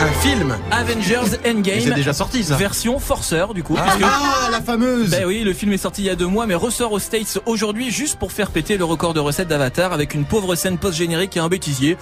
Un 0.00 0.12
film. 0.20 0.56
Avengers 0.70 1.36
Endgame, 1.46 1.80
C'est 1.80 1.94
déjà 1.94 2.12
sorti, 2.12 2.44
ça. 2.44 2.54
version 2.56 2.98
forceur 3.00 3.52
du 3.54 3.62
coup. 3.62 3.74
puisque- 3.74 4.02
Ah, 4.04 4.48
la 4.50 4.60
fameuse 4.60 5.10
Ben 5.10 5.24
oui, 5.26 5.42
le 5.42 5.52
film 5.52 5.72
est 5.72 5.78
sorti 5.78 6.02
il 6.02 6.06
y 6.06 6.10
a 6.10 6.14
deux 6.14 6.26
mois, 6.26 6.46
mais 6.46 6.54
ressort 6.54 6.92
aux 6.92 6.98
States 7.00 7.38
aujourd'hui 7.46 7.90
juste 7.90 8.16
pour 8.18 8.30
faire 8.32 8.50
péter 8.50 8.76
le 8.76 8.84
record 8.84 9.12
de 9.14 9.20
recettes 9.20 9.48
d'Avatar 9.48 9.92
avec 9.92 10.14
une 10.14 10.24
pauvre 10.24 10.54
scène 10.54 10.78
post-générique 10.78 11.36
et 11.36 11.40
un 11.40 11.48
bêtisier. 11.48 11.96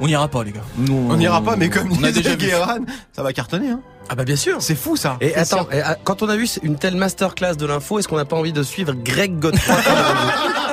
On 0.00 0.06
n'ira 0.06 0.28
pas, 0.28 0.44
les 0.44 0.52
gars. 0.52 0.60
Nous, 0.76 1.06
On 1.10 1.16
n'ira 1.16 1.40
pas, 1.42 1.56
mais 1.56 1.70
comme 1.70 1.90
on 1.92 2.04
a 2.04 2.12
déjà. 2.12 2.36
Guéran, 2.36 2.78
ça 3.12 3.22
va 3.22 3.32
cartonner, 3.32 3.70
hein. 3.70 3.80
Ah 4.10 4.14
bah 4.14 4.24
bien 4.24 4.36
sûr. 4.36 4.56
C'est 4.60 4.74
fou, 4.76 4.96
ça. 4.96 5.16
Et 5.20 5.34
attends, 5.34 5.66
et, 5.72 5.80
ah, 5.82 5.96
quand 6.02 6.22
on 6.22 6.28
a 6.28 6.36
vu 6.36 6.48
une 6.62 6.76
telle 6.76 6.94
masterclass 6.96 7.56
de 7.56 7.66
l'info, 7.66 7.98
est-ce 7.98 8.08
qu'on 8.08 8.16
n'a 8.16 8.24
pas 8.24 8.36
envie 8.36 8.52
de 8.52 8.62
suivre 8.62 8.92
Greg 8.94 9.38
Godefroy? 9.38 9.76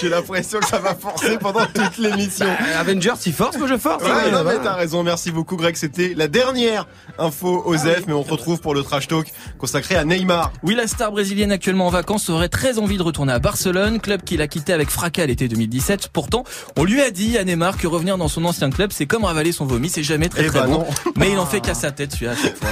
J'ai 0.00 0.08
l'impression 0.08 0.58
que 0.60 0.66
ça 0.66 0.78
va 0.78 0.94
forcer 0.94 1.38
pendant 1.38 1.66
toute 1.66 1.98
l'émission. 1.98 2.46
Euh, 2.46 2.80
Avengers, 2.80 3.12
il 3.26 3.32
force, 3.32 3.56
moi 3.58 3.66
je 3.68 3.76
force. 3.76 4.02
Ouais, 4.04 4.10
hein, 4.10 4.30
non, 4.32 4.44
mais 4.44 4.58
t'as 4.62 4.74
raison, 4.74 5.02
merci 5.02 5.30
beaucoup 5.30 5.56
Greg, 5.56 5.76
c'était 5.76 6.14
la 6.16 6.28
dernière 6.28 6.86
info 7.18 7.62
aux 7.64 7.76
F, 7.76 8.02
mais 8.06 8.12
on 8.12 8.24
se 8.24 8.30
retrouve 8.30 8.60
pour 8.60 8.74
le 8.74 8.82
trash 8.82 9.08
talk 9.08 9.26
consacré 9.58 9.96
à 9.96 10.04
Neymar. 10.04 10.52
Oui, 10.62 10.74
la 10.74 10.86
star 10.86 11.10
brésilienne 11.12 11.52
actuellement 11.52 11.86
en 11.86 11.90
vacances 11.90 12.28
aurait 12.30 12.48
très 12.48 12.78
envie 12.78 12.96
de 12.98 13.02
retourner 13.02 13.32
à 13.32 13.38
Barcelone, 13.38 14.00
club 14.00 14.22
qu'il 14.22 14.40
a 14.42 14.46
quitté 14.48 14.72
avec 14.72 14.90
fracas 14.90 15.26
l'été 15.26 15.48
2017. 15.48 16.08
Pourtant, 16.12 16.44
on 16.76 16.84
lui 16.84 17.00
a 17.00 17.10
dit 17.10 17.38
à 17.38 17.44
Neymar 17.44 17.76
que 17.78 17.86
revenir 17.86 18.18
dans 18.18 18.28
son 18.28 18.44
ancien 18.44 18.70
club, 18.70 18.90
c'est 18.92 19.06
comme 19.06 19.24
ravaler 19.24 19.52
son 19.52 19.66
vomi, 19.66 19.88
c'est 19.88 20.02
jamais 20.02 20.28
très 20.28 20.44
Eh 20.44 20.48
très 20.48 20.60
bah 20.60 20.66
bon. 20.66 20.72
non. 20.80 20.86
Mais 21.16 21.30
il 21.32 21.38
en 21.38 21.46
fait 21.46 21.60
qu'à 21.60 21.74
sa 21.74 21.90
tête, 21.90 22.12
celui-là, 22.12 22.32
à 22.32 22.36
chaque 22.36 22.56
fois. 22.56 22.68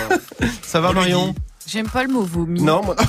Ça 0.63 0.81
va 0.81 0.93
Marion. 0.93 1.35
J'aime 1.67 1.89
pas 1.89 2.05
le 2.05 2.09
mot 2.11 2.23
vomi. 2.23 2.63
Non, 2.63 2.83
moi- 2.85 2.95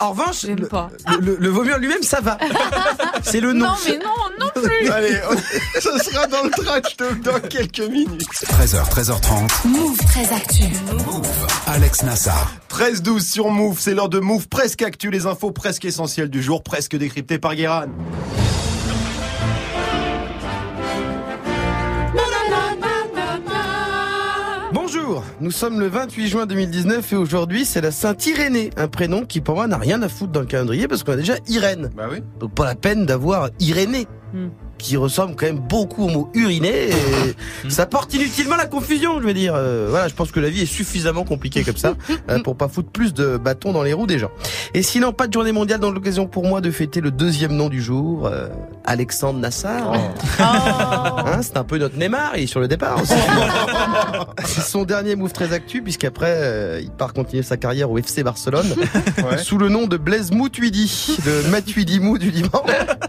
En 0.00 0.10
revanche, 0.10 0.42
le, 0.44 0.54
le, 0.56 0.66
le- 1.20 1.36
le 1.40 1.48
vomi 1.48 1.72
en 1.72 1.78
lui-même, 1.78 2.02
ça 2.02 2.20
va. 2.20 2.38
C'est 3.22 3.40
le 3.40 3.52
nom. 3.52 3.66
Non, 3.66 3.74
mais 3.86 3.98
non, 3.98 4.44
non 4.46 4.62
plus. 4.62 4.88
Allez, 4.90 5.18
on- 5.30 5.80
ce 5.80 5.98
sera 6.10 6.26
dans 6.26 6.42
le 6.44 6.50
trash 6.50 6.96
talk 6.96 7.20
dans 7.22 7.40
quelques 7.40 7.80
minutes. 7.80 8.22
13h, 8.44 8.88
13h30. 8.90 9.66
Move 9.68 9.96
très 10.06 10.32
actu. 10.34 10.64
Alex 11.66 12.02
Nassar. 12.02 12.52
13-12 12.70 13.20
sur 13.20 13.48
Move, 13.50 13.78
c'est 13.80 13.94
l'heure 13.94 14.08
de 14.08 14.18
Move 14.20 14.48
presque 14.48 14.82
actu, 14.82 15.10
les 15.10 15.26
infos 15.26 15.50
presque 15.50 15.84
essentielles 15.84 16.28
du 16.30 16.42
jour, 16.42 16.62
presque 16.62 16.96
décryptées 16.96 17.38
par 17.38 17.54
Guéran. 17.54 17.84
Bonjour, 25.06 25.22
nous 25.40 25.52
sommes 25.52 25.78
le 25.78 25.86
28 25.86 26.26
juin 26.26 26.46
2019 26.46 27.12
et 27.12 27.16
aujourd'hui 27.16 27.64
c'est 27.64 27.80
la 27.80 27.92
Sainte 27.92 28.26
Irénée, 28.26 28.70
un 28.76 28.88
prénom 28.88 29.24
qui 29.24 29.40
pour 29.40 29.54
moi 29.54 29.68
n'a 29.68 29.78
rien 29.78 30.02
à 30.02 30.08
foutre 30.08 30.32
dans 30.32 30.40
le 30.40 30.46
calendrier 30.46 30.88
parce 30.88 31.04
qu'on 31.04 31.12
a 31.12 31.16
déjà 31.16 31.34
Irène. 31.46 31.92
Bah 31.96 32.08
oui. 32.10 32.24
Donc 32.40 32.56
pas 32.56 32.64
la 32.64 32.74
peine 32.74 33.06
d'avoir 33.06 33.50
Irénée. 33.60 34.08
Hmm. 34.34 34.48
Qui 34.78 34.96
ressemble 34.96 35.34
quand 35.36 35.46
même 35.46 35.58
beaucoup 35.58 36.04
au 36.04 36.08
mot 36.08 36.30
uriné 36.34 36.88
et 36.90 36.94
ça 37.70 37.86
porte 37.86 38.12
inutilement 38.14 38.56
la 38.56 38.66
confusion, 38.66 39.20
je 39.20 39.26
veux 39.26 39.34
dire. 39.34 39.54
Euh, 39.56 39.86
voilà, 39.88 40.06
je 40.08 40.14
pense 40.14 40.30
que 40.30 40.38
la 40.40 40.50
vie 40.50 40.62
est 40.62 40.66
suffisamment 40.66 41.24
compliquée 41.24 41.64
comme 41.64 41.76
ça 41.78 41.94
euh, 42.30 42.40
pour 42.42 42.56
pas 42.56 42.68
foutre 42.68 42.90
plus 42.90 43.14
de 43.14 43.36
bâtons 43.38 43.72
dans 43.72 43.82
les 43.82 43.92
roues 43.94 44.06
des 44.06 44.18
gens. 44.18 44.30
Et 44.74 44.82
sinon, 44.82 45.12
pas 45.12 45.26
de 45.26 45.32
journée 45.32 45.52
mondiale 45.52 45.80
dans 45.80 45.90
l'occasion 45.90 46.26
pour 46.26 46.44
moi 46.44 46.60
de 46.60 46.70
fêter 46.70 47.00
le 47.00 47.10
deuxième 47.10 47.52
nom 47.52 47.68
du 47.68 47.80
jour, 47.82 48.26
euh, 48.26 48.48
Alexandre 48.84 49.38
Nassar. 49.38 49.94
Hein, 50.38 51.40
c'est 51.42 51.56
un 51.56 51.64
peu 51.64 51.78
notre 51.78 51.96
Neymar, 51.96 52.36
il 52.36 52.44
est 52.44 52.46
sur 52.46 52.60
le 52.60 52.68
départ 52.68 53.00
aussi. 53.02 53.14
c'est 54.44 54.60
son 54.62 54.84
dernier 54.84 55.16
move 55.16 55.32
très 55.32 55.52
actu 55.52 55.82
puisqu'après 55.82 56.34
euh, 56.36 56.80
il 56.82 56.90
part 56.90 57.12
continuer 57.12 57.42
sa 57.42 57.56
carrière 57.56 57.90
au 57.90 57.98
FC 57.98 58.22
Barcelone 58.22 58.66
Ouais. 59.28 59.38
sous 59.38 59.58
le 59.58 59.68
nom 59.68 59.86
de 59.86 59.96
Blaise 59.96 60.30
Moutuidi, 60.30 61.16
de 61.24 61.48
Matuidi 61.50 62.00
Mou 62.00 62.18
du 62.18 62.30
Liban. 62.30 62.62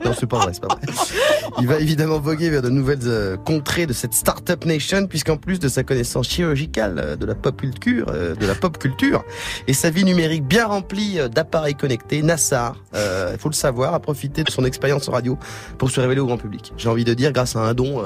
Non, 0.05 0.13
c'est 0.17 0.25
pas 0.25 0.37
vrai, 0.39 0.51
c'est 0.53 0.61
pas 0.61 0.75
vrai. 0.75 1.56
Il 1.59 1.67
va 1.67 1.79
évidemment 1.79 2.19
voguer 2.19 2.51
vers 2.51 2.61
de 2.61 2.69
nouvelles 2.69 2.99
euh, 3.05 3.35
contrées 3.35 3.87
de 3.87 3.93
cette 3.93 4.13
startup 4.13 4.63
nation 4.65 5.07
puisqu'en 5.07 5.37
plus 5.37 5.59
de 5.59 5.67
sa 5.67 5.83
connaissance 5.83 6.29
chirurgicale 6.29 6.99
euh, 6.99 7.15
de 7.15 7.25
la 7.25 7.33
pop 7.33 7.59
culture, 7.59 8.05
euh, 8.09 8.35
de 8.35 8.45
la 8.45 8.53
pop 8.53 8.77
culture 8.77 9.23
et 9.67 9.73
sa 9.73 9.89
vie 9.89 10.03
numérique 10.03 10.45
bien 10.45 10.67
remplie 10.67 11.17
d'appareils 11.33 11.73
connectés, 11.73 12.21
Nassar, 12.21 12.75
il 12.93 13.39
faut 13.39 13.49
le 13.49 13.55
savoir, 13.55 13.93
a 13.93 13.99
profité 13.99 14.43
de 14.43 14.51
son 14.51 14.65
expérience 14.65 15.09
en 15.09 15.13
radio 15.13 15.37
pour 15.77 15.89
se 15.89 15.99
révéler 15.99 16.21
au 16.21 16.27
grand 16.27 16.37
public. 16.37 16.73
J'ai 16.77 16.89
envie 16.89 17.03
de 17.03 17.13
dire 17.13 17.31
grâce 17.31 17.55
à 17.55 17.59
un 17.59 17.73
don 17.73 18.03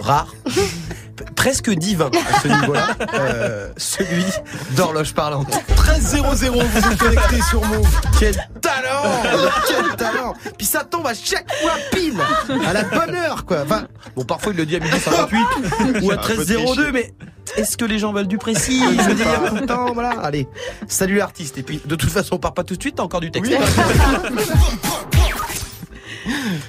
rare, 0.00 0.34
presque 1.34 1.70
divin 1.70 2.10
à 2.12 2.40
ce 2.40 2.48
niveau-là, 2.48 2.88
euh, 3.14 3.68
celui 3.76 4.24
d'horloge 4.72 5.14
parlante. 5.14 5.48
13-0-0, 5.76 6.50
vous 6.50 6.78
êtes 6.92 6.98
connectés 6.98 7.42
sur 7.42 7.64
Move. 7.64 8.00
Quel 8.18 8.34
talent 8.60 9.22
Quel 9.68 9.96
talent 9.96 10.34
Puis 10.56 10.66
ça 10.66 10.84
tombe 10.84 11.06
à 11.06 11.14
chaque 11.14 11.52
fois 11.54 11.72
pile 11.92 12.20
À 12.66 12.72
la 12.72 12.84
bonne 12.84 13.14
heure, 13.14 13.44
quoi 13.44 13.62
Enfin, 13.64 13.86
bon, 14.16 14.24
parfois 14.24 14.52
il 14.52 14.58
le 14.58 14.66
dit 14.66 14.76
à 14.76 14.80
midi 14.80 14.98
58 14.98 15.38
ou 16.02 16.10
à 16.10 16.14
Un 16.14 16.16
peu 16.18 16.34
13h02, 16.34 16.90
mais 16.92 17.12
est-ce 17.56 17.76
que 17.76 17.84
les 17.84 17.98
gens 17.98 18.12
veulent 18.12 18.28
du 18.28 18.38
précis? 18.38 18.82
Je 18.98 19.02
veux 19.02 19.14
dire, 19.14 19.26
tout 19.48 19.54
le 19.56 19.66
temps, 19.66 19.92
voilà. 19.92 20.10
Allez, 20.22 20.48
salut 20.86 21.16
l'artiste. 21.16 21.58
Et 21.58 21.62
puis, 21.62 21.80
de 21.84 21.96
toute 21.96 22.10
façon, 22.10 22.36
on 22.36 22.38
part 22.38 22.54
pas 22.54 22.64
tout 22.64 22.76
de 22.76 22.80
suite, 22.82 22.96
t'as 22.96 23.02
encore 23.02 23.20
du 23.20 23.30
texte. 23.30 23.52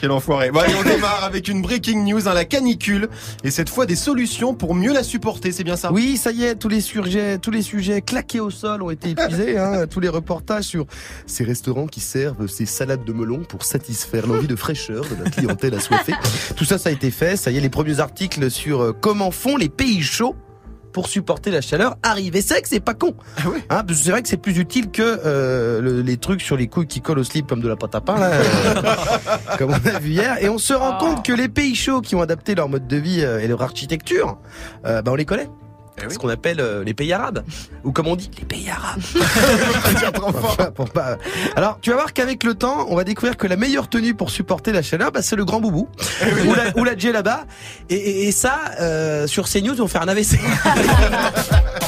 Quel 0.01 0.12
enfoiré. 0.12 0.51
Bon, 0.51 0.60
allez, 0.60 0.74
on 0.79 0.83
démarre 0.83 1.24
avec 1.24 1.48
une 1.48 1.62
breaking 1.62 2.03
news, 2.03 2.27
hein, 2.27 2.33
la 2.33 2.45
canicule. 2.45 3.10
Et 3.43 3.51
cette 3.51 3.69
fois, 3.69 3.86
des 3.86 3.95
solutions 3.95 4.53
pour 4.53 4.75
mieux 4.75 4.93
la 4.93 5.03
supporter, 5.03 5.51
c'est 5.51 5.63
bien 5.63 5.75
ça? 5.75 5.91
Oui, 5.91 6.17
ça 6.17 6.31
y 6.31 6.43
est, 6.43 6.55
tous 6.55 6.69
les 6.69 6.81
sujets, 6.81 7.38
tous 7.38 7.51
les 7.51 7.62
sujets 7.62 8.01
claqués 8.01 8.39
au 8.39 8.50
sol 8.50 8.81
ont 8.83 8.89
été 8.89 9.12
épuisés. 9.12 9.57
Hein, 9.57 9.88
tous 9.88 10.00
les 10.00 10.10
reportages 10.10 10.65
sur 10.65 10.86
ces 11.25 11.43
restaurants 11.43 11.88
qui 11.88 12.00
servent 12.00 12.48
ces 12.48 12.65
salades 12.65 13.05
de 13.05 13.13
melon 13.13 13.43
pour 13.43 13.63
satisfaire 13.63 14.27
l'envie 14.27 14.48
de 14.48 14.55
fraîcheur 14.55 15.03
de 15.03 15.24
la 15.24 15.29
clientèle 15.29 15.75
assoiffée. 15.75 16.13
Tout 16.55 16.65
ça, 16.65 16.77
ça 16.77 16.89
a 16.89 16.91
été 16.91 17.12
fait. 17.12 17.38
Ça 17.38 17.51
y 17.51 17.57
est, 17.57 17.62
les 17.62 17.69
premiers 17.69 18.00
articles 18.00 18.50
sur 18.50 18.81
euh, 18.81 18.93
comment 19.00 19.31
font 19.31 19.57
les 19.57 19.69
pays 19.69 20.01
chauds 20.01 20.36
pour 20.93 21.07
supporter 21.09 21.51
la 21.51 21.59
chaleur 21.62 21.97
arrivent. 22.03 22.35
Et 22.35 22.41
c'est 22.41 22.53
vrai 22.53 22.62
que 22.62 22.69
c'est 22.69 22.79
pas 22.79 22.93
con. 22.93 23.15
Ah 23.38 23.41
oui 23.51 23.59
Hein, 23.69 23.83
parce 23.85 24.00
que 24.00 24.05
c'est 24.05 24.12
vrai 24.12 24.21
que 24.21 24.29
c'est 24.29 24.38
plus 24.38 24.57
utile 24.59 24.89
que 24.91 25.01
euh, 25.25 25.81
le- 25.81 26.01
les 26.01 26.17
trucs 26.17 26.41
sur 26.41 26.55
les 26.55 26.67
couilles 26.67 26.88
qui 26.88 27.01
collent 27.01 27.19
au 27.19 27.23
slip 27.23 27.47
comme 27.47 27.62
de 27.62 27.67
la 27.67 27.75
pâte 27.75 27.95
à 27.95 28.01
pain, 28.01 28.17
là, 28.19 28.31
euh, 28.31 28.43
comme 29.57 29.71
on 29.71 29.88
a 29.95 30.00
vu 30.00 30.12
hier. 30.12 30.38
Et 30.41 30.47
on 30.50 30.57
se 30.57 30.73
rend 30.73 30.97
compte 30.97 31.25
que 31.25 31.33
les 31.33 31.50
pays 31.50 31.75
chauds 31.75 32.01
qui 32.01 32.15
ont 32.15 32.21
adapté 32.21 32.55
leur 32.55 32.69
mode 32.69 32.88
de 32.88 32.97
vie 32.97 33.21
euh, 33.23 33.39
et 33.39 33.47
leur 33.47 33.62
architecture, 33.62 34.38
euh, 34.85 35.01
bah, 35.01 35.12
on 35.12 35.15
les 35.15 35.25
connaît. 35.25 35.50
Eh 36.01 36.07
oui. 36.07 36.13
Ce 36.13 36.17
qu'on 36.19 36.29
appelle 36.29 36.59
euh, 36.59 36.83
les 36.83 36.93
pays 36.93 37.13
arabes. 37.13 37.43
Ou 37.83 37.91
comme 37.91 38.07
on 38.07 38.15
dit, 38.15 38.29
les 38.39 38.45
pays 38.45 38.69
arabes. 38.69 39.01
pas- 40.93 41.17
Alors, 41.55 41.77
tu 41.81 41.91
vas 41.91 41.95
voir 41.97 42.13
qu'avec 42.13 42.43
le 42.43 42.55
temps, 42.55 42.88
on 42.89 42.95
va 42.95 43.03
découvrir 43.03 43.38
que 43.38 43.45
la 43.47 43.55
meilleure 43.55 43.88
tenue 43.89 44.13
pour 44.15 44.31
supporter 44.31 44.71
la 44.71 44.81
chaleur, 44.81 45.12
bah, 45.12 45.21
c'est 45.21 45.35
le 45.35 45.45
grand 45.45 45.59
boubou. 45.62 45.88
ou, 46.47 46.53
la, 46.55 46.77
ou 46.77 46.83
la 46.83 46.97
djellaba. 46.97 47.45
Et, 47.89 47.95
et, 47.95 48.27
et 48.27 48.31
ça, 48.31 48.59
euh, 48.81 49.27
sur 49.27 49.47
CNews, 49.47 49.73
ils 49.73 49.77
vont 49.77 49.88
faire 49.88 50.01
un 50.01 50.07
AVC. 50.07 50.39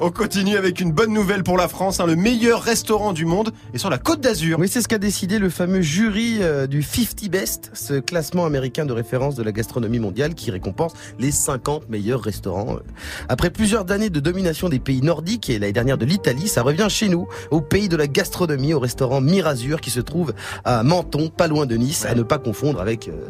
On 0.00 0.12
continue 0.12 0.56
avec 0.56 0.80
une 0.80 0.92
bonne 0.92 1.12
nouvelle 1.12 1.42
pour 1.42 1.56
la 1.56 1.66
France. 1.66 1.98
hein. 1.98 2.06
Le 2.06 2.14
meilleur 2.14 2.62
restaurant 2.62 3.12
du 3.12 3.24
monde 3.24 3.50
est 3.74 3.78
sur 3.78 3.90
la 3.90 3.98
Côte 3.98 4.20
d'Azur. 4.20 4.56
Oui, 4.60 4.68
c'est 4.68 4.80
ce 4.80 4.86
qu'a 4.86 4.98
décidé 4.98 5.40
le 5.40 5.50
fameux 5.50 5.80
jury 5.80 6.38
euh, 6.40 6.68
du 6.68 6.82
50 6.84 7.28
Best, 7.28 7.70
ce 7.74 7.94
classement 7.94 8.46
américain 8.46 8.86
de 8.86 8.92
référence 8.92 9.34
de 9.34 9.42
la 9.42 9.50
gastronomie 9.50 9.98
mondiale 9.98 10.34
qui 10.34 10.52
récompense 10.52 10.92
les 11.18 11.32
50 11.32 11.88
meilleurs 11.88 12.22
restaurants. 12.22 12.76
Euh, 12.76 12.80
Après 13.28 13.50
plusieurs 13.50 13.90
années 13.90 14.08
de 14.08 14.20
domination 14.20 14.68
des 14.68 14.78
pays 14.78 15.02
nordiques 15.02 15.50
et 15.50 15.58
l'année 15.58 15.72
dernière 15.72 15.98
de 15.98 16.04
l'Italie, 16.04 16.46
ça 16.46 16.62
revient 16.62 16.86
chez 16.88 17.08
nous, 17.08 17.26
au 17.50 17.60
pays 17.60 17.88
de 17.88 17.96
la 17.96 18.06
gastronomie, 18.06 18.74
au 18.74 18.78
restaurant 18.80 19.20
Mirazur 19.20 19.80
qui 19.80 19.90
se 19.90 20.00
trouve 20.00 20.32
à 20.64 20.84
Menton, 20.84 21.28
pas 21.28 21.48
loin 21.48 21.66
de 21.66 21.74
Nice, 21.76 22.06
à 22.06 22.14
ne 22.14 22.22
pas 22.22 22.38
confondre 22.38 22.80
avec... 22.80 23.08
euh, 23.08 23.26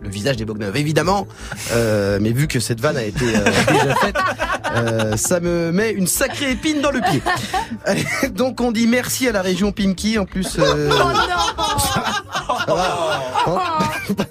le 0.00 0.08
visage 0.08 0.36
des 0.36 0.44
Bogneuves, 0.44 0.76
évidemment. 0.76 1.26
Euh, 1.72 2.18
mais 2.20 2.32
vu 2.32 2.48
que 2.48 2.60
cette 2.60 2.80
vanne 2.80 2.96
a 2.96 3.04
été 3.04 3.24
euh, 3.24 3.44
déjà 3.70 3.94
faite, 3.96 4.16
euh, 4.76 5.16
ça 5.16 5.40
me 5.40 5.72
met 5.72 5.90
une 5.90 6.06
sacrée 6.06 6.52
épine 6.52 6.80
dans 6.80 6.90
le 6.90 7.00
pied. 7.00 7.22
Allez, 7.84 8.04
Donc 8.34 8.60
on 8.60 8.72
dit 8.72 8.86
merci 8.86 9.28
à 9.28 9.32
la 9.32 9.42
région 9.42 9.72
Pimki. 9.72 10.18
En 10.18 10.24
plus, 10.24 10.58
euh, 10.58 10.90
voilà. 12.66 13.78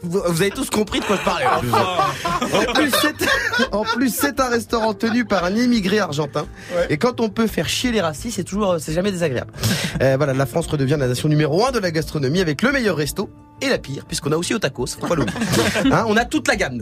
vous 0.03 0.21
vous 0.25 0.41
avez 0.41 0.51
tous 0.51 0.69
compris 0.69 1.00
de 1.00 1.05
quoi 1.05 1.17
je 1.17 1.24
parlais. 1.24 1.45
En 1.45 1.59
plus, 1.59 1.71
En 2.57 2.74
plus, 2.74 2.91
c'est, 3.01 3.74
en 3.74 3.83
plus, 3.83 4.13
c'est 4.15 4.39
un 4.39 4.50
restaurant 4.50 4.93
tenu 4.93 5.25
par 5.25 5.43
un 5.43 5.55
immigré 5.55 6.00
argentin. 6.00 6.45
Et 6.89 6.97
quand 6.97 7.19
on 7.21 7.29
peut 7.29 7.47
faire 7.47 7.67
chier 7.69 7.91
les 7.91 8.01
racistes, 8.01 8.38
c'est 8.38 8.43
toujours, 8.43 8.77
c'est 8.79 8.93
jamais 8.93 9.12
désagréable. 9.12 9.51
Euh, 10.01 10.15
voilà, 10.17 10.33
la 10.33 10.45
France 10.45 10.67
redevient 10.67 10.97
la 11.00 11.07
nation 11.07 11.29
numéro 11.29 11.65
un 11.65 11.71
de 11.71 11.79
la 11.79 11.91
gastronomie 11.91 12.41
avec 12.41 12.62
le 12.62 12.71
meilleur 12.71 12.95
resto 12.97 13.29
et 13.61 13.69
la 13.69 13.77
pire, 13.77 14.05
puisqu'on 14.05 14.31
a 14.31 14.37
aussi 14.37 14.53
au 14.53 14.59
tacos. 14.59 14.87
Faut 14.99 15.07
pas 15.07 15.15
l'oublier. 15.15 15.37
Hein, 15.91 16.05
on 16.07 16.17
a 16.17 16.25
toute 16.25 16.47
la 16.47 16.55
gamme. 16.55 16.81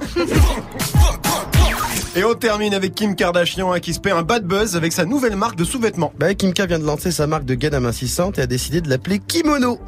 Et 2.16 2.24
on 2.24 2.34
termine 2.34 2.74
avec 2.74 2.96
Kim 2.96 3.16
Kardashian 3.16 3.72
hein, 3.72 3.80
qui 3.80 3.94
se 3.94 4.00
paie 4.00 4.12
un 4.12 4.24
bad 4.24 4.46
buzz 4.46 4.76
avec 4.76 4.94
sa 4.94 5.06
nouvelle 5.06 5.36
marque 5.36 5.58
de 5.58 5.66
sous-vêtements. 5.66 6.14
Bah, 6.18 6.34
Kim 6.34 6.54
K 6.54 6.62
vient 6.62 6.80
de 6.80 6.86
lancer 6.86 7.12
sa 7.12 7.28
marque 7.28 7.46
de 7.46 7.56
gaine 7.56 7.74
amincissante 7.74 8.40
et 8.40 8.42
a 8.42 8.48
décidé 8.48 8.82
de 8.82 8.90
l'appeler 8.90 9.20
Kimono. 9.20 9.80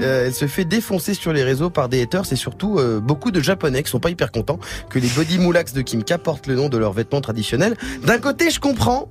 Euh, 0.00 0.26
elle 0.26 0.34
se 0.34 0.46
fait 0.46 0.64
défoncer 0.64 1.12
sur 1.12 1.32
les 1.34 1.42
réseaux 1.42 1.68
par 1.68 1.90
des 1.90 2.00
haters 2.02 2.32
et 2.32 2.36
surtout 2.36 2.78
euh, 2.78 3.00
beaucoup 3.00 3.30
de 3.30 3.40
japonais 3.40 3.82
qui 3.82 3.90
sont 3.90 4.00
pas 4.00 4.08
hyper 4.08 4.32
contents 4.32 4.58
que 4.88 4.98
les 4.98 5.08
body 5.08 5.38
moulax 5.38 5.74
de 5.74 5.82
Kim 5.82 6.02
K 6.02 6.16
portent 6.16 6.46
le 6.46 6.54
nom 6.54 6.70
de 6.70 6.78
leurs 6.78 6.94
vêtements 6.94 7.20
traditionnels. 7.20 7.76
D'un 8.02 8.18
côté, 8.18 8.50
je 8.50 8.60
comprends 8.60 9.08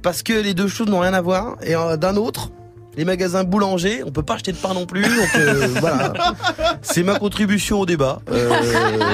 parce 0.00 0.22
que 0.22 0.32
les 0.32 0.54
deux 0.54 0.68
choses 0.68 0.88
n'ont 0.88 1.00
rien 1.00 1.12
à 1.12 1.20
voir 1.20 1.56
et 1.62 1.76
euh, 1.76 1.98
d'un 1.98 2.16
autre, 2.16 2.50
les 2.96 3.04
magasins 3.04 3.44
boulangers, 3.44 4.02
on 4.04 4.10
peut 4.10 4.22
pas 4.22 4.34
acheter 4.34 4.52
de 4.52 4.56
pain 4.56 4.74
non 4.74 4.86
plus. 4.86 5.02
Donc 5.02 5.28
euh, 5.36 5.68
voilà, 5.80 6.12
c'est 6.82 7.02
ma 7.02 7.18
contribution 7.18 7.80
au 7.80 7.86
débat. 7.86 8.20
Euh, 8.30 8.50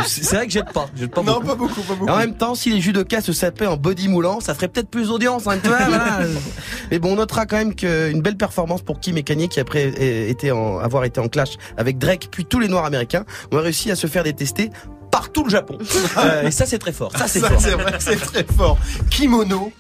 c'est 0.07 0.37
vrai 0.37 0.47
que 0.47 0.53
j'aide 0.53 0.73
pas, 0.73 0.89
j'aide 0.97 1.11
pas 1.11 1.23
Non, 1.23 1.35
beaucoup. 1.35 1.47
pas 1.47 1.55
beaucoup, 1.55 1.81
pas 1.83 1.95
beaucoup. 1.95 2.11
En 2.11 2.17
même 2.19 2.37
temps, 2.37 2.55
si 2.55 2.71
les 2.71 2.81
judokas 2.81 3.23
se 3.23 3.33
sapaient 3.33 3.67
en 3.67 3.77
body 3.77 4.09
moulant, 4.09 4.41
ça 4.41 4.55
ferait 4.55 4.69
peut-être 4.69 4.89
plus 4.91 5.09
d'audience. 5.09 5.47
Hein, 5.47 5.59
voilà. 5.65 6.21
Mais 6.91 6.99
bon, 6.99 7.13
on 7.13 7.17
notera 7.17 7.47
quand 7.47 7.57
même 7.57 7.75
qu'une 7.75 8.21
belle 8.21 8.37
performance 8.37 8.83
pour 8.83 9.01
Kim 9.01 9.17
et 9.17 9.23
Kanye 9.23 9.49
qui 9.49 9.61
après 9.61 9.93
en, 10.51 10.79
avoir 10.79 11.05
été 11.05 11.21
en 11.21 11.29
clash 11.29 11.51
avec 11.77 11.99
Drake 11.99 12.29
puis 12.31 12.45
tous 12.45 12.59
les 12.61 12.69
Noirs 12.69 12.85
américains 12.85 13.25
ont 13.53 13.59
réussi 13.59 13.91
à 13.91 13.97
se 13.97 14.07
faire 14.07 14.25
détester 14.25 14.71
par 15.11 15.31
tout 15.33 15.45
le 15.45 15.51
Japon. 15.51 15.79
Euh, 16.19 16.43
et 16.49 16.51
ça, 16.51 16.67
c'est 16.67 16.79
très 16.79 16.93
fort. 16.93 17.13
Ça, 17.17 17.27
c'est 17.29 17.41
Ça, 17.41 17.49
fort. 17.49 17.61
c'est 17.61 17.71
vrai 17.71 17.93
que 17.93 18.03
c'est 18.03 18.17
très 18.17 18.45
fort. 18.45 18.77
Kimono. 19.11 19.73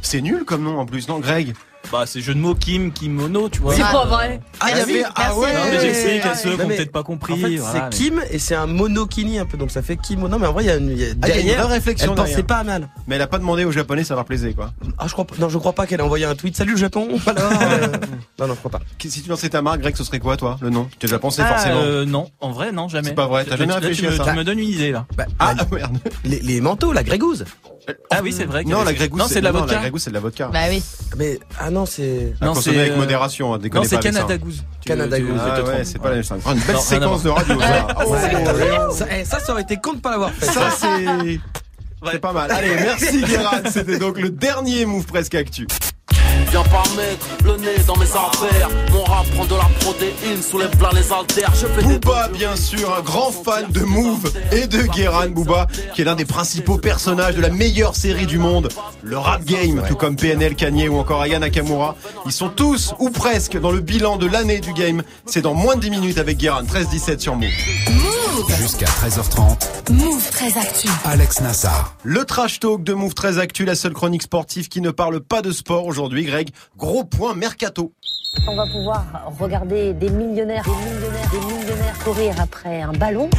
C'est 0.00 0.20
nul 0.20 0.44
comme 0.44 0.62
nom 0.62 0.78
en 0.78 0.86
plus, 0.86 1.08
non, 1.08 1.18
Greg? 1.18 1.54
Bah, 1.92 2.04
c'est 2.06 2.20
jeu 2.20 2.34
de 2.34 2.40
mots 2.40 2.54
Kim, 2.54 2.90
Kimono, 2.92 3.48
tu 3.48 3.60
vois. 3.60 3.74
C'est 3.74 3.82
pas 3.82 4.04
vrai. 4.06 4.40
Ah, 4.58 4.70
il 4.72 4.78
y 4.78 4.80
avait, 4.80 5.04
ah 5.14 5.36
ouais. 5.36 5.52
Non, 5.52 5.60
mais 5.70 5.80
j'explique 5.80 6.24
à 6.26 6.34
ceux 6.34 6.50
qui 6.52 6.58
Non, 6.58 6.64
ont 6.64 6.68
peut-être 6.68 6.90
pas 6.92 7.02
compris. 7.02 7.34
En 7.34 7.36
fait, 7.36 7.56
voilà, 7.56 7.88
c'est 7.92 7.96
Kim 7.96 8.20
et 8.30 8.38
c'est 8.38 8.54
un 8.56 8.66
monokini 8.66 9.38
un 9.38 9.46
peu, 9.46 9.56
donc 9.56 9.70
ça 9.70 9.82
fait 9.82 9.96
kimono. 9.96 10.38
Mais 10.38 10.46
en 10.46 10.52
vrai, 10.52 10.64
il 10.64 10.66
y 10.66 10.70
a 10.70 10.76
une, 10.76 10.90
il 10.90 10.98
y 10.98 11.04
a- 11.04 11.08
Ah, 11.22 11.28
il 11.28 11.28
y 11.28 11.32
a 11.32 11.36
une 11.40 11.46
derrière, 11.46 11.64
vraie 11.66 11.74
réflexion 11.74 12.10
Elle 12.12 12.16
pensait 12.16 12.28
derrière. 12.30 12.46
pas 12.46 12.56
à 12.56 12.64
mal. 12.64 12.88
Mais 13.06 13.16
elle 13.16 13.22
a 13.22 13.26
pas 13.26 13.38
demandé 13.38 13.64
aux 13.64 13.70
Japonais, 13.72 14.02
ça 14.02 14.14
leur 14.14 14.24
plaisait 14.24 14.54
quoi. 14.54 14.72
Ah, 14.98 15.06
je 15.06 15.12
crois 15.12 15.24
pas. 15.26 15.34
Non, 15.38 15.48
je 15.48 15.58
crois 15.58 15.72
pas 15.72 15.86
qu'elle 15.86 16.00
a 16.00 16.04
envoyé 16.04 16.24
un 16.24 16.34
tweet. 16.34 16.56
Salut 16.56 16.72
le 16.72 16.78
Japon. 16.78 17.06
Alors, 17.26 17.52
euh, 17.62 17.86
non, 18.38 18.46
non, 18.48 18.54
je 18.54 18.58
crois 18.58 18.70
pas. 18.72 18.80
Si 18.98 19.22
tu 19.22 19.28
lançais 19.28 19.50
ta 19.50 19.62
marque, 19.62 19.80
Greg, 19.80 19.94
ce 19.96 20.02
serait 20.04 20.18
quoi 20.18 20.36
toi, 20.36 20.58
le 20.62 20.70
nom? 20.70 20.88
Tu 20.98 21.06
as 21.06 21.08
déjà 21.08 21.18
pensé 21.18 21.42
Ah, 21.44 21.48
forcément 21.54 21.80
euh, 21.80 22.04
non, 22.04 22.30
en 22.40 22.50
vrai, 22.50 22.72
non, 22.72 22.88
jamais. 22.88 23.08
C'est 23.10 23.14
pas 23.14 23.26
vrai, 23.26 23.44
t'as 23.44 23.56
jamais 23.56 23.72
Là, 23.72 23.78
réfléchi 23.78 24.00
tu 24.02 24.06
à 24.08 24.10
me- 24.10 24.16
ça? 24.16 24.24
Tu 24.24 24.36
me 24.36 24.42
donnes 24.44 24.58
une 24.58 24.68
idée, 24.68 24.90
là. 24.90 25.06
Bah, 25.16 25.26
Ah 25.38 25.54
bah, 25.54 25.64
merde. 25.72 25.98
les, 26.24 26.40
les 26.40 26.60
manteaux, 26.60 26.92
la 26.92 27.02
grégouze. 27.04 27.44
Ah 28.10 28.20
oui, 28.22 28.32
c'est 28.32 28.46
vrai. 28.46 28.62
qu'il 28.62 28.70
y 28.70 28.72
Non, 28.72 28.78
avait- 28.80 28.92
la 28.92 28.94
Grégousse. 28.94 29.20
Non, 29.20 29.26
c'est 29.28 29.40
de 29.40 29.44
la 29.44 29.52
non, 29.52 29.60
vodka. 29.60 29.76
Grégousse, 29.78 30.04
c'est 30.04 30.10
de 30.10 30.14
la 30.14 30.20
vodka. 30.20 30.48
Bah 30.50 30.60
oui. 30.70 30.82
Mais 31.18 31.38
ah 31.60 31.70
non, 31.74 31.86
c'est. 31.86 32.32
À 32.40 32.46
Non, 32.46 32.54
consommer 32.54 32.76
c'est, 32.76 32.80
avec 32.82 32.92
euh, 32.92 32.96
modération, 32.96 33.52
hein, 33.54 33.58
déconnez 33.58 33.84
Non, 33.84 33.88
c'est. 33.90 33.98
Canada 34.00 34.38
Goose. 34.38 34.64
Tu- 34.80 34.88
Canada 34.88 35.16
tu- 35.16 35.24
Goose. 35.24 35.40
Ah 35.44 35.62
ouais, 35.62 35.84
c'est 35.84 35.98
pas 35.98 36.08
la 36.10 36.14
même 36.16 36.24
chose. 36.24 36.38
Une 36.46 36.60
belle 36.60 36.74
Non, 36.74 36.80
séquence 36.80 37.22
de 37.22 37.28
radio, 37.30 37.60
ça. 37.60 38.90
Ça, 38.92 39.06
eh, 39.10 39.24
ça, 39.24 39.40
ça 39.40 39.52
aurait 39.52 39.62
été 39.62 39.76
con 39.76 39.92
de 39.94 39.98
pas 40.00 40.10
l'avoir 40.12 40.30
fait. 40.30 40.46
Ça, 40.46 40.70
c'est. 40.70 41.40
C'est 42.12 42.18
pas 42.18 42.32
mal. 42.32 42.50
Allez, 42.50 42.74
merci 42.76 43.22
Guérin. 43.22 43.62
C'était 43.70 43.98
donc 43.98 44.18
le 44.20 44.28
dernier 44.30 44.84
move 44.86 45.06
presque 45.06 45.34
actu. 45.34 45.66
Viens 46.54 46.62
pas 46.62 46.84
mettre 46.96 47.26
le 47.42 47.56
nez 47.56 47.82
dans 47.84 47.96
mes 47.96 48.04
affaires. 48.04 48.68
Mon 48.92 49.02
rap 49.02 49.26
prend 49.34 49.44
de 49.44 49.56
la 49.56 49.68
protéine, 49.80 50.40
soulève 50.40 50.70
plein 50.76 50.90
les 50.92 51.12
haltères. 51.12 51.52
Je 51.52 51.66
fais 51.66 51.82
des 51.82 51.98
Booba, 51.98 52.28
bien 52.28 52.54
sûr, 52.54 52.94
un 52.96 53.00
grand 53.00 53.32
fan 53.32 53.66
de 53.72 53.80
Move 53.80 54.32
et 54.52 54.68
de 54.68 54.82
Guérin 54.82 55.30
Booba, 55.30 55.66
qui 55.92 56.02
est 56.02 56.04
l'un 56.04 56.14
des 56.14 56.24
principaux 56.24 56.78
personnages 56.78 57.34
de 57.34 57.40
la 57.40 57.48
meilleure 57.48 57.96
série 57.96 58.26
du 58.26 58.38
monde, 58.38 58.68
le 59.02 59.18
rap 59.18 59.44
game, 59.44 59.82
tout 59.88 59.96
comme 59.96 60.14
PNL, 60.14 60.54
Kanye 60.54 60.86
ou 60.86 60.96
encore 60.96 61.22
Aya 61.22 61.40
Nakamura. 61.40 61.96
Ils 62.24 62.30
sont 62.30 62.50
tous, 62.50 62.94
ou 63.00 63.10
presque, 63.10 63.58
dans 63.58 63.72
le 63.72 63.80
bilan 63.80 64.16
de 64.16 64.26
l'année 64.26 64.60
du 64.60 64.72
game. 64.74 65.02
C'est 65.26 65.42
dans 65.42 65.54
moins 65.54 65.74
de 65.74 65.80
10 65.80 65.90
minutes 65.90 66.18
avec 66.18 66.38
Guérin, 66.38 66.62
13-17 66.62 67.18
sur 67.18 67.34
Move. 67.34 67.50
Jusqu'à 68.58 68.86
13h30, 68.86 69.92
Move 69.92 70.30
très 70.30 70.58
actu. 70.58 70.88
Alex 71.04 71.40
Nassar. 71.40 71.94
Le 72.02 72.24
trash 72.24 72.58
talk 72.58 72.82
de 72.82 72.92
Move 72.92 73.14
13 73.14 73.38
Actu, 73.38 73.64
la 73.64 73.76
seule 73.76 73.92
chronique 73.92 74.24
sportive 74.24 74.68
qui 74.68 74.80
ne 74.80 74.90
parle 74.90 75.20
pas 75.20 75.40
de 75.40 75.52
sport 75.52 75.86
aujourd'hui, 75.86 76.24
Greg. 76.24 76.50
Gros 76.76 77.04
point 77.04 77.34
mercato. 77.34 77.92
On 78.48 78.56
va 78.56 78.66
pouvoir 78.66 79.04
regarder 79.38 79.92
des 79.92 80.10
millionnaires, 80.10 80.64
des 80.64 80.94
millionnaires, 80.94 81.30
des 81.30 81.54
millionnaires 81.54 81.98
courir 82.02 82.34
après 82.40 82.82
un 82.82 82.92
ballon. 82.92 83.30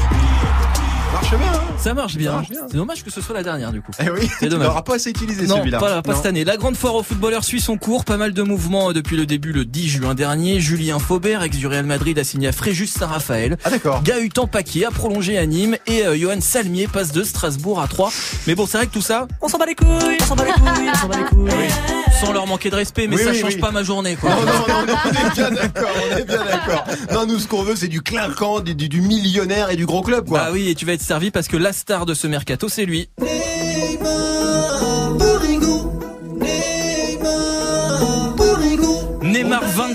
Marche 1.16 1.30
bien, 1.38 1.48
hein 1.54 1.62
Ça 1.78 1.94
marche 1.94 2.16
bien. 2.18 2.42
C'est 2.70 2.76
dommage 2.78 3.04
que 3.04 3.10
ce 3.10 3.22
soit 3.22 3.34
la 3.34 3.44
dernière, 3.44 3.72
du 3.72 3.82
coup. 3.82 3.92
Eh 4.04 4.10
oui, 4.10 4.30
C'est 4.40 4.50
dommage. 4.50 4.68
l'auras 4.68 4.82
pas 4.82 4.96
assez 4.96 5.10
utilisé 5.12 5.48
Non, 5.48 5.58
celui-là. 5.60 5.80
pas, 5.80 6.02
pas 6.02 6.12
Non. 6.12 6.18
cette 6.18 6.26
année. 6.26 6.44
La 6.44 6.58
grande 6.58 6.76
foire 6.76 6.96
aux 6.96 7.04
footballeurs 7.04 7.44
suit 7.46 7.62
son 7.62 7.78
cours. 7.78 8.04
Pas 8.04 8.18
mal 8.18 8.34
de 8.34 8.42
mouvements 8.42 8.90
euh, 8.90 8.94
depuis 8.94 9.16
le 9.16 9.26
début 9.26 9.54
le 9.54 9.64
10 9.64 9.88
juin 9.88 10.14
dernier. 10.14 10.60
Julien 10.60 11.00
Faubert, 11.00 11.42
ex 11.44 11.56
du 11.58 11.68
Real 11.68 11.86
Madrid, 11.86 12.20
a 12.20 12.24
signé 12.26 12.50
à 12.50 12.52
Fréjus 12.52 12.88
Saint-Raphaël. 12.88 13.58
Ah 13.64 13.70
d'accord. 13.70 14.04
Gahutan 14.04 14.48
Paquet 14.48 14.86
a 14.86 14.92
prolongé 14.92 15.38
à 15.38 15.46
Nîmes 15.46 15.78
et 15.88 16.06
euh, 16.06 16.18
Johan 16.18 16.42
Salmier 16.42 16.88
passe 16.88 17.12
de 17.14 17.24
Strasbourg 17.24 17.80
à 17.82 17.88
3. 17.88 18.12
Mais 18.48 18.56
bon, 18.56 18.66
c'est 18.68 18.78
vrai 18.78 18.88
que 18.88 18.94
tout 18.94 19.02
ça, 19.02 19.28
on 19.42 19.48
s'en 19.48 19.58
bat 19.58 19.66
les 19.68 19.76
couilles, 19.76 20.18
on 20.22 20.26
s'en 20.26 20.36
bat 20.36 20.46
les 20.46 20.52
couilles, 20.52 20.90
on 20.94 20.98
s'en 20.98 21.08
bat 21.08 21.18
les 21.18 21.24
couilles. 21.24 21.50
Sans 22.22 22.32
leur 22.32 22.48
manquer 22.48 22.70
de 22.70 22.76
respect, 22.76 23.08
mais 23.08 23.18
Oui, 23.18 23.24
ça 23.24 23.32
oui, 23.32 23.40
change 23.42 23.56
oui. 23.56 23.60
pas 23.60 23.72
ma 23.72 23.84
journée, 23.84 24.16
quoi. 24.16 24.30
Non, 24.30 24.38
non, 24.38 24.46
non, 24.46 24.86
non, 24.88 24.94
on 25.04 25.10
est 25.10 25.34
bien 25.34 25.52
d'accord, 25.52 25.90
on 26.14 26.18
est 26.18 26.24
bien 26.24 26.46
d'accord. 26.46 26.86
Non, 27.12 27.26
nous, 27.28 27.40
ce 27.40 27.48
qu'on 27.50 27.62
veut, 27.62 27.76
c'est 27.76 27.90
du 27.90 28.02
clinquant, 28.02 28.62
du, 28.62 28.74
du- 28.74 28.88
du 28.88 29.02
millionnaire 29.02 29.70
et 29.70 29.76
du 29.76 29.86
gros 29.86 30.02
club, 30.02 30.26
quoi. 30.30 30.40
Bah 30.40 30.50
oui, 30.54 30.70
et 30.70 30.76
tu 30.76 30.86
vas 30.86 30.94
être 30.94 31.02
servi 31.06 31.30
parce 31.30 31.48
que 31.48 31.56
la 31.56 31.72
star 31.72 32.08
de 32.08 32.16
ce 32.16 32.26
mercato, 32.26 32.68
c'est 32.68 32.86
lui. 32.86 33.10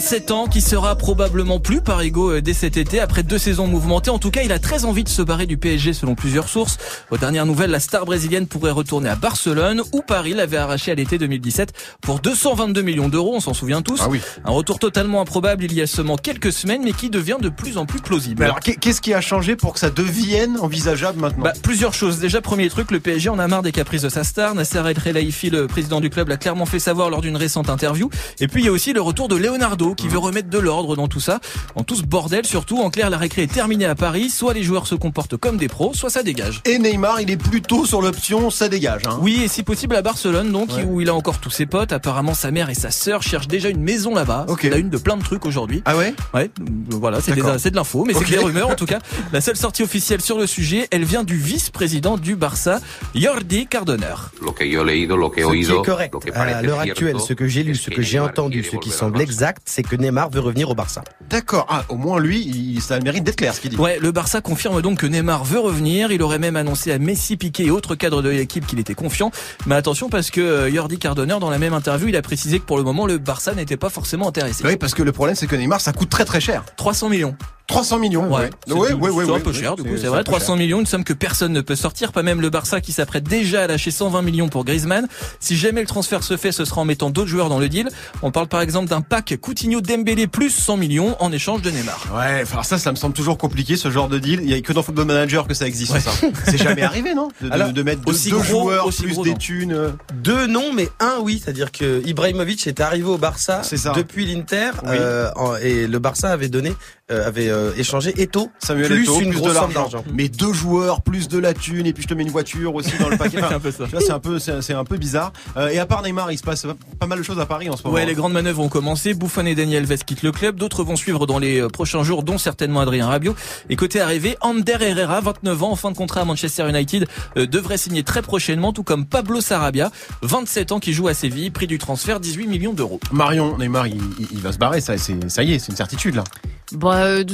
27 0.00 0.30
ans, 0.30 0.46
qui 0.46 0.62
sera 0.62 0.96
probablement 0.96 1.60
plus 1.60 1.82
parigo 1.82 2.30
euh, 2.30 2.40
dès 2.40 2.54
cet 2.54 2.78
été 2.78 3.00
après 3.00 3.22
deux 3.22 3.36
saisons 3.36 3.66
mouvementées. 3.66 4.08
En 4.08 4.18
tout 4.18 4.30
cas, 4.30 4.40
il 4.42 4.50
a 4.50 4.58
très 4.58 4.86
envie 4.86 5.04
de 5.04 5.10
se 5.10 5.20
barrer 5.20 5.44
du 5.44 5.58
PSG 5.58 5.92
selon 5.92 6.14
plusieurs 6.14 6.48
sources. 6.48 6.78
Aux 7.10 7.18
dernières 7.18 7.44
nouvelles, 7.44 7.70
la 7.70 7.80
star 7.80 8.06
brésilienne 8.06 8.46
pourrait 8.46 8.70
retourner 8.70 9.10
à 9.10 9.14
Barcelone 9.14 9.82
où 9.92 10.00
Paris 10.00 10.32
l'avait 10.32 10.56
arraché 10.56 10.90
à 10.90 10.94
l'été 10.94 11.18
2017 11.18 11.74
pour 12.00 12.20
222 12.20 12.80
millions 12.80 13.10
d'euros, 13.10 13.34
on 13.36 13.40
s'en 13.40 13.52
souvient 13.52 13.82
tous. 13.82 14.00
Ah 14.02 14.08
oui. 14.08 14.22
Un 14.46 14.52
retour 14.52 14.78
totalement 14.78 15.20
improbable 15.20 15.64
il 15.64 15.74
y 15.74 15.82
a 15.82 15.86
seulement 15.86 16.16
quelques 16.16 16.50
semaines 16.50 16.80
mais 16.82 16.92
qui 16.94 17.10
devient 17.10 17.36
de 17.38 17.50
plus 17.50 17.76
en 17.76 17.84
plus 17.84 18.00
plausible. 18.00 18.36
Mais 18.38 18.46
alors, 18.46 18.60
qu'est- 18.60 18.76
qu'est-ce 18.76 19.02
qui 19.02 19.12
a 19.12 19.20
changé 19.20 19.54
pour 19.54 19.74
que 19.74 19.78
ça 19.80 19.90
devienne 19.90 20.56
envisageable 20.60 21.20
maintenant? 21.20 21.44
Bah, 21.44 21.52
plusieurs 21.62 21.92
choses. 21.92 22.20
Déjà, 22.20 22.40
premier 22.40 22.70
truc, 22.70 22.90
le 22.90 23.00
PSG 23.00 23.28
en 23.28 23.38
a 23.38 23.46
marre 23.48 23.60
des 23.62 23.72
caprices 23.72 24.00
de 24.02 24.08
sa 24.08 24.24
star. 24.24 24.54
Nasser 24.54 24.78
El 24.78 24.94
Khelaifi, 24.98 25.50
le 25.50 25.66
président 25.66 26.00
du 26.00 26.08
club, 26.08 26.28
l'a 26.28 26.38
clairement 26.38 26.64
fait 26.64 26.78
savoir 26.80 27.10
lors 27.10 27.20
d'une 27.20 27.36
récente 27.36 27.68
interview. 27.68 28.08
Et 28.40 28.48
puis, 28.48 28.62
il 28.62 28.64
y 28.64 28.68
a 28.70 28.72
aussi 28.72 28.94
le 28.94 29.02
retour 29.02 29.28
de 29.28 29.36
Leonardo 29.36 29.89
qui 29.94 30.08
veut 30.08 30.18
remettre 30.18 30.48
de 30.48 30.58
l'ordre 30.58 30.96
dans 30.96 31.08
tout 31.08 31.20
ça. 31.20 31.40
En 31.74 31.82
tout 31.84 31.96
ce 31.96 32.02
bordel, 32.02 32.46
surtout, 32.46 32.78
en 32.80 32.90
clair, 32.90 33.10
la 33.10 33.18
récré 33.18 33.42
est 33.42 33.52
terminée 33.52 33.86
à 33.86 33.94
Paris. 33.94 34.30
Soit 34.30 34.54
les 34.54 34.62
joueurs 34.62 34.86
se 34.86 34.94
comportent 34.94 35.36
comme 35.36 35.56
des 35.56 35.68
pros, 35.68 35.92
soit 35.94 36.10
ça 36.10 36.22
dégage. 36.22 36.60
Et 36.64 36.78
Neymar, 36.78 37.20
il 37.20 37.30
est 37.30 37.36
plutôt 37.36 37.86
sur 37.86 38.02
l'option, 38.02 38.50
ça 38.50 38.68
dégage. 38.68 39.02
Hein. 39.06 39.18
Oui, 39.20 39.42
et 39.44 39.48
si 39.48 39.62
possible 39.62 39.96
à 39.96 40.02
Barcelone, 40.02 40.52
donc, 40.52 40.70
Ouais. 40.70 40.84
où 40.84 41.00
il 41.00 41.08
a 41.08 41.14
encore 41.14 41.38
tous 41.38 41.50
ses 41.50 41.66
potes. 41.66 41.92
Apparemment, 41.92 42.34
sa 42.34 42.50
mère 42.50 42.70
et 42.70 42.74
sa 42.74 42.90
sœur 42.90 43.22
cherchent 43.22 43.48
déjà 43.48 43.68
une 43.68 43.82
maison 43.82 44.14
là-bas. 44.14 44.46
Ok. 44.48 44.60
C'est 44.62 44.70
la 44.70 44.78
une 44.78 44.90
de 44.90 44.98
plein 44.98 45.16
de 45.16 45.22
trucs 45.22 45.46
aujourd'hui. 45.46 45.82
Ah 45.84 45.96
ouais? 45.96 46.14
Ouais, 46.34 46.50
euh, 46.60 46.64
voilà, 46.90 47.20
c'est 47.20 47.32
de 47.34 47.76
l'info, 47.76 48.04
mais 48.06 48.14
c'est 48.14 48.28
des 48.28 48.38
rumeurs 48.38 48.70
en 48.70 48.74
tout 48.74 48.86
cas. 48.86 48.98
La 49.32 49.40
seule 49.40 49.56
sortie 49.56 49.82
officielle 49.82 50.20
sur 50.20 50.38
le 50.38 50.46
sujet, 50.46 50.88
elle 50.90 51.04
vient 51.04 51.24
du 51.24 51.36
vice-président 51.36 52.16
du 52.16 52.36
Barça, 52.36 52.80
Jordi 53.14 53.66
Cardoner. 53.66 54.06
Ce 54.40 54.64
qui 54.64 54.76
oído, 54.76 55.82
est 55.82 55.86
correct 55.86 56.14
à 56.34 56.62
l'heure 56.62 56.80
actuelle, 56.80 57.20
ce 57.20 57.32
que 57.32 57.46
j'ai 57.46 57.62
lu, 57.62 57.74
ce 57.74 57.90
que 57.90 58.02
j'ai 58.02 58.18
entendu, 58.18 58.64
ce 58.64 58.76
qui 58.76 58.90
semble 58.90 59.20
exact, 59.20 59.62
c'est 59.66 59.79
c'est 59.80 59.96
que 59.96 59.96
Neymar 59.96 60.28
veut 60.30 60.40
revenir 60.40 60.68
au 60.70 60.74
Barça. 60.74 61.02
D'accord. 61.30 61.66
Ah, 61.70 61.84
au 61.88 61.96
moins 61.96 62.20
lui, 62.20 62.40
il, 62.40 62.82
ça 62.82 62.94
a 62.94 62.98
le 62.98 63.04
mérite 63.04 63.24
d'être 63.24 63.36
clair 63.36 63.54
ce 63.54 63.60
qu'il 63.60 63.70
dit. 63.70 63.76
Ouais, 63.76 63.98
le 63.98 64.12
Barça 64.12 64.40
confirme 64.40 64.82
donc 64.82 64.98
que 64.98 65.06
Neymar 65.06 65.44
veut 65.44 65.58
revenir. 65.58 66.12
Il 66.12 66.22
aurait 66.22 66.38
même 66.38 66.56
annoncé 66.56 66.92
à 66.92 66.98
Messi, 66.98 67.36
Piqué 67.36 67.66
et 67.66 67.70
autres 67.70 67.94
cadres 67.94 68.20
de 68.20 68.28
l'équipe 68.28 68.66
qu'il 68.66 68.78
était 68.78 68.94
confiant. 68.94 69.30
Mais 69.66 69.74
attention 69.74 70.08
parce 70.10 70.30
que 70.30 70.40
euh, 70.40 70.70
Jordi 70.72 70.98
Cardoner, 70.98 71.36
dans 71.40 71.50
la 71.50 71.58
même 71.58 71.72
interview, 71.72 72.08
il 72.08 72.16
a 72.16 72.22
précisé 72.22 72.58
que 72.58 72.64
pour 72.66 72.76
le 72.76 72.82
moment, 72.82 73.06
le 73.06 73.18
Barça 73.18 73.54
n'était 73.54 73.76
pas 73.78 73.90
forcément 73.90 74.28
intéressé. 74.28 74.64
Oui, 74.66 74.76
parce 74.76 74.94
que 74.94 75.02
le 75.02 75.12
problème 75.12 75.34
c'est 75.36 75.46
que 75.46 75.56
Neymar, 75.56 75.80
ça 75.80 75.92
coûte 75.92 76.10
très 76.10 76.24
très 76.26 76.40
cher. 76.40 76.64
300 76.76 77.08
millions. 77.08 77.36
300 77.70 77.98
millions. 78.00 78.28
Ouais, 78.28 78.50
ouais, 78.66 78.74
ouais, 78.74 78.92
ouais, 78.94 79.10
ouais, 79.10 79.24
c'est 79.24 79.32
un 79.32 79.38
peu 79.38 79.50
ouais, 79.50 79.56
cher, 79.56 79.76
du 79.76 79.84
coup, 79.84 79.90
c'est 79.92 79.98
c'est 80.02 80.06
vrai. 80.08 80.18
un 80.18 80.24
peu 80.24 80.32
300 80.32 80.46
cher. 80.46 80.56
millions, 80.56 80.80
une 80.80 80.86
somme 80.86 81.04
que 81.04 81.12
personne 81.12 81.52
ne 81.52 81.60
peut 81.60 81.76
sortir, 81.76 82.10
pas 82.10 82.24
même 82.24 82.40
le 82.40 82.50
Barça 82.50 82.80
qui 82.80 82.90
s'apprête 82.92 83.22
déjà 83.22 83.62
à 83.62 83.66
lâcher 83.68 83.92
120 83.92 84.22
millions 84.22 84.48
pour 84.48 84.64
Griezmann. 84.64 85.06
Si 85.38 85.56
jamais 85.56 85.80
le 85.80 85.86
transfert 85.86 86.24
se 86.24 86.36
fait, 86.36 86.50
ce 86.50 86.64
sera 86.64 86.80
en 86.80 86.84
mettant 86.84 87.10
d'autres 87.10 87.28
joueurs 87.28 87.48
dans 87.48 87.60
le 87.60 87.68
deal. 87.68 87.88
On 88.22 88.32
parle 88.32 88.48
par 88.48 88.60
exemple 88.60 88.88
d'un 88.88 89.02
pack 89.02 89.36
Coutinho 89.60 89.82
Dembélé 89.82 90.26
plus 90.26 90.48
100 90.48 90.78
millions 90.78 91.16
en 91.20 91.30
échange 91.32 91.60
de 91.60 91.70
Neymar. 91.70 92.06
Ouais, 92.16 92.40
enfin 92.44 92.62
ça, 92.62 92.78
ça 92.78 92.92
me 92.92 92.96
semble 92.96 93.12
toujours 93.14 93.36
compliqué 93.36 93.76
ce 93.76 93.90
genre 93.90 94.08
de 94.08 94.18
deal. 94.18 94.40
Il 94.42 94.48
y 94.48 94.54
a 94.54 94.60
que 94.62 94.72
dans 94.72 94.82
Football 94.82 95.04
Manager 95.04 95.46
que 95.46 95.52
ça 95.52 95.66
existe 95.66 95.92
Ouais. 95.92 96.00
ça. 96.00 96.12
C'est 96.46 96.56
jamais 96.56 96.80
arrivé, 96.80 97.12
non 97.14 97.28
de, 97.42 97.50
Alors, 97.52 97.68
mettre 97.84 98.00
deux, 98.00 98.10
aussi 98.10 98.30
deux 98.30 98.36
gros, 98.36 98.44
joueurs 98.44 98.86
aussi 98.86 99.02
plus 99.02 99.12
gros, 99.12 99.22
des 99.24 99.34
thunes. 99.34 99.74
euh. 99.74 99.90
Deux 100.14 100.46
non, 100.46 100.72
mais 100.72 100.88
un 100.98 101.16
oui, 101.20 101.42
c'est-à-dire 101.44 101.72
que 101.72 102.00
Ibrahimovic 102.06 102.66
est 102.68 102.80
arrivé 102.80 103.04
au 103.06 103.18
Barça 103.18 103.60
C'est 103.62 103.76
ça. 103.76 103.92
depuis 103.94 104.24
l'Inter 104.24 104.70
Oui. 104.84 104.88
euh, 104.98 105.28
et 105.60 105.86
le 105.86 105.98
Barça 105.98 106.30
avait 106.30 106.48
donné, 106.48 106.72
avait 107.10 107.48
euh, 107.48 107.72
échangé 107.76 108.12
Eto 108.20 108.50
Samuel 108.58 108.86
plus 108.88 109.02
Eto'o, 109.04 109.20
une 109.20 109.30
plus 109.30 109.38
grosse 109.40 109.68
de 109.68 109.74
d'argent. 109.74 110.04
Mais 110.14 110.28
deux 110.28 110.52
joueurs 110.52 111.02
plus 111.02 111.28
de 111.28 111.38
la 111.38 111.54
thune 111.54 111.86
et 111.86 111.92
puis 111.92 112.02
je 112.02 112.08
te 112.08 112.14
mets 112.14 112.22
une 112.22 112.30
voiture 112.30 112.74
aussi 112.74 112.92
dans 112.98 113.08
le 113.08 113.16
paquet. 113.16 113.38
C'est 113.48 113.54
un 113.54 113.60
peu 113.60 113.70
ça. 113.70 113.84
tu 113.84 113.90
vois, 113.90 114.00
c'est 114.00 114.12
un 114.12 114.18
peu, 114.18 114.38
c'est 114.38 114.62
c'est 114.62 114.74
un 114.74 114.84
peu 114.84 114.96
bizarre. 114.96 115.32
Euh, 115.56 115.68
et 115.68 115.78
à 115.78 115.86
part 115.86 116.02
Neymar, 116.02 116.30
il 116.32 116.38
se 116.38 116.42
passe 116.42 116.66
pas 116.98 117.06
mal 117.06 117.18
de 117.18 117.22
choses 117.24 117.38
à 117.40 117.46
Paris 117.46 117.68
en 117.68 117.76
ce 117.76 117.82
moment. 117.82 117.94
Ouais, 117.94 118.06
les 118.06 118.14
grandes 118.14 118.32
manœuvres 118.32 118.62
ont 118.62 118.68
commencé. 118.68 119.14
Buffon 119.14 119.46
et 119.46 119.54
Daniel 119.54 119.84
Alves 119.90 120.04
quittent 120.04 120.22
le 120.22 120.32
club. 120.32 120.56
D'autres 120.56 120.84
vont 120.84 120.96
suivre 120.96 121.26
dans 121.26 121.38
les 121.38 121.60
euh, 121.60 121.68
prochains 121.68 122.02
jours, 122.02 122.22
dont 122.22 122.38
certainement 122.38 122.80
Adrien 122.80 123.06
Rabiot. 123.06 123.34
Et 123.68 123.76
côté 123.76 124.00
arrivé, 124.00 124.36
Ander 124.40 124.76
Herrera, 124.80 125.20
29 125.20 125.62
ans, 125.62 125.70
en 125.72 125.76
fin 125.76 125.90
de 125.90 125.96
contrat 125.96 126.20
à 126.20 126.24
Manchester 126.24 126.68
United, 126.68 127.06
euh, 127.36 127.46
devrait 127.46 127.78
signer 127.78 128.02
très 128.02 128.22
prochainement, 128.22 128.72
tout 128.72 128.82
comme 128.84 129.06
Pablo 129.06 129.40
Sarabia, 129.40 129.90
27 130.22 130.72
ans, 130.72 130.80
qui 130.80 130.92
joue 130.92 131.08
à 131.08 131.14
Séville, 131.14 131.50
prix 131.50 131.66
du 131.66 131.78
transfert 131.78 132.20
18 132.20 132.46
millions 132.46 132.72
d'euros. 132.72 133.00
Marion, 133.12 133.56
Neymar, 133.58 133.86
il, 133.86 133.96
il- 134.18 134.28
il 134.32 134.40
va 134.40 134.52
se 134.52 134.58
barrer, 134.58 134.80
ça 134.80 134.94
y 134.94 135.52
est, 135.52 135.58
c'est 135.58 135.68
une 135.72 135.76
certitude 135.76 136.14
là. 136.14 136.24
Bah, 136.72 136.94
euh, 137.04 137.24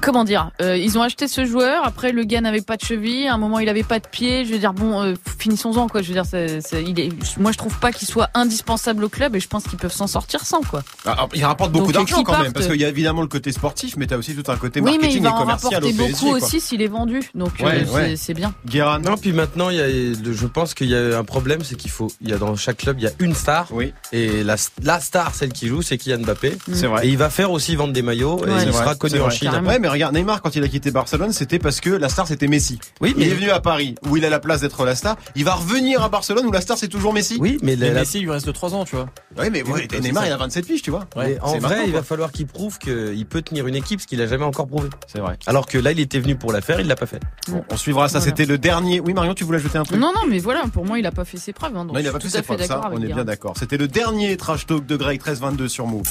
comment 0.00 0.24
dire 0.24 0.50
euh, 0.60 0.76
Ils 0.76 0.98
ont 0.98 1.02
acheté 1.02 1.28
ce 1.28 1.44
joueur. 1.44 1.84
Après, 1.86 2.12
le 2.12 2.24
gars 2.24 2.40
n'avait 2.40 2.60
pas 2.62 2.76
de 2.76 2.84
cheville. 2.84 3.28
À 3.28 3.34
un 3.34 3.38
moment, 3.38 3.58
il 3.58 3.68
avait 3.68 3.82
pas 3.82 3.98
de 3.98 4.06
pied. 4.06 4.44
Je 4.44 4.52
veux 4.52 4.58
dire, 4.58 4.72
bon, 4.72 5.02
euh, 5.02 5.14
finissons-en 5.38 5.88
quoi. 5.88 6.02
Je 6.02 6.08
veux 6.08 6.14
dire, 6.14 6.26
c'est- 6.26 6.60
c'est- 6.60 6.82
il 6.82 6.98
est. 7.00 7.10
Moi, 7.38 7.52
je 7.52 7.58
trouve 7.58 7.78
pas 7.78 7.92
qu'il 7.92 8.08
soit 8.08 8.28
indispensable 8.34 9.04
au 9.04 9.08
club 9.08 9.36
et 9.36 9.40
je 9.40 9.48
pense 9.48 9.64
qu'ils 9.64 9.78
peuvent 9.78 9.92
s'en 9.92 10.06
sortir 10.06 10.44
sans 10.44 10.60
quoi. 10.62 10.82
Ah, 11.06 11.26
il 11.34 11.44
rapporte 11.44 11.72
beaucoup 11.72 11.92
Donc, 11.92 12.08
d'argent 12.08 12.22
quand 12.22 12.40
même, 12.42 12.52
parce 12.52 12.66
qu'il 12.66 12.80
y 12.80 12.84
a 12.84 12.88
évidemment 12.88 13.22
le 13.22 13.28
côté 13.28 13.52
sportif, 13.52 13.96
mais 13.96 14.06
t'as 14.06 14.16
aussi 14.16 14.34
tout 14.34 14.50
un 14.50 14.56
côté 14.56 14.80
Oui, 14.80 14.92
mais 14.92 15.08
marketing 15.08 15.16
il 15.18 15.22
va 15.22 15.28
et 15.28 15.32
en 15.32 15.38
commercial 15.38 15.74
rapporter 15.74 15.94
au 15.94 15.96
PSG. 15.96 16.12
beaucoup 16.12 16.38
quoi. 16.38 16.46
aussi 16.46 16.60
s'il 16.60 16.82
est 16.82 16.86
vendu. 16.88 17.20
Donc 17.34 17.52
Ouais, 17.62 17.84
c'est 17.86 17.90
ouais. 17.92 18.16
c'est 18.16 18.34
bien. 18.34 18.54
Guérin, 18.66 18.98
Non, 18.98 19.16
puis 19.16 19.32
maintenant, 19.32 19.70
il 19.70 19.76
y 19.76 19.80
a, 19.80 19.88
je 19.88 20.46
pense 20.46 20.74
qu'il 20.74 20.88
y 20.88 20.96
a 20.96 21.18
un 21.18 21.24
problème, 21.24 21.60
c'est 21.64 21.76
qu'il 21.76 21.90
faut, 21.90 22.10
il 22.20 22.30
y 22.30 22.32
a 22.32 22.38
dans 22.38 22.54
chaque 22.56 22.78
club, 22.78 22.96
il 22.98 23.04
y 23.04 23.06
a 23.06 23.12
une 23.18 23.34
star. 23.34 23.66
Oui, 23.70 23.92
Et 24.12 24.42
la, 24.44 24.56
la 24.82 25.00
star, 25.00 25.34
celle 25.34 25.52
qui 25.52 25.68
joue, 25.68 25.82
c'est 25.82 25.98
Kylian 25.98 26.18
Mbappé. 26.20 26.56
c'est 26.72 26.86
vrai. 26.86 27.06
Et 27.06 27.10
il 27.10 27.16
va 27.18 27.30
faire 27.30 27.50
aussi 27.50 27.61
vendre 27.76 27.92
des 27.92 28.02
maillots 28.02 28.38
et 28.46 28.50
Ouais. 28.50 28.64
il 28.66 28.72
sera 28.72 28.84
vrai, 28.84 28.96
connu 28.98 29.18
en 29.20 29.24
vrai. 29.26 29.30
Chine. 29.36 29.48
Carrément. 29.50 29.68
Ouais, 29.68 29.78
mais 29.78 29.88
regarde, 29.88 30.14
Neymar, 30.14 30.42
quand 30.42 30.54
il 30.56 30.62
a 30.64 30.68
quitté 30.68 30.90
Barcelone, 30.90 31.32
c'était 31.32 31.58
parce 31.58 31.80
que 31.80 31.90
la 31.90 32.08
star 32.08 32.26
c'était 32.26 32.48
Messi. 32.48 32.78
Oui, 33.00 33.14
Il 33.16 33.22
est 33.26 33.30
venu 33.34 33.50
à 33.50 33.60
Paris, 33.60 33.94
où 34.08 34.16
il 34.16 34.24
a 34.24 34.30
la 34.30 34.38
place 34.40 34.60
d'être 34.60 34.84
la 34.84 34.94
star. 34.94 35.16
Il 35.36 35.44
va 35.44 35.54
revenir 35.54 36.02
à 36.02 36.08
Barcelone, 36.08 36.44
où 36.46 36.52
la 36.52 36.60
star 36.60 36.76
c'est 36.78 36.88
toujours 36.88 37.12
Messi. 37.12 37.36
oui, 37.40 37.58
mais, 37.62 37.76
Mais 37.76 37.86
la- 37.88 37.94
la- 37.94 38.00
Messi, 38.00 38.18
il 38.18 38.24
lui 38.24 38.30
reste 38.30 38.52
3 38.52 38.74
ans, 38.74 38.84
tu 38.84 38.96
vois. 38.96 39.06
Ouais, 39.38 39.48
mais 39.50 39.62
ouais, 39.62 39.86
Neymar, 40.00 40.22
ça. 40.24 40.28
il 40.28 40.32
a 40.32 40.36
27 40.36 40.66
piges, 40.66 40.82
tu 40.82 40.90
vois. 40.90 41.04
Ouais, 41.16 41.38
en 41.42 41.58
vrai, 41.58 41.84
il 41.86 41.92
va 41.92 42.02
falloir 42.02 42.32
qu'il 42.32 42.46
prouve 42.46 42.78
qu'il 42.78 43.24
peut 43.26 43.42
tenir 43.42 43.66
une 43.66 43.74
équipe, 43.76 44.00
ce 44.00 44.06
qu'il 44.06 44.20
a 44.20 44.26
jamais 44.26 44.44
encore 44.44 44.66
prouvé. 44.66 44.88
C'est 45.10 45.20
vrai. 45.20 45.38
Alors 45.46 45.66
que 45.66 45.78
là, 45.78 45.92
il 45.92 46.00
était 46.00 46.18
venu 46.20 46.36
pour 46.36 46.52
la 46.52 46.60
faire, 46.60 46.80
il 46.80 46.86
l'a 46.86 46.96
pas 46.96 47.06
fait. 47.06 47.20
Bon, 47.48 47.64
on 47.70 47.76
suivra 47.76 48.08
ça. 48.08 48.18
Voilà. 48.18 48.30
C'était 48.36 48.46
le 48.46 48.58
dernier. 48.58 49.00
Oui, 49.00 49.12
Marion, 49.14 49.34
tu 49.34 49.44
voulais 49.44 49.58
ajouter 49.58 49.78
un 49.78 49.84
truc? 49.84 49.98
Non, 49.98 50.12
non, 50.14 50.22
mais 50.28 50.38
voilà, 50.38 50.62
pour 50.72 50.84
moi, 50.84 50.98
il 50.98 51.06
a 51.06 51.12
pas 51.12 51.24
fait 51.24 51.38
ses 51.38 51.52
preuves. 51.52 51.76
hein, 51.76 51.84
donc 51.84 51.94
Non, 51.94 52.00
il 52.00 52.06
a 52.08 52.12
pas 52.12 52.18
fait 52.18 52.24
tout 52.24 52.30
ses 52.30 52.38
à 52.38 52.42
fait 52.42 52.54
preuves, 52.56 52.66
ça, 52.66 52.80
on 52.92 53.00
est 53.02 53.06
bien 53.06 53.24
d'accord. 53.24 53.54
C'était 53.58 53.76
le 53.76 53.88
dernier 53.88 54.36
trash 54.36 54.66
talk 54.66 54.86
de 54.86 54.96
Greg 54.96 55.20
1322 55.20 55.68
sur 55.68 55.86
Move. 55.86 56.02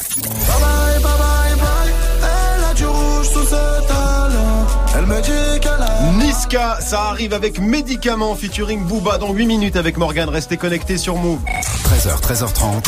Niska, 6.17 6.79
ça 6.81 7.03
arrive 7.03 7.33
avec 7.33 7.59
médicaments 7.59 8.35
featuring 8.35 8.83
Booba 8.85 9.17
dans 9.17 9.31
8 9.31 9.45
minutes 9.45 9.75
avec 9.75 9.97
Morgan. 9.97 10.29
Restez 10.29 10.57
connectés 10.57 10.97
sur 10.97 11.15
Move. 11.15 11.39
13h, 11.45 12.19
13h30. 12.21 12.83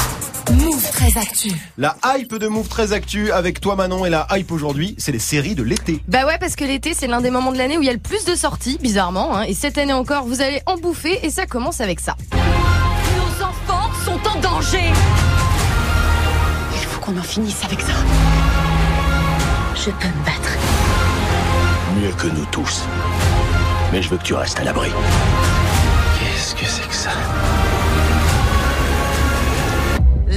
Move 0.54 0.90
très 0.92 1.18
actu. 1.20 1.52
La 1.78 1.96
hype 2.18 2.36
de 2.36 2.48
Move 2.48 2.68
très 2.68 2.92
actu 2.94 3.32
avec 3.32 3.62
toi 3.62 3.76
Manon 3.76 4.06
et 4.06 4.10
la 4.10 4.28
hype 4.32 4.52
aujourd'hui, 4.52 4.96
c'est 4.98 5.12
les 5.12 5.20
séries 5.20 5.56
de 5.56 5.64
l'été. 5.64 6.02
Bah 6.08 6.26
ouais, 6.26 6.38
parce 6.40 6.56
que 6.56 6.64
l'été, 6.66 6.94
c'est 6.94 7.08
l'un 7.08 7.22
des 7.22 7.30
moments 7.30 7.52
de 7.52 7.58
l'année 7.58 7.78
où 7.78 7.82
il 7.82 7.86
y 7.86 7.90
a 7.90 7.94
le 7.94 8.00
plus 8.00 8.26
de 8.26 8.36
sorties, 8.36 8.78
bizarrement. 8.82 9.38
hein. 9.38 9.44
Et 9.44 9.54
cette 9.54 9.78
année 9.78 9.94
encore, 9.94 10.26
vous 10.26 10.42
allez 10.42 10.62
en 10.66 10.78
bouffer 10.78 11.26
et 11.26 11.30
ça 11.30 11.46
commence 11.46 11.80
avec 11.80 12.00
ça. 12.00 12.16
Nos 12.34 13.46
enfants 13.46 13.90
sont 14.04 14.20
en 14.30 14.40
danger 14.42 14.92
Il 16.74 16.80
faut 16.88 17.00
qu'on 17.00 17.18
en 17.18 17.24
finisse 17.24 17.64
avec 17.64 17.80
ça. 17.82 17.94
Je 19.86 19.90
peux 19.90 20.08
me 20.08 20.26
battre. 20.26 20.58
Mieux 22.00 22.14
que 22.14 22.28
nous 22.28 22.46
tous. 22.46 22.86
Mais 23.92 24.02
je 24.02 24.08
veux 24.08 24.18
que 24.18 24.24
tu 24.24 24.34
restes 24.34 24.58
à 24.58 24.64
l'abri. 24.64 24.90
Qu'est-ce 26.18 26.56
que 26.56 26.66
c'est 26.66 26.88
que 26.88 26.96
ça? 26.96 27.12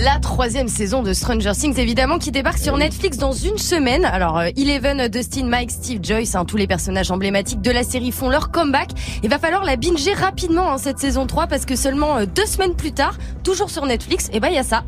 La 0.07 0.21
troisième 0.21 0.69
saison 0.69 1.03
de 1.03 1.13
Stranger 1.13 1.51
Things, 1.51 1.81
évidemment, 1.81 2.19
qui 2.19 2.31
débarque 2.31 2.59
sur 2.59 2.77
Netflix 2.77 3.19
dans 3.19 3.33
une 3.33 3.59
semaine. 3.59 4.05
Alors, 4.05 4.39
euh, 4.39 4.51
Eleven, 4.57 5.09
Dustin, 5.09 5.47
Mike, 5.47 5.73
Steve, 5.73 5.99
Joyce, 6.01 6.37
hein, 6.37 6.45
tous 6.45 6.57
les 6.57 6.69
personnages 6.69 7.11
emblématiques 7.11 7.61
de 7.61 7.73
la 7.73 7.83
série 7.83 8.13
font 8.13 8.29
leur 8.29 8.53
comeback. 8.53 8.91
Il 9.25 9.29
va 9.29 9.41
falloir 9.41 9.65
la 9.65 9.75
binger 9.75 10.15
rapidement, 10.15 10.71
hein, 10.71 10.79
cette 10.79 11.01
saison 11.01 11.27
3, 11.27 11.49
parce 11.49 11.65
que 11.65 11.75
seulement 11.75 12.19
euh, 12.19 12.25
deux 12.25 12.47
semaines 12.47 12.77
plus 12.77 12.93
tard, 12.93 13.17
toujours 13.43 13.69
sur 13.69 13.85
Netflix, 13.85 14.31
et 14.33 14.39
ben 14.39 14.47
il 14.47 14.55
y 14.55 14.59
a 14.59 14.63
ça. 14.63 14.85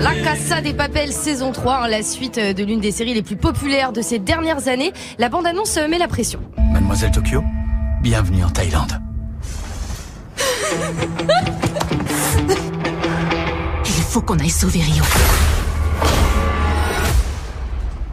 La 0.00 0.14
Casa 0.22 0.60
des 0.60 0.74
Papels 0.74 1.12
saison 1.12 1.50
3, 1.50 1.74
hein, 1.74 1.88
la 1.88 2.04
suite 2.04 2.38
euh, 2.38 2.52
de 2.52 2.62
l'une 2.62 2.78
des 2.78 2.92
séries 2.92 3.14
les 3.14 3.22
plus 3.22 3.34
populaires 3.34 3.92
de 3.92 4.00
ces 4.00 4.20
dernières 4.20 4.68
années. 4.68 4.92
La 5.18 5.28
bande-annonce 5.28 5.76
met 5.90 5.98
la 5.98 6.06
pression. 6.06 6.38
Mademoiselle 6.72 7.10
Tokyo, 7.10 7.42
bienvenue 8.00 8.44
en 8.44 8.50
Thaïlande. 8.50 8.92
Il 13.84 14.02
faut 14.14 14.20
qu'on 14.20 14.38
aille 14.38 14.50
sauver 14.50 14.80
Rio. 14.80 15.04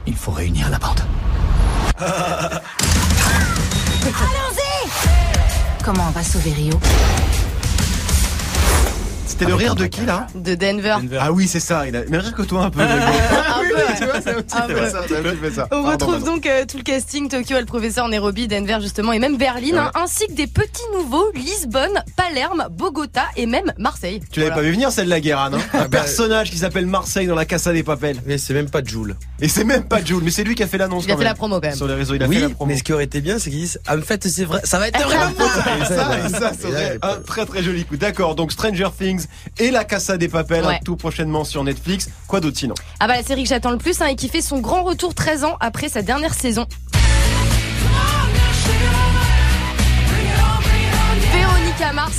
Il 0.07 0.15
faut 0.15 0.31
réunir 0.31 0.69
la 0.69 0.79
bande. 0.79 1.01
Comment 5.83 6.07
on 6.07 6.11
va 6.11 6.23
sauver 6.23 6.53
Rio? 6.53 6.79
C'était 9.39 9.51
le 9.51 9.55
rire 9.55 9.75
de 9.75 9.85
qui 9.85 10.05
là 10.05 10.27
De 10.35 10.53
Denver. 10.53 10.97
Ah 11.17 11.31
oui, 11.31 11.47
c'est 11.47 11.61
ça. 11.61 11.87
Il 11.87 11.95
a 11.95 12.03
même 12.03 12.19
rire 12.19 12.35
que 12.35 12.41
toi 12.41 12.65
un 12.65 12.69
peu. 12.69 12.81
Un 12.81 12.87
oui, 13.61 13.69
tu 13.97 14.03
vois, 14.03 14.19
c'est 14.21 14.31
un 14.31 14.41
petit 14.41 14.57
Un 14.57 14.89
ça. 14.89 14.99
un 14.99 15.51
ça. 15.55 15.67
On 15.71 15.83
retrouve 15.83 16.25
donc 16.25 16.45
euh, 16.45 16.65
tout 16.65 16.75
le 16.75 16.83
casting 16.83 17.29
Tokyo, 17.29 17.57
le 17.57 17.65
professeur 17.65 18.09
Nairobi, 18.09 18.49
Denver 18.49 18.79
justement, 18.81 19.13
et 19.13 19.19
même 19.19 19.37
Berlin, 19.37 19.77
hein, 19.77 19.91
ainsi 19.95 20.27
que 20.27 20.33
des 20.33 20.47
petits 20.47 20.83
nouveaux 20.93 21.31
Lisbonne, 21.33 22.03
Palerme, 22.17 22.67
Bogota 22.69 23.27
et 23.37 23.45
même 23.45 23.71
Marseille. 23.77 24.19
Tu 24.29 24.41
l'avais 24.41 24.51
pas 24.51 24.61
vu 24.61 24.71
venir 24.71 24.91
celle-là, 24.91 25.21
Guérin, 25.21 25.51
non 25.51 25.59
Un 25.73 25.79
bah, 25.83 25.87
personnage 25.87 26.51
qui 26.51 26.57
s'appelle 26.57 26.85
Marseille 26.85 27.27
dans 27.27 27.35
la 27.35 27.45
Casa 27.45 27.71
des 27.71 27.83
Papels. 27.83 28.17
Mais 28.25 28.37
c'est 28.37 28.53
même 28.53 28.69
pas 28.69 28.83
Joule. 28.83 29.15
Et 29.39 29.47
c'est 29.47 29.63
même 29.63 29.85
pas 29.85 30.03
Jules, 30.03 30.19
mais 30.21 30.31
c'est 30.31 30.43
lui 30.43 30.55
qui 30.55 30.63
a 30.63 30.67
fait 30.67 30.77
l'annonce. 30.77 31.05
Il 31.05 31.11
a 31.13 31.17
fait 31.17 31.23
la 31.23 31.33
promo 31.33 31.61
quand 31.61 31.67
même. 31.67 31.77
Sur 31.77 31.87
les 31.87 31.93
réseaux, 31.93 32.15
il 32.15 32.23
a 32.23 32.27
oui, 32.27 32.35
fait 32.35 32.41
la 32.41 32.49
promo. 32.49 32.69
mais 32.69 32.77
ce 32.77 32.83
qui 32.83 32.91
aurait 32.91 33.05
été 33.05 33.21
bien, 33.21 33.39
c'est 33.39 33.49
qu'ils 33.49 33.59
disent, 33.59 33.79
ah, 33.87 33.95
en 33.95 34.01
fait, 34.01 34.27
c'est 34.27 34.43
vrai, 34.43 34.59
ça 34.65 34.79
va 34.79 34.89
être 34.89 35.01
vraiment 35.01 35.31
moi. 35.37 35.47
Ça, 36.29 36.51
serait 36.53 36.99
un 37.01 37.21
très 37.25 37.45
très 37.45 37.63
joli 37.63 37.85
coup. 37.85 37.95
D'accord, 37.95 38.35
donc 38.35 38.51
Stranger 38.51 38.89
Things 38.97 39.28
et 39.57 39.71
la 39.71 39.83
Casa 39.85 40.17
des 40.17 40.27
Papels, 40.27 40.65
Ouais. 40.65 40.79
tout 40.83 40.95
prochainement 40.95 41.43
sur 41.43 41.63
Netflix. 41.63 42.09
Quoi 42.27 42.39
d'autre 42.39 42.57
sinon 42.57 42.75
Ah 42.99 43.07
bah 43.07 43.15
la 43.15 43.23
série 43.23 43.43
que 43.43 43.49
j'attends 43.49 43.71
le 43.71 43.77
plus 43.77 44.01
hein, 44.01 44.07
et 44.07 44.15
qui 44.15 44.29
fait 44.29 44.41
son 44.41 44.59
grand 44.59 44.83
retour 44.83 45.13
13 45.15 45.43
ans 45.43 45.57
après 45.59 45.89
sa 45.89 46.01
dernière 46.01 46.33
saison. 46.33 46.65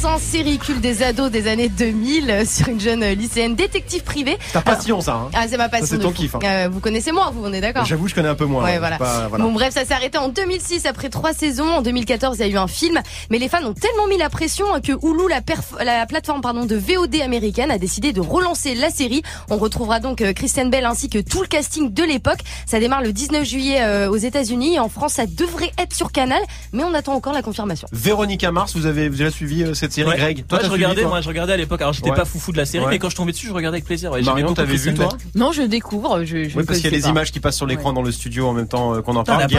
En 0.04 0.18
série 0.18 0.58
culte 0.58 0.80
des 0.80 1.02
ados 1.02 1.30
des 1.30 1.46
années 1.46 1.68
2000 1.68 2.30
euh, 2.30 2.44
sur 2.46 2.68
une 2.68 2.80
jeune 2.80 3.02
euh, 3.02 3.14
lycéenne 3.14 3.54
détective 3.54 4.02
privée. 4.02 4.38
Ta 4.52 4.62
passion, 4.62 5.00
ça. 5.00 5.14
Hein 5.14 5.30
Ah 5.34 5.44
c'est 5.48 5.58
ma 5.58 5.68
passion. 5.68 5.86
c'est 5.86 5.98
ton 5.98 6.08
fou. 6.08 6.14
kiff, 6.14 6.34
hein. 6.36 6.38
Euh, 6.42 6.68
vous 6.72 6.80
connaissez 6.80 7.12
moi, 7.12 7.30
vous 7.34 7.42
on 7.44 7.52
est 7.52 7.60
d'accord 7.60 7.84
J'avoue, 7.84 8.08
je 8.08 8.14
connais 8.14 8.28
un 8.28 8.34
peu 8.34 8.46
moins. 8.46 8.64
Ouais, 8.64 8.78
voilà. 8.78 8.96
pas- 8.96 9.28
voilà. 9.28 9.44
Bon, 9.44 9.52
bref, 9.52 9.74
ça 9.74 9.84
s'est 9.84 9.92
arrêté 9.92 10.16
en 10.16 10.28
2006 10.28 10.86
après 10.86 11.10
trois 11.10 11.34
saisons. 11.34 11.68
En 11.68 11.82
2014, 11.82 12.38
il 12.38 12.40
y 12.40 12.44
a 12.44 12.48
eu 12.48 12.56
un 12.56 12.66
film, 12.66 12.98
mais 13.30 13.38
les 13.38 13.48
fans 13.48 13.62
ont 13.64 13.74
tellement 13.74 14.06
mis 14.08 14.16
la 14.16 14.30
pression 14.30 14.64
que 14.82 14.92
Hulu, 14.92 15.28
la, 15.28 16.06
plateforme 16.06 16.40
pardon 16.40 16.64
de 16.64 16.76
VOD 16.76 17.20
américaine, 17.22 17.70
a 17.70 17.78
décidé 17.78 18.12
de 18.12 18.20
relancer 18.20 18.74
la 18.74 18.90
série. 18.90 19.22
On 19.50 19.58
retrouvera 19.58 20.00
donc 20.00 20.22
Kristen 20.34 20.70
Bell 20.70 20.86
ainsi 20.86 21.10
que 21.10 21.18
tout 21.18 21.42
le 21.42 21.48
casting 21.48 21.92
de 21.92 22.02
l'époque. 22.04 22.40
Ça 22.64 22.80
démarre 22.80 23.02
le 23.02 23.12
19 23.12 23.44
juillet 23.44 23.82
euh, 23.82 24.08
aux 24.08 24.16
États-Unis. 24.16 24.78
En 24.78 24.88
France, 24.88 25.14
ça 25.14 25.26
devrait 25.26 25.72
être 25.78 25.94
sur 25.94 26.10
Canal, 26.10 26.40
mais 26.72 26.84
on 26.84 26.94
attend 26.94 27.12
encore 27.14 27.34
la 27.34 27.42
confirmation. 27.42 27.86
Véronica 27.92 28.50
Mars, 28.50 28.74
vous 28.74 28.86
avez, 28.86 29.08
vous 29.08 29.20
avez 29.20 29.30
suivi 29.30 29.62
euh, 29.64 29.74
cette 29.80 29.92
série, 29.92 30.08
Ouais. 30.10 30.16
Greg 30.16 30.44
Moi, 30.50 30.58
Toi, 30.58 30.68
je 30.68 30.72
regardais, 30.72 31.00
toi 31.00 31.10
moi, 31.10 31.20
je 31.20 31.28
regardais 31.28 31.52
à 31.54 31.56
l'époque. 31.56 31.80
Alors, 31.80 31.92
j'étais 31.92 32.10
Ouais. 32.10 32.16
pas 32.16 32.24
foufou 32.24 32.52
de 32.52 32.58
la 32.58 32.66
série, 32.66 32.84
Ouais. 32.84 32.90
mais 32.90 32.98
quand 32.98 33.08
je 33.08 33.16
tombais 33.16 33.32
dessus, 33.32 33.46
je 33.46 33.52
regardais 33.52 33.76
avec 33.76 33.86
plaisir. 33.86 34.12
Marion, 34.22 34.54
t'avais 34.54 34.76
vu, 34.76 34.94
toi. 34.94 35.08
Non, 35.34 35.52
je 35.52 35.62
découvre. 35.62 36.22
Je, 36.24 36.48
je 36.48 36.56
Oui, 36.56 36.64
parce 36.64 36.80
qu'il 36.80 36.92
y 36.92 36.96
a 36.96 37.00
pas. 37.00 37.08
images 37.08 37.32
qui 37.32 37.40
passent 37.40 37.56
sur 37.56 37.66
l'écran 37.66 37.92
dans 37.92 38.02
le 38.02 38.12
studio 38.12 38.46
en 38.46 38.52
même 38.52 38.68
temps 38.68 38.94
euh, 38.94 39.00
qu'on 39.00 39.16
en 39.16 39.24
parle. 39.24 39.46
je 39.50 39.56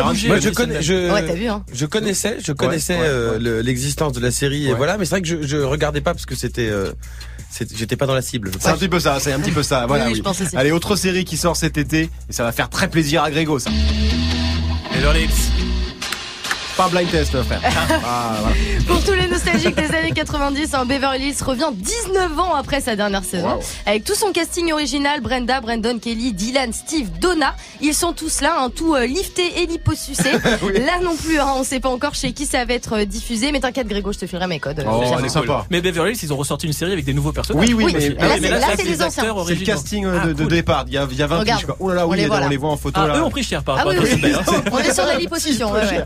hein. 1.83 1.87
connaissais, 1.87 2.37
je 2.41 2.51
connaissais 2.53 2.97
euh, 2.99 3.61
l'existence 3.63 4.13
de 4.13 4.19
la 4.19 4.31
série 4.31 4.67
et 4.67 4.73
voilà, 4.73 4.97
mais 4.97 5.05
c'est 5.05 5.11
vrai 5.11 5.21
que 5.21 5.45
je, 5.45 5.57
regardais 5.57 6.01
pas 6.01 6.13
parce 6.13 6.25
que 6.25 6.35
c'était, 6.35 6.69
euh, 6.69 6.91
j'étais 7.73 7.95
pas 7.95 8.05
dans 8.05 8.13
la 8.13 8.21
cible. 8.21 8.51
C'est 8.59 8.69
un 8.69 8.77
petit 8.77 8.89
peu 8.89 8.99
ça, 8.99 9.19
c'est 9.19 9.31
un 9.31 9.39
petit 9.39 9.51
peu 9.51 9.63
ça. 9.63 9.85
Voilà, 9.87 10.05
oui, 10.05 10.11
oui. 10.11 10.17
je 10.17 10.23
pense 10.23 10.41
aussi. 10.41 10.55
Allez, 10.55 10.71
autre 10.71 10.95
série 10.95 11.25
qui 11.25 11.37
sort 11.37 11.55
cet 11.55 11.77
été, 11.77 12.09
et 12.29 12.33
ça 12.33 12.43
va 12.43 12.51
faire 12.51 12.69
très 12.69 12.89
plaisir 12.89 13.23
à 13.23 13.31
Grégo, 13.31 13.59
ça. 13.59 13.71
Hills. 14.93 15.80
Pas 16.77 16.87
blind 16.87 17.09
test, 17.11 17.31
frère. 17.43 17.61
Ah, 18.03 18.35
voilà. 18.39 18.55
Pour 18.87 19.03
tous 19.03 19.13
les 19.13 19.27
nostalgiques 19.27 19.75
des 19.75 19.93
années 19.95 20.11
90, 20.13 20.73
hein, 20.73 20.85
Beverly 20.85 21.29
Hills 21.29 21.43
revient 21.45 21.69
19 21.73 22.39
ans 22.39 22.55
après 22.55 22.81
sa 22.81 22.95
dernière 22.95 23.23
saison. 23.23 23.55
Wow. 23.55 23.59
Avec 23.85 24.03
tout 24.05 24.15
son 24.15 24.31
casting 24.31 24.71
original, 24.71 25.21
Brenda, 25.21 25.61
Brandon, 25.61 25.99
Kelly, 25.99 26.33
Dylan, 26.33 26.71
Steve, 26.73 27.09
Donna. 27.19 27.55
Ils 27.81 27.93
sont 27.93 28.13
tous 28.13 28.41
là, 28.41 28.61
un 28.61 28.69
tout 28.69 28.95
euh, 28.95 29.05
lifté 29.05 29.61
et 29.61 29.65
liposucé. 29.67 30.31
Là 30.31 30.99
non 31.03 31.15
plus, 31.15 31.39
hein, 31.39 31.53
on 31.57 31.63
sait 31.63 31.79
pas 31.79 31.89
encore 31.89 32.15
chez 32.15 32.31
qui 32.33 32.45
ça 32.45 32.63
va 32.65 32.73
être 32.73 32.93
euh, 32.99 33.05
diffusé. 33.05 33.51
Mais 33.51 33.59
t'inquiète 33.59 33.87
Grégo, 33.87 34.11
je 34.13 34.19
te 34.19 34.25
filerai 34.27 34.47
mes 34.47 34.59
codes. 34.59 34.83
Oh, 34.87 35.01
jamais. 35.03 35.15
elle 35.19 35.25
est 35.25 35.29
sympa. 35.29 35.65
Mais 35.69 35.81
Beverly 35.81 36.11
Hills, 36.13 36.19
ils 36.23 36.33
ont 36.33 36.37
ressorti 36.37 36.65
une 36.67 36.73
série 36.73 36.93
avec 36.93 37.05
des 37.05 37.13
nouveaux 37.13 37.31
personnages. 37.33 37.65
Oui, 37.67 37.73
oui, 37.73 37.85
Oui, 37.85 37.93
mais, 37.93 38.09
là, 38.09 38.35
c'est- 38.41 38.49
là, 38.49 38.67
c'est 38.77 38.83
les 38.83 39.01
anciens. 39.01 39.23
acteurs 39.23 39.45
c'est 39.47 39.55
le 39.55 39.65
casting 39.65 40.05
euh, 40.05 40.19
Ah, 40.21 40.27
de, 40.27 40.33
de 40.33 40.43
cool. 40.43 40.47
départ. 40.51 40.85
Il 40.87 40.93
y 40.93 40.97
a, 40.97 41.07
il 41.09 41.17
y 41.17 41.21
a 41.23 41.27
20 41.27 41.39
Regarde. 41.39 41.59
piges, 41.59 41.65
quoi. 41.67 41.75
Oh 41.79 41.89
là 41.89 41.95
là, 41.95 42.07
On 42.07 42.11
oui, 42.11 42.17
les 42.17 42.29
on, 42.29 42.47
les 42.49 42.57
voit 42.57 42.69
en 42.71 42.77
photo 42.77 42.99
Ah, 43.03 43.07
là. 43.07 43.17
eux 43.17 43.23
ont 43.23 43.29
pris 43.29 43.43
cher 43.43 43.63
par 43.63 43.75
Ah 43.77 43.83
rapport 43.83 43.93
oui, 44.01 44.33
à 44.33 44.39
hein. 44.39 44.61
On 44.71 44.77
est 44.79 44.93
sur 44.93 45.05
la 45.05 45.17
liposuction, 45.17 45.71
ouais. 45.71 46.03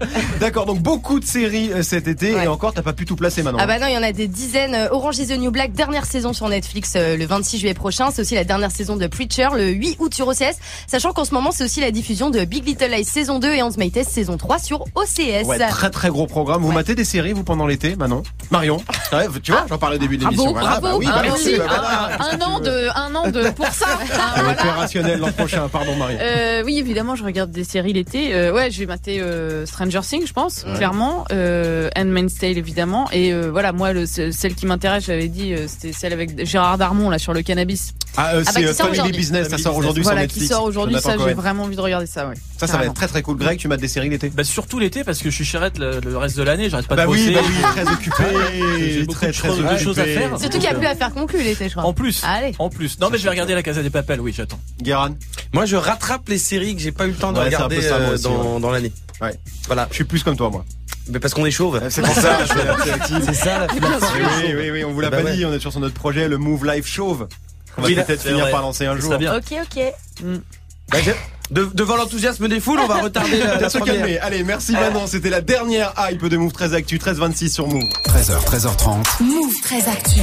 D'accord, 0.66 0.76
donc 0.76 0.84
beaucoup 0.84 1.20
de 1.20 1.26
séries 1.26 1.72
euh, 1.72 1.84
cet 1.84 2.08
été, 2.08 2.34
Ouais. 2.34 2.46
et 2.46 2.48
encore, 2.48 2.74
t'as 2.74 2.82
pas 2.82 2.94
pu 2.94 3.06
tout 3.06 3.16
placer 3.16 3.44
maintenant. 3.44 3.60
Ah 3.62 3.68
bah 3.68 3.80
non, 3.80 3.88
il 3.88 3.94
y 3.94 3.98
en 3.98 4.04
a 4.04 4.12
des 4.12 4.28
dizaines. 4.28 4.74
Euh, 4.74 4.88
Orange 4.92 5.18
is 5.20 5.28
the 5.28 5.38
New 5.38 5.52
Black, 5.52 5.74
dernière 5.74 6.06
saison 6.06 6.34
sur 6.34 6.48
Netflix 6.50 6.94
euh, 6.96 7.16
le 7.18 7.26
26 7.26 7.60
juillet 7.60 7.74
prochain. 7.74 8.10
C'est 8.12 8.22
aussi 8.22 8.36
la 8.36 8.44
dernière 8.44 8.72
saison 8.72 8.96
de 8.96 9.08
Preacher 9.08 9.50
le 9.56 9.68
8 9.70 9.98
août 10.00 10.14
sur 10.14 10.28
OCS. 10.28 10.58
Sachant 10.88 11.14
qu'en 11.14 11.26
ce 11.26 11.34
moment, 11.34 11.52
c'est 11.52 11.64
aussi 11.64 11.82
la 11.82 11.92
diffusion 11.92 12.30
de 12.30 12.44
Big 12.46 12.66
Little 12.66 12.90
Lies 12.92 13.06
saison 13.06 13.40
2 13.40 13.54
et 13.54 13.62
Hans 13.62 13.72
Test 13.72 14.10
saison 14.12 14.38
3 14.38 14.60
sur 14.60 14.82
OCS. 14.96 15.46
Ouais, 15.46 15.60
très 15.68 15.90
très 15.90 16.10
gros 16.10 16.26
programme. 16.28 16.62
Vous 16.62 16.70
Ouais. 16.70 16.74
matez 16.76 16.96
des 16.96 17.06
séries, 17.06 17.34
vous, 17.34 17.44
pendant 17.44 17.68
l'été, 17.68 17.96
Manon? 17.96 18.24
Marion? 18.52 18.78
Ouais, 19.14 19.28
tu 19.44 19.52
vois, 19.52 19.66
j'en 19.70 19.78
parlais 19.78 19.98
au 19.98 20.00
début 20.00 20.18
de 20.18 20.24
l'émission. 20.24 20.52
Bravo, 20.52 20.60
Voilà, 20.60 20.80
bravo, 20.80 21.00
bah 21.00 21.00
oui, 21.00 21.06
ah, 21.10 21.16
bah 21.18 21.22
merci. 21.24 21.46
merci, 21.56 21.60
bah 21.60 21.66
voilà. 21.68 22.32
Un, 22.32 22.40
un 22.40 22.42
an 22.42 22.60
de, 22.60 22.88
un 22.96 23.16
an 23.16 23.30
de 23.32 23.50
pour 23.52 23.68
ça. 23.68 23.86
Ah. 24.18 24.52
Opérationnel 24.52 25.20
l'an 25.20 25.32
prochain, 25.32 25.68
pardon 25.70 25.96
Marion. 25.96 26.18
Euh, 26.22 26.64
oui, 26.66 26.78
évidemment, 26.80 27.16
je 27.16 27.24
regarde 27.24 27.52
des 27.52 27.64
séries 27.64 27.94
l'été. 27.94 28.34
Euh, 28.34 28.54
ouais, 28.54 28.72
je 28.72 28.80
vais 28.80 28.86
mater 28.86 29.20
euh, 29.22 29.66
Stranger 29.66 30.02
Things, 30.02 30.26
je 30.28 30.34
pense, 30.34 30.45
clairement. 30.76 31.26
Euh, 31.32 31.90
Handmaid's 31.96 32.36
Tale, 32.36 32.58
évidemment. 32.58 33.10
Et 33.12 33.34
euh, 33.34 33.50
voilà, 33.52 33.72
moi, 33.72 33.94
le, 33.94 34.06
ce- 34.06 34.32
celle 34.32 34.56
qui 34.56 34.66
m'intéresse, 34.66 35.06
j'avais 35.06 35.28
dit, 35.28 35.54
euh, 35.54 35.68
c'était 35.68 35.92
celle 35.94 36.14
avec 36.14 36.46
Gérard 36.46 36.78
Darmon 36.78 37.10
là 37.10 37.18
sur 37.20 37.34
le 37.34 37.42
cannabis. 37.42 37.94
Ah, 38.18 38.36
euh, 38.36 38.44
bah, 38.44 38.52
c'est 38.54 38.62
qui 38.62 38.66
euh, 38.68 38.74
Family 38.74 38.94
aujourd'hui. 38.94 39.18
Business, 39.18 39.50
ça 39.50 39.58
sort 39.58 39.76
aujourd'hui 39.76 40.04
sur 40.04 40.12
voilà, 40.12 40.22
Netflix. 40.22 40.48
qui 40.48 40.54
sort 40.54 40.64
aujourd'hui. 40.64 41.00
Ça, 41.02 41.16
j'ai 41.18 41.34
vraiment 41.34 41.64
envie 41.64 41.76
de 41.76 41.82
regarder 41.82 42.06
ça. 42.08 42.28
Ouais. 42.28 42.36
Ça, 42.58 42.68
ça 42.68 42.78
va 42.78 42.86
être 42.86 42.94
très 42.94 43.08
très 43.08 43.22
cool. 43.22 43.38
Greg, 43.38 43.58
tu 43.60 43.68
mates 43.68 43.82
des 43.82 43.88
séries 43.90 44.10
l'été 44.10 44.30
Bah, 44.30 44.44
surtout 44.46 44.80
l'été, 44.80 45.04
parce 45.04 45.20
que 45.20 45.30
je 45.30 45.36
suis 45.36 45.44
chérette 45.46 45.78
le, 45.78 46.00
le 46.00 46.18
reste 46.18 46.38
de 46.38 46.44
l'année, 46.44 46.70
j'arrête 46.70 46.88
pas 46.88 46.96
Bah 46.96 47.06
de 47.06 47.12
oui, 47.12 47.18
bosser. 47.18 47.34
bah 47.34 47.42
oui, 47.46 47.84
très 47.84 47.92
occupé. 47.92 48.24
J'ai 48.80 49.00
beaucoup 49.04 49.14
très 49.14 49.28
de 49.28 49.32
très 49.34 49.48
choses- 49.50 49.58
de 49.60 49.64
occupé. 49.66 49.84
choses 49.84 50.00
à 50.00 50.06
faire. 50.06 50.30
Surtout 50.40 50.50
qu'il 50.60 50.60
n'y 50.62 50.68
a 50.68 50.74
plus 50.76 50.88
à 50.88 50.96
faire 50.96 51.14
conclure 51.14 51.42
l'été, 51.44 51.66
je 51.68 51.74
crois. 51.74 51.84
En 51.86 51.94
plus. 51.94 52.22
Allez. 52.26 52.54
En 52.60 52.70
plus. 52.70 53.00
Non, 53.00 53.10
mais 53.12 53.18
je 53.18 53.24
vais 53.24 53.30
regarder 53.32 53.54
la 53.54 53.64
Casa 53.64 53.84
des 53.84 53.90
Papels, 53.90 54.22
oui, 54.22 54.34
j'attends. 54.36 54.60
Guéran 54.82 55.10
Moi, 55.54 55.66
je 55.66 55.76
rattrape 55.76 56.30
les 56.30 56.38
séries 56.38 56.76
que 56.76 56.82
j'ai 56.82 56.92
pas 56.94 57.06
eu 57.06 57.10
le 57.10 57.16
temps 57.16 57.34
de 57.34 57.40
regarder 57.40 57.80
euh, 57.84 58.18
dans 58.60 58.72
l'année. 58.72 58.92
Ouais. 59.22 59.38
Voilà. 59.68 59.88
Je 59.90 59.96
suis 59.96 60.04
plus 60.04 60.24
comme 60.24 60.36
toi, 60.38 60.50
moi. 60.50 60.66
Mais 61.08 61.20
parce 61.20 61.34
qu'on 61.34 61.46
est 61.46 61.52
chauve. 61.52 61.80
C'est 61.90 62.02
pour 62.02 62.14
ça, 62.16 62.44
je 62.46 62.54
fais 62.54 62.66
la 62.66 62.78
sélective. 62.84 63.22
C'est 63.26 63.34
ça 63.34 63.60
la 63.60 63.68
Oui, 63.74 63.80
oui, 63.80 64.54
oui, 64.58 64.72
oui, 64.72 64.84
on 64.84 64.92
vous 64.92 65.02
l'a 65.02 65.10
Bah 65.10 65.18
pas 65.18 65.24
ouais. 65.24 65.36
dit, 65.38 65.46
on 65.46 65.54
est 65.54 65.60
sur 65.60 65.78
notre 65.80 65.94
projet, 65.94 66.28
le 66.28 66.38
Move 66.38 66.66
Life 66.66 66.88
Chauve. 66.88 67.28
On 67.78 67.82
va 67.82 67.88
Oui, 67.88 67.96
peut-être 67.96 68.22
finir 68.24 68.40
vrai. 68.40 68.52
par 68.52 68.62
lancer 68.62 68.86
un 68.86 68.98
jour. 68.98 69.16
bien. 69.18 69.36
Ok, 69.36 69.54
ok. 69.62 69.84
Bah, 70.92 70.98
j'ai- 71.04 71.16
de- 71.52 71.70
devant 71.74 71.96
l'enthousiasme 71.96 72.48
des 72.48 72.60
foules, 72.60 72.80
on 72.80 72.88
va 72.88 73.02
retarder 73.02 73.38
la, 73.38 73.46
On 73.46 73.56
va 73.56 73.60
la 73.62 73.70
se 73.70 73.78
première. 73.78 73.96
calmer. 73.98 74.18
Allez, 74.20 74.44
merci 74.44 74.72
Manon. 74.72 75.06
C'était 75.06 75.30
la 75.30 75.42
dernière 75.42 75.94
hype 76.10 76.26
de 76.28 76.38
Move 76.38 76.52
13 76.54 76.74
Actu, 76.74 76.98
13-26 76.98 77.50
sur 77.54 77.68
Move. 77.68 77.84
13h, 78.08 78.44
13h30. 78.46 79.24
Move 79.24 79.54
très 79.64 79.88
actu. 79.88 80.22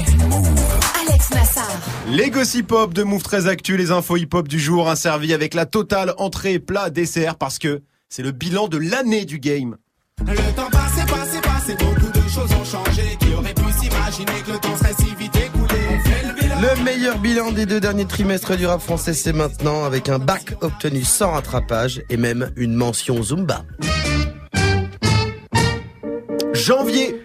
Alex 1.09 1.31
Nassar. 1.31 1.68
Les 2.09 2.31
gossip 2.31 2.72
hop 2.72 2.92
de 2.92 3.02
Move 3.05 3.22
13 3.22 3.46
Actu, 3.46 3.76
les 3.76 3.90
infos 3.92 4.16
hip 4.16 4.31
hop 4.35 4.48
du 4.48 4.59
jour, 4.59 4.88
un 4.90 4.96
servi 4.96 5.33
avec 5.33 5.55
la 5.55 5.66
totale 5.66 6.14
entrée, 6.18 6.59
plat, 6.59 6.90
dessert, 6.90 7.37
parce 7.37 7.59
que 7.59 7.83
c'est 8.14 8.22
le 8.22 8.33
bilan 8.33 8.68
de 8.68 8.77
l'année 8.77 9.25
du 9.25 9.38
game. 9.38 9.79
Le 10.20 10.37
temps 10.55 10.68
passé, 10.70 11.01
passé, 11.09 11.40
passé, 11.40 11.75
beaucoup 11.77 12.12
de 12.12 12.29
choses 12.29 12.53
ont 12.61 12.64
changé. 12.64 13.16
Qui 13.18 13.33
aurait 13.33 13.55
pu 13.55 13.72
s'imaginer 13.72 14.42
que 14.46 14.53
le 14.53 14.59
temps 14.59 14.77
serait 14.77 14.92
si 14.98 15.14
vite 15.14 15.35
écoulé? 15.35 15.81
On 15.88 15.98
fait 16.07 16.27
le 16.29 16.35
bilan. 16.35 16.61
Le 16.61 16.85
meilleur 16.85 17.18
bilan 17.18 17.53
des 17.53 17.64
deux 17.64 17.81
derniers 17.81 18.05
trimestres 18.05 18.55
du 18.59 18.66
rap 18.66 18.83
français, 18.83 19.14
c'est 19.14 19.33
maintenant 19.33 19.85
avec 19.85 20.11
un 20.11 20.18
bac 20.18 20.55
obtenu 20.61 21.05
sans 21.05 21.31
rattrapage 21.31 22.03
et 22.11 22.18
même 22.18 22.53
une 22.57 22.75
mention 22.75 23.22
Zumba. 23.22 23.64
Janvier, 26.53 27.21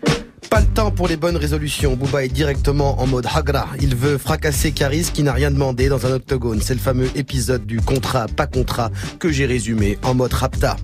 Pas 0.50 0.62
le 0.62 0.68
temps 0.68 0.92
pour 0.92 1.08
les 1.08 1.18
bonnes 1.18 1.36
résolutions. 1.36 1.96
Booba 1.96 2.24
est 2.24 2.30
directement 2.30 3.00
en 3.02 3.08
mode 3.08 3.28
Hagra. 3.34 3.68
Il 3.82 3.96
veut 3.96 4.18
fracasser 4.18 4.72
Caris 4.72 5.10
qui 5.14 5.24
n'a 5.24 5.34
rien 5.34 5.52
demandé 5.52 5.90
dans 5.90 6.06
un 6.06 6.12
octogone. 6.12 6.62
C'est 6.62 6.74
le 6.74 6.80
fameux 6.80 7.10
épisode 7.16 7.66
du 7.66 7.82
contrat, 7.82 8.28
pas 8.28 8.48
contrat, 8.48 8.92
que 9.20 9.32
j'ai 9.32 9.46
résumé 9.46 9.98
en 10.04 10.14
mode 10.14 10.34
Rapta. 10.34 10.78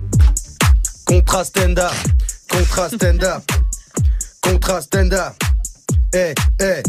Contrat 1.04 1.44
stand-up, 1.44 1.92
contrat 4.42 4.80
stand-up. 4.80 5.32
Eh, 6.14 6.34
eh. 6.60 6.82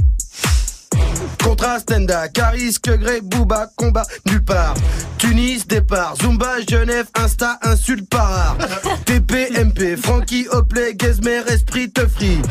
Contrat 1.45 1.79
stand-up, 1.79 2.34
Caris, 2.34 2.79
Greg, 2.81 3.21
Booba, 3.23 3.67
combat 3.75 4.08
nulle 4.25 4.43
part. 4.43 4.73
Tunis, 5.19 5.67
départ, 5.67 6.15
Zumba, 6.19 6.60
Genève, 6.67 7.05
Insta, 7.13 7.60
insulte 7.62 8.10
par 8.10 8.27
rare. 8.27 8.58
TP, 9.05 9.51
MP, 9.55 9.95
Frankie, 9.95 10.47
Hopley, 10.49 10.95
Gesmer, 10.99 11.43
Esprit, 11.47 11.91
te 11.91 12.08
free. 12.08 12.41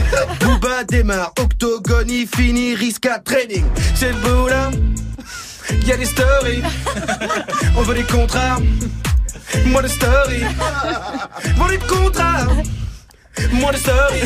Booba 0.41 0.85
démarre, 0.85 1.33
Octogone, 1.41 2.09
il 2.09 2.29
finit, 2.29 2.77
Risca, 2.77 3.19
training. 3.19 3.65
C'est 3.97 4.13
le 4.13 4.19
bout 4.19 4.49
là, 4.49 4.71
y'a 5.87 5.97
des 5.97 6.07
stories. 6.07 6.63
On 7.77 7.83
veut 7.83 7.97
des 7.97 8.05
contrats. 8.05 8.61
Moi 9.67 9.83
de 9.83 9.89
story. 9.89 10.45
Moi 11.57 11.69
des 11.69 11.79
contrats. 11.79 12.47
Moi 13.53 13.73
de 13.73 13.77
story. 13.77 14.21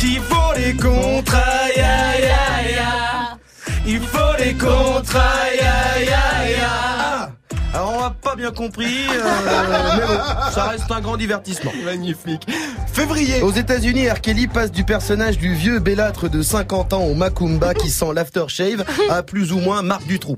Il 0.02 0.20
faut 0.20 0.54
des 0.56 0.74
contrats, 0.76 1.68
ya 1.76 2.18
ya 2.20 2.70
ya. 2.70 3.38
Il 3.86 4.00
faut 4.00 4.36
des 4.42 4.54
contrats, 4.54 5.20
ya 5.54 6.00
ya 6.00 6.50
ya. 6.50 6.68
Ah, 7.00 7.30
Alors 7.74 7.94
on 7.98 8.04
a 8.04 8.10
pas 8.10 8.34
bien 8.36 8.50
compris, 8.50 9.06
euh, 9.10 9.96
mais 9.98 10.06
bon, 10.06 10.50
ça 10.52 10.64
reste 10.68 10.90
un 10.90 11.00
grand 11.00 11.16
divertissement. 11.16 11.72
magnifique. 11.84 12.46
Février, 12.92 13.42
Aux 13.42 13.52
États-Unis, 13.52 14.08
R. 14.08 14.20
Kelly 14.20 14.46
passe 14.48 14.72
du 14.72 14.82
personnage 14.84 15.38
du 15.38 15.54
vieux 15.54 15.78
bellâtre 15.78 16.28
de 16.28 16.42
50 16.42 16.92
ans 16.94 17.02
au 17.02 17.14
Macumba 17.14 17.74
qui 17.74 17.90
sent 17.90 18.12
l'aftershave 18.14 18.84
à 19.10 19.22
plus 19.22 19.52
ou 19.52 19.58
moins 19.60 19.82
Marc 19.82 20.06
Dutroux. 20.06 20.36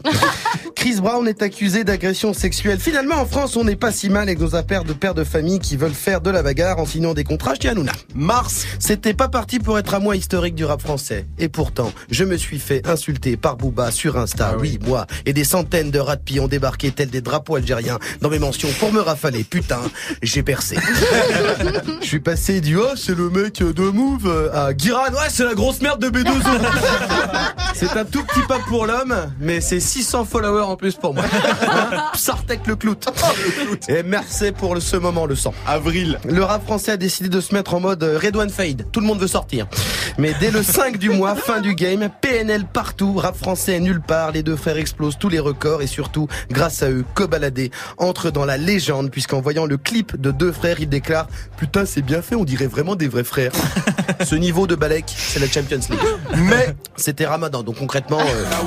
Chris 0.81 0.99
Brown 1.03 1.29
est 1.29 1.43
accusé 1.43 1.85
d'agression 1.85 2.33
sexuelle. 2.33 2.81
Finalement, 2.81 3.17
en 3.17 3.27
France, 3.27 3.55
on 3.55 3.65
n'est 3.65 3.77
pas 3.77 3.93
si 3.93 4.09
mal 4.09 4.23
avec 4.23 4.41
nos 4.41 4.55
affaires 4.57 4.83
de 4.83 4.95
pères 4.95 5.13
de 5.13 5.25
famille 5.25 5.59
qui 5.59 5.77
veulent 5.77 5.93
faire 5.93 6.23
de 6.23 6.31
la 6.31 6.43
bagarre 6.43 6.79
en 6.79 6.87
signant 6.87 7.13
des 7.13 7.23
contrats 7.23 7.53
chez 7.55 7.69
Hanouna. 7.69 7.93
mars, 8.15 8.65
C'était 8.79 9.13
pas 9.13 9.29
parti 9.29 9.59
pour 9.59 9.79
être 9.79 9.93
un 9.93 9.99
mois 9.99 10.17
historique 10.17 10.55
du 10.55 10.65
rap 10.65 10.81
français. 10.81 11.27
Et 11.39 11.51
pourtant, 11.51 11.93
je 12.11 12.25
me 12.25 12.39
suis 12.39 12.59
fait 12.59 12.89
insulter 12.89 13.37
par 13.37 13.59
Booba 13.59 13.91
sur 13.91 14.17
Insta. 14.17 14.57
oui, 14.59 14.79
moi. 14.87 15.07
Et 15.27 15.35
des 15.35 15.45
centaines 15.45 15.91
de 15.91 15.99
rats 15.99 16.17
de 16.17 16.41
ont 16.41 16.49
débarqué 16.49 16.91
tels 16.93 17.11
des 17.11 17.21
drapeaux 17.21 17.57
algériens 17.57 17.99
dans 18.23 18.31
mes 18.31 18.39
mentions 18.39 18.71
pour 18.79 18.91
me 18.91 19.01
rafaler. 19.01 19.45
Putain, 19.45 19.83
j'ai 20.23 20.43
percé. 20.43 20.77
Je 22.01 22.07
suis 22.07 22.21
passé 22.21 22.63
du 22.63 22.79
oh 22.79 22.97
c'est 22.97 23.15
le 23.15 23.29
mec 23.29 23.59
de 23.59 23.83
Move 23.83 24.51
à 24.55 24.73
Guiran 24.73 25.11
ouais 25.13 25.29
c'est 25.29 25.45
la 25.45 25.53
grosse 25.55 25.83
merde 25.83 26.01
de 26.01 26.09
B2O. 26.09 26.31
c'est 27.75 27.97
un 27.97 28.05
tout 28.05 28.23
petit 28.25 28.43
pas 28.47 28.59
pour 28.69 28.87
l'homme, 28.87 29.15
mais 29.39 29.61
c'est 29.61 29.81
600 29.81 30.25
followers 30.25 30.63
en 30.63 30.77
plus 30.77 30.95
pour 30.97 31.15
moi. 31.15 31.25
Hein 31.63 32.05
Sartek 32.15 32.67
le 32.67 32.77
clout. 32.77 33.01
Et 33.89 34.03
merci 34.03 34.53
pour 34.53 34.77
ce 34.81 34.97
moment 34.97 35.27
le 35.27 35.35
sang. 35.37 35.55
avril, 35.67 36.19
Le 36.25 36.43
rap 36.43 36.65
français 36.65 36.93
a 36.93 36.97
décidé 36.97 37.29
de 37.29 37.41
se 37.41 37.55
mettre 37.55 37.75
en 37.75 37.81
mode 37.81 38.03
euh, 38.03 38.19
Red 38.19 38.37
One 38.37 38.51
Fade. 38.51 38.87
Tout 38.93 39.01
le 39.01 39.07
monde 39.07 39.21
veut 39.21 39.27
sortir. 39.27 39.67
Mais 40.19 40.35
dès 40.41 40.51
le 40.51 40.63
5 40.63 40.99
du 40.99 41.11
mois, 41.11 41.35
fin 41.35 41.61
du 41.61 41.75
game, 41.75 42.09
PNL 42.21 42.65
partout, 42.65 43.15
rap 43.17 43.37
français 43.37 43.79
nulle 43.81 44.01
part, 44.01 44.33
les 44.33 44.43
deux 44.43 44.57
frères 44.57 44.77
explosent 44.77 45.19
tous 45.19 45.29
les 45.29 45.39
records 45.39 45.83
et 45.83 45.87
surtout, 45.87 46.29
grâce 46.51 46.83
à 46.83 46.91
eux, 46.91 47.05
Kobalade 47.15 47.71
entre 47.99 48.31
dans 48.31 48.45
la 48.45 48.57
légende 48.57 49.11
puisqu'en 49.11 49.41
voyant 49.41 49.67
le 49.67 49.77
clip 49.77 50.21
de 50.21 50.31
deux 50.31 50.53
frères, 50.53 50.81
il 50.81 50.89
déclare 50.89 51.29
Putain, 51.57 51.87
c'est 51.87 52.03
bien 52.03 52.23
fait, 52.23 52.35
on 52.35 52.45
dirait 52.45 52.67
vraiment 52.67 52.97
des 52.97 53.09
vrais 53.09 53.25
frères. 53.25 53.53
Ce 54.25 54.35
niveau 54.35 54.67
de 54.67 54.75
Balek, 54.75 55.05
c'est 55.07 55.41
la 55.41 55.49
Champions 55.49 55.81
League. 55.89 56.01
Mais 56.37 56.75
c'était 56.97 57.27
Ramadan, 57.27 57.60
donc 57.63 57.77
concrètement, 57.77 58.21
euh, 58.21 58.45
Ah. 58.53 58.61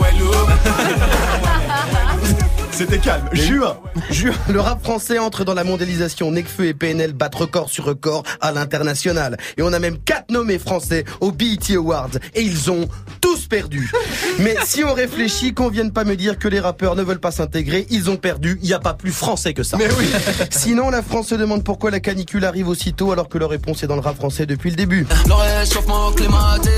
C'était 2.72 2.98
calme. 2.98 3.30
Juin. 3.34 3.78
Juin, 4.10 4.34
le 4.50 4.60
rap 4.60 4.84
français 4.84 5.20
entre 5.20 5.46
dans 5.46 5.54
la 5.54 5.64
mondialisation. 5.64 6.32
Necfeu 6.32 6.66
et 6.66 6.74
PNL 6.74 7.14
battent 7.14 7.36
record 7.36 7.70
sur 7.70 7.86
record 7.86 8.24
à 8.42 8.52
l'international. 8.52 9.38
Et 9.58 9.62
on 9.62 9.72
a 9.74 9.78
même 9.78 10.00
quatre 10.00 10.32
nommés 10.32 10.58
français 10.58 11.06
aux 11.22 11.32
BET 11.32 11.76
Awards. 11.76 12.10
Et 12.34 12.42
ils 12.42 12.72
ont 12.72 12.88
tous 13.22 13.46
perdu. 13.48 13.92
Mais 14.40 14.56
si 14.66 14.84
on 14.84 14.92
réfléchit, 14.96 15.54
qu'on 15.54 15.70
vienne 15.70 15.92
pas 15.92 16.04
me 16.04 16.16
dire 16.16 16.40
que 16.40 16.48
les 16.48 16.60
rappeurs 16.60 16.96
ne 16.96 17.04
veulent 17.04 17.20
pas 17.20 17.30
s'intégrer, 17.32 17.86
ils 17.92 18.10
ont 18.10 18.18
perdu. 18.18 18.58
Il 18.64 18.68
n'y 18.68 18.74
a 18.74 18.80
pas 18.80 18.96
plus 18.96 19.12
français 19.12 19.54
que 19.54 19.62
ça. 19.62 19.78
Mais 19.78 19.88
oui. 20.00 20.10
Sinon, 20.50 20.90
la 20.90 21.04
France 21.04 21.28
se 21.28 21.36
demande 21.36 21.64
pourquoi 21.64 21.92
la 21.92 22.00
canicule 22.00 22.44
arrive 22.44 22.70
aussitôt 22.70 23.12
alors 23.12 23.30
que 23.30 23.38
leur 23.38 23.52
réponse 23.52 23.84
est 23.84 23.88
dans 23.88 23.96
le 23.96 24.02
rap 24.02 24.16
français 24.16 24.48
depuis 24.48 24.72
le 24.72 24.78
début. 24.78 25.06
Le 25.28 25.34
réchauffement 25.60 26.12
climatique, 26.14 26.74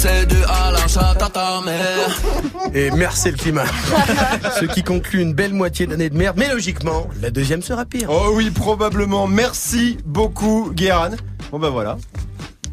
c'est 0.00 0.24
dû 0.24 0.36
à 0.48 0.70
l'achat 0.72 1.10
à 1.10 1.28
ta 1.28 1.60
mère. 1.60 2.22
Et 2.74 2.90
merci 2.92 3.30
le 3.30 3.36
climat. 3.36 3.66
Ce 4.58 4.64
qui 4.64 4.82
conclut 4.82 5.20
une 5.20 5.34
belle 5.34 5.52
moitié 5.52 5.86
d'année 5.86 6.08
de 6.08 6.16
merde. 6.16 6.36
Mais 6.38 6.48
logiquement, 6.48 7.06
la 7.20 7.30
deuxième 7.30 7.60
sera 7.60 7.84
pire. 7.84 8.08
Oh 8.10 8.30
oui, 8.32 8.50
probablement. 8.50 9.26
Merci 9.26 9.98
beaucoup, 10.06 10.70
Guéran. 10.74 11.10
Bon 11.52 11.58
bah 11.58 11.68
voilà. 11.68 11.98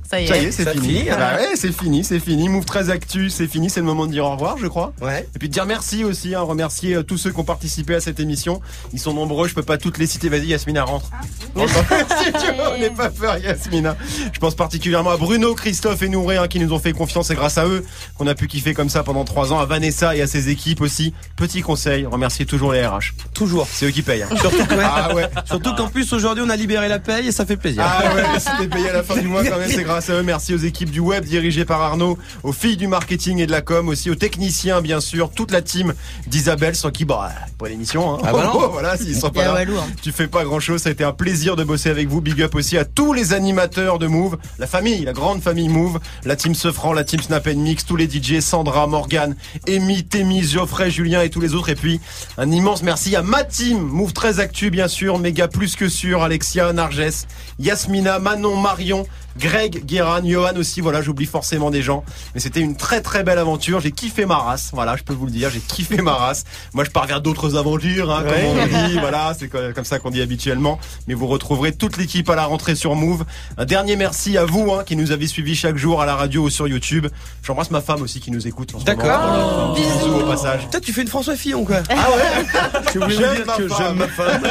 Ça 0.10 0.22
y 0.22 0.24
est. 0.24 0.28
Ça 0.28 0.38
y 0.38 0.46
est, 0.46 0.52
c'est 0.52 0.64
Ça 0.64 0.72
fini. 0.72 1.10
hein. 1.10 1.16
Bah 1.18 1.36
ouais, 1.38 1.56
c'est 1.56 1.72
fini, 1.72 2.04
c'est 2.04 2.20
fini. 2.20 2.48
Move 2.50 2.66
13 2.66 2.90
Actu, 2.90 3.30
c'est 3.30 3.48
fini. 3.48 3.70
C'est 3.70 3.80
le 3.82 3.86
moment 3.86 4.06
de 4.06 4.12
dire 4.12 4.26
au 4.26 4.32
revoir, 4.32 4.58
je 4.58 4.68
crois. 4.68 4.94
Ouais. 5.02 5.28
Et 5.36 5.40
puis 5.40 5.50
de 5.50 5.54
dire 5.54 5.66
merci 5.66 6.04
aussi, 6.04 6.34
hein, 6.36 6.42
remercier 6.42 6.96
euh, 6.96 7.04
tous 7.04 7.18
ceux 7.18 7.32
qui 7.32 7.40
ont 7.40 7.44
participé 7.44 7.96
à 7.96 8.00
cette 8.00 8.20
émission. 8.20 8.62
Ils 8.94 9.00
sont 9.00 9.14
nombreux, 9.14 9.48
je 9.48 9.54
peux 9.54 9.64
pas 9.64 9.78
toutes 9.78 9.98
les 9.98 10.08
citer. 10.08 10.30
Vas-y, 10.30 10.48
Yasmina, 10.48 10.84
rentre. 10.84 11.10
Si 11.58 12.32
tu 12.34 12.48
veux, 12.54 12.68
on 12.76 12.78
n'est 12.80 12.90
pas 12.90 13.10
peur, 13.10 13.38
Yasmina. 13.38 13.96
Je 14.34 14.40
pense 14.40 14.56
particulièrement 14.56 15.12
à 15.12 15.18
Bruno, 15.18 15.54
Christophe 15.56 16.02
et 16.02 16.10
Nouré, 16.10 16.38
hein, 16.38 16.48
qui 16.48 16.60
nous 16.60 16.72
ont 16.74 16.80
fait 16.80 16.94
confiance. 16.94 17.28
C'est 17.28 17.36
grâce 17.36 17.58
à 17.58 17.66
eux 17.66 17.86
qu'on 18.18 18.28
a 18.28 18.36
pu 18.36 18.48
kiffer 18.48 18.74
comme 18.74 18.90
ça 18.90 19.04
pendant 19.04 19.26
trois 19.26 19.52
ans. 19.54 19.60
À 19.60 19.66
Vanessa 19.66 20.16
et 20.16 20.22
à 20.22 20.28
ses 20.28 20.50
équipes 20.50 20.82
aussi. 20.82 21.14
Petit 21.36 21.62
conseil, 21.62 22.06
remerciez 22.06 22.46
toujours 22.46 22.74
les 22.74 22.86
RH. 22.86 23.14
Toujours. 23.34 23.68
C'est 23.72 23.86
eux 23.88 23.92
qui 23.92 24.02
payent. 24.02 24.24
hein. 24.24 24.30
Surtout, 24.40 24.58
Ah 24.82 25.14
ouais. 25.16 25.28
Surtout 25.46 25.74
qu'en 25.76 25.88
plus 25.88 26.12
aujourd'hui 26.14 26.44
on 26.46 26.50
a 26.50 26.56
libéré 26.56 26.88
la 26.88 27.00
paye 27.00 27.28
et 27.28 27.32
ça 27.32 27.46
fait 27.46 27.58
plaisir. 27.58 27.84
Ah 27.86 28.14
ouais, 28.16 28.24
c'était 28.40 28.68
payé 28.68 28.90
à 28.90 28.94
la 28.94 29.04
fin 29.04 29.18
du 29.18 29.28
mois 29.28 29.44
quand 29.44 29.58
même, 29.58 29.70
c'est 29.70 29.84
grâce 29.98 30.12
à 30.12 30.14
eux. 30.14 30.22
Merci 30.22 30.54
aux 30.54 30.58
équipes 30.58 30.92
du 30.92 31.00
web 31.00 31.26
dirigées 31.26 31.66
par 31.66 31.82
Arnaud, 31.82 32.20
aux 32.44 32.52
filles 32.52 32.78
du 32.78 32.86
marketing 32.86 33.40
et 33.40 33.48
de 33.48 33.52
la 33.52 33.62
com, 33.62 33.90
aussi 33.90 34.12
aux 34.12 34.16
techniciens 34.16 34.80
bien 34.80 35.00
sûr, 35.00 35.32
toute 35.32 35.50
la 35.50 35.64
team 35.64 35.96
d'Isabelle 36.28 36.76
sans 36.76 36.92
qui, 36.92 37.04
bah, 37.04 37.32
pas 37.58 37.68
l'émission. 37.68 38.14
Hein. 38.14 38.20
Ah 38.24 38.32
bah 38.32 38.44
non. 38.44 38.68
voilà, 38.72 38.96
s'ils 38.96 39.16
sont 39.16 39.32
pas 39.32 39.46
là, 39.46 39.62
hein. 39.62 39.88
tu 40.04 40.12
fais 40.12 40.28
pas 40.28 40.44
grand 40.44 40.60
chose. 40.60 40.84
Ça 40.84 40.90
a 40.90 40.92
été 40.92 41.04
un 41.04 41.14
plaisir 41.14 41.56
de 41.56 41.64
bosser 41.64 41.90
avec 41.90 42.10
vous. 42.10 42.22
Big 42.22 42.40
up 42.44 42.54
aussi 42.54 42.78
à 42.78 42.86
tous 42.86 43.12
les 43.12 43.34
animateurs 43.34 43.98
de 43.98 44.06
Move, 44.06 44.38
la 44.60 44.68
famille, 44.68 45.04
la 45.04 45.14
grande 45.14 45.42
famille 45.42 45.68
Move, 45.68 46.00
la 46.26 46.36
team 46.36 46.54
Sefran, 46.54 46.94
la 46.94 47.04
team 47.04 47.20
Snap 47.20 47.48
Mix, 47.48 47.84
tous 47.84 47.96
les 47.96 48.08
DJ, 48.08 48.40
Sandra, 48.40 48.86
Morgan, 48.86 49.36
Amy, 49.68 50.04
Témis, 50.04 50.44
Geoffrey, 50.44 50.92
Julien 50.92 51.24
et 51.24 51.32
tous 51.32 51.42
les 51.42 51.56
autres. 51.56 51.70
Et 51.70 51.76
puis 51.76 52.00
un 52.38 52.52
immense 52.52 52.84
merci 52.84 53.16
à 53.16 53.24
ma 53.24 53.44
team 53.44 53.80
Move 53.80 54.14
13 54.14 54.40
Actu 54.42 54.70
bien 54.70 54.88
sûr, 54.88 55.18
méga 55.18 55.48
plus 55.48 55.76
que 55.76 55.90
sûr, 55.90 56.22
Alexia, 56.22 56.72
Narges, 56.72 57.26
Yasmina, 57.58 58.20
Manon, 58.20 58.58
Marion. 58.58 59.08
Greg, 59.40 59.84
Guéran, 59.88 60.20
Johan 60.24 60.56
aussi, 60.58 60.82
voilà, 60.82 61.02
j'oublie 61.02 61.26
forcément 61.26 61.72
des 61.72 61.82
gens. 61.82 62.04
Mais 62.36 62.40
c'était 62.42 62.60
une 62.60 62.76
très 62.76 63.02
très 63.02 63.24
belle 63.24 63.40
aventure. 63.40 63.80
J'ai 63.80 63.92
kiffé 63.92 64.26
ma 64.26 64.36
race, 64.38 64.70
voilà, 64.74 64.96
je 64.98 65.04
peux 65.04 65.14
vous 65.14 65.26
le 65.26 65.32
dire, 65.32 65.50
j'ai 65.50 65.60
kiffé 65.62 66.02
ma 66.02 66.14
race. 66.14 66.44
Moi, 66.74 66.84
je 66.84 66.90
pars 66.92 67.08
vers 67.08 67.22
d'autres 67.22 67.56
aventures, 67.56 68.12
hein, 68.12 68.24
Ouais. 68.24 68.52
comme 68.54 68.60
on 68.84 68.88
dit, 68.88 68.98
voilà, 69.00 69.34
c'est 69.40 69.48
co- 69.48 69.58
comme 69.74 69.86
ça 69.86 70.00
qu'on 70.00 70.12
dit 70.12 70.22
habituellement. 70.22 70.78
Mais 71.08 71.14
vous 71.14 71.28
retrouverez 71.28 71.72
toute 71.72 71.98
l'équipe 71.98 72.30
à 72.30 72.36
la 72.36 72.46
rentrée 72.46 72.76
sur 72.76 72.94
Move. 72.96 73.24
Un 73.58 73.66
dernier 73.66 73.96
merci 73.96 74.38
à 74.38 74.46
vous, 74.46 74.72
hein, 74.74 74.84
qui 74.86 74.96
nous 74.96 75.12
avez 75.12 75.26
suivis 75.28 75.56
chaque 75.56 75.78
jour 75.78 76.02
à 76.02 76.06
la 76.06 76.16
radio 76.16 76.44
ou 76.44 76.50
sur 76.50 76.68
YouTube. 76.68 77.08
J'embrasse 77.44 77.72
ma 77.72 77.82
femme 77.82 78.02
aussi 78.02 78.20
qui 78.20 78.30
nous 78.32 78.46
écoute. 78.48 78.74
D'accord. 78.86 79.06
moment. 79.20 79.74
Bisous 79.74 80.14
au 80.22 80.26
passage. 80.28 80.68
Toi 80.70 80.80
tu 80.82 80.92
fais 80.94 81.02
une 81.04 81.08
François 81.08 81.36
Fillon 81.36 81.64
quoi. 81.66 81.78
Ah 81.90 81.96
ouais 82.12 82.46
Je 82.94 83.00
voulais 83.00 83.16
vous 83.16 83.22
J'aime 83.22 83.36
dire 83.36 83.46
ma 83.48 83.56
que 83.58 83.68
femme. 83.68 83.78
j'aime 83.88 83.96
ma 83.98 84.08
femme. 84.08 84.42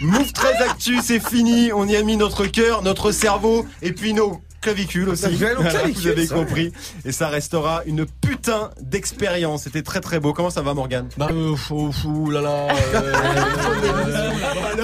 Move 0.00 0.32
13 0.32 0.54
Actu, 0.70 0.98
c'est 1.02 1.20
fini. 1.26 1.72
On 1.72 1.86
y 1.88 1.96
a 1.96 2.02
mis 2.02 2.16
notre 2.16 2.46
cœur, 2.46 2.82
notre 2.82 3.10
cerveau 3.12 3.66
et 3.82 3.92
puis 3.92 4.12
nos 4.14 4.33
clavicules 4.64 5.08
aussi. 5.08 5.34
Voilà, 5.36 5.86
vous 5.92 6.06
avez 6.06 6.26
compris. 6.26 6.72
Et 7.04 7.12
ça 7.12 7.28
restera 7.28 7.82
une 7.86 8.06
putain 8.36 8.70
d'expérience. 8.80 9.62
C'était 9.64 9.82
très 9.82 10.00
très 10.00 10.20
beau. 10.20 10.32
Comment 10.32 10.50
ça 10.50 10.62
va, 10.62 10.74
Morgane 10.74 11.08
Bah, 11.16 11.28
euh, 11.32 11.54
fou, 11.56 11.90
fou, 11.92 12.30
là 12.30 12.40
là. 12.40 12.68
euh, 12.94 13.12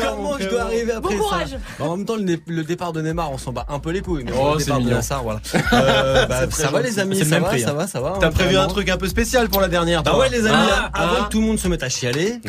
Comment 0.02 0.38
je 0.38 0.48
dois 0.48 0.62
arriver 0.62 0.92
après 0.92 1.14
Bon 1.16 1.22
ça 1.22 1.28
courage. 1.34 1.48
Bah, 1.78 1.84
En 1.86 1.96
même 1.96 2.06
temps, 2.06 2.16
le, 2.16 2.22
né- 2.22 2.40
le 2.46 2.64
départ 2.64 2.92
de 2.92 3.00
Neymar, 3.02 3.30
on 3.32 3.38
s'en 3.38 3.52
bat 3.52 3.66
un 3.68 3.78
peu 3.78 3.90
les 3.90 4.00
couilles. 4.00 4.24
Mais 4.24 4.32
Oh, 4.38 4.54
le 4.54 4.58
c'est 4.60 4.66
départ 4.66 4.78
de 4.78 4.84
mignon. 4.84 4.96
Nassar, 4.96 5.22
voilà. 5.22 5.40
Euh, 5.72 6.26
bah, 6.26 6.50
ça 6.50 6.68
va 6.70 6.80
les 6.82 6.98
amis, 6.98 7.16
C'est 7.16 7.24
le 7.24 7.28
ça 7.30 7.34
même 7.36 7.42
va, 7.44 7.48
prix, 7.50 7.60
ça 7.60 7.70
hein. 7.70 7.74
va, 7.74 7.86
ça 7.86 8.00
va. 8.00 8.14
T'as 8.20 8.26
hein, 8.26 8.30
prévu 8.30 8.50
un 8.50 8.58
vraiment. 8.60 8.72
truc 8.72 8.88
un 8.90 8.96
peu 8.96 9.06
spécial 9.08 9.48
pour 9.48 9.60
la 9.60 9.68
dernière 9.68 10.02
Bah 10.02 10.10
toi 10.12 10.20
ouais 10.20 10.28
les 10.28 10.46
amis, 10.46 10.56
Ah, 10.58 10.90
avant 10.92 11.12
ah. 11.20 11.24
que 11.24 11.30
tout 11.30 11.40
le 11.40 11.46
monde 11.46 11.58
se 11.58 11.68
mette 11.68 11.82
à 11.82 11.88
chialer, 11.88 12.40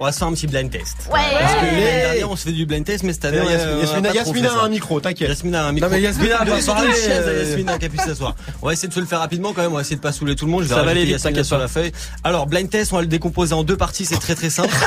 on 0.00 0.04
va 0.04 0.12
se 0.12 0.18
faire 0.18 0.28
un 0.28 0.32
petit 0.32 0.46
blind 0.46 0.70
test. 0.70 0.96
Ouais. 1.12 1.20
Parce 1.40 1.54
que 1.54 1.64
l'année 1.66 1.80
dernière 2.02 2.30
on 2.30 2.36
se 2.36 2.44
fait 2.44 2.52
du 2.52 2.66
blind 2.66 2.84
test, 2.84 3.04
mais 3.04 3.12
cette 3.12 3.24
année 3.24 3.40
on 3.40 3.46
a- 3.46 3.52
Yasmina, 3.52 3.70
on 3.76 3.80
a 3.80 3.80
Yasmina, 3.82 4.02
pas 4.02 4.08
trop 4.08 4.14
Yasmina 4.16 4.48
fait 4.48 4.54
a 4.54 4.58
ça. 4.58 4.64
un 4.64 4.68
micro, 4.68 5.00
t'inquiète. 5.00 5.28
Yasmina 5.28 5.64
a 5.64 5.68
un 5.68 5.72
micro. 5.72 5.88
Non 5.88 5.94
mais 5.96 6.02
Yasmina 6.02 6.44
va 6.44 6.58
une 6.58 6.66
parler. 6.66 6.92
chaise 6.92 7.28
à 7.28 7.32
Yasmina 7.32 7.78
qui 7.78 7.86
a 7.86 7.88
pu 7.88 7.96
s'asseoir. 7.98 8.34
On 8.62 8.66
va 8.66 8.72
essayer 8.72 8.88
de 8.88 8.94
se 8.94 9.00
le 9.00 9.06
faire 9.06 9.20
rapidement 9.20 9.52
quand 9.52 9.62
même, 9.62 9.72
on 9.72 9.76
va 9.76 9.80
essayer 9.82 9.96
de 9.96 10.00
pas 10.00 10.12
saouler 10.12 10.34
tout 10.36 10.46
le 10.46 10.50
monde. 10.52 10.62
Je 10.62 10.68
vais 10.68 10.74
Ça 10.74 10.82
va 10.82 10.90
aller 10.92 11.04
vite, 11.04 11.20
t'inquiète 11.22 11.44
sur 11.44 11.58
la 11.58 11.68
feuille. 11.68 11.92
Alors, 12.24 12.46
blind 12.46 12.68
test, 12.70 12.92
on 12.92 12.96
va 12.96 13.02
le 13.02 13.08
décomposer 13.08 13.54
en 13.54 13.64
deux 13.64 13.76
parties, 13.76 14.04
c'est 14.04 14.18
très 14.18 14.34
très 14.34 14.50
simple. 14.50 14.74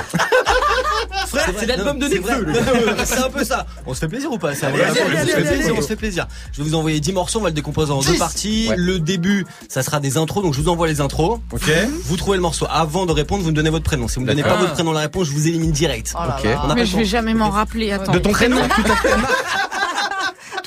Frère, 1.28 1.46
c'est 1.60 1.66
l'album 1.68 2.00
de 2.00 2.08
Nekfeu. 2.08 2.48
C'est 3.06 3.20
un 3.20 3.30
peu 3.30 3.44
ça. 3.44 3.66
On 3.86 3.94
se 3.94 4.00
fait 4.00 4.08
plaisir 4.08 4.32
ou 4.32 4.40
pas 4.40 4.56
ça 4.56 4.68
Allez, 4.68 4.82
allez, 4.82 4.90
on 4.90 4.96
se 4.96 5.00
allez, 5.02 5.12
fait 5.12 5.18
allez, 5.20 5.32
plaisir, 5.44 5.66
allez. 5.68 5.78
on 5.78 5.82
se 5.82 5.88
fait 5.88 5.96
plaisir. 5.96 6.28
Je 6.54 6.58
vais 6.64 6.68
vous 6.70 6.76
envoyer 6.76 7.00
10 7.00 7.14
morceaux, 7.14 7.40
on 7.40 7.44
va 7.44 7.50
le 7.50 7.54
décomposer 7.54 7.92
en 7.92 8.00
deux 8.02 8.14
10. 8.14 8.18
parties. 8.18 8.68
Ouais. 8.70 8.76
Le 8.78 9.00
début, 9.00 9.46
ça 9.68 9.84
sera 9.84 10.00
des 10.00 10.18
intros, 10.18 10.44
donc 10.44 10.56
je 10.56 10.62
vous 10.62 10.70
envoie 10.70 10.88
les 10.88 11.02
intros. 11.02 11.40
Ok. 11.52 11.70
Vous 12.06 12.18
trouvez 12.18 12.38
le 12.38 12.42
morceau. 12.42 12.66
Avant 12.72 13.06
de 13.06 13.12
répondre, 13.12 13.44
vous 13.44 13.50
me 13.52 13.56
donnez 13.56 13.70
votre 13.70 13.84
prénom. 13.84 14.08
Si 14.08 14.16
vous 14.16 14.22
me 14.22 14.28
donnez 14.28 14.42
pas 14.42 14.56
votre 14.56 14.74
prénom 14.74 14.90
dans 14.92 14.96
la 14.98 15.02
réponse, 15.02 15.28
je 15.28 15.32
vous 15.34 15.48
élimine 15.48 15.72
direct. 15.72 16.14
Oh 16.16 16.20
là 16.28 16.36
Ok. 16.40 16.46
là. 16.46 16.62
On 16.66 16.70
a 16.72 16.76
Mais 16.76 16.86
je 16.88 16.98
vais 16.98 17.06
jamais 17.06 17.36
m'en 17.36 17.52
rappeler. 17.52 17.92
Attends. 17.92 18.12
De 18.12 18.20
ton 18.20 18.32
prénom 18.32 18.58
tout 18.76 18.92
à 18.92 18.96
fait. 18.96 19.10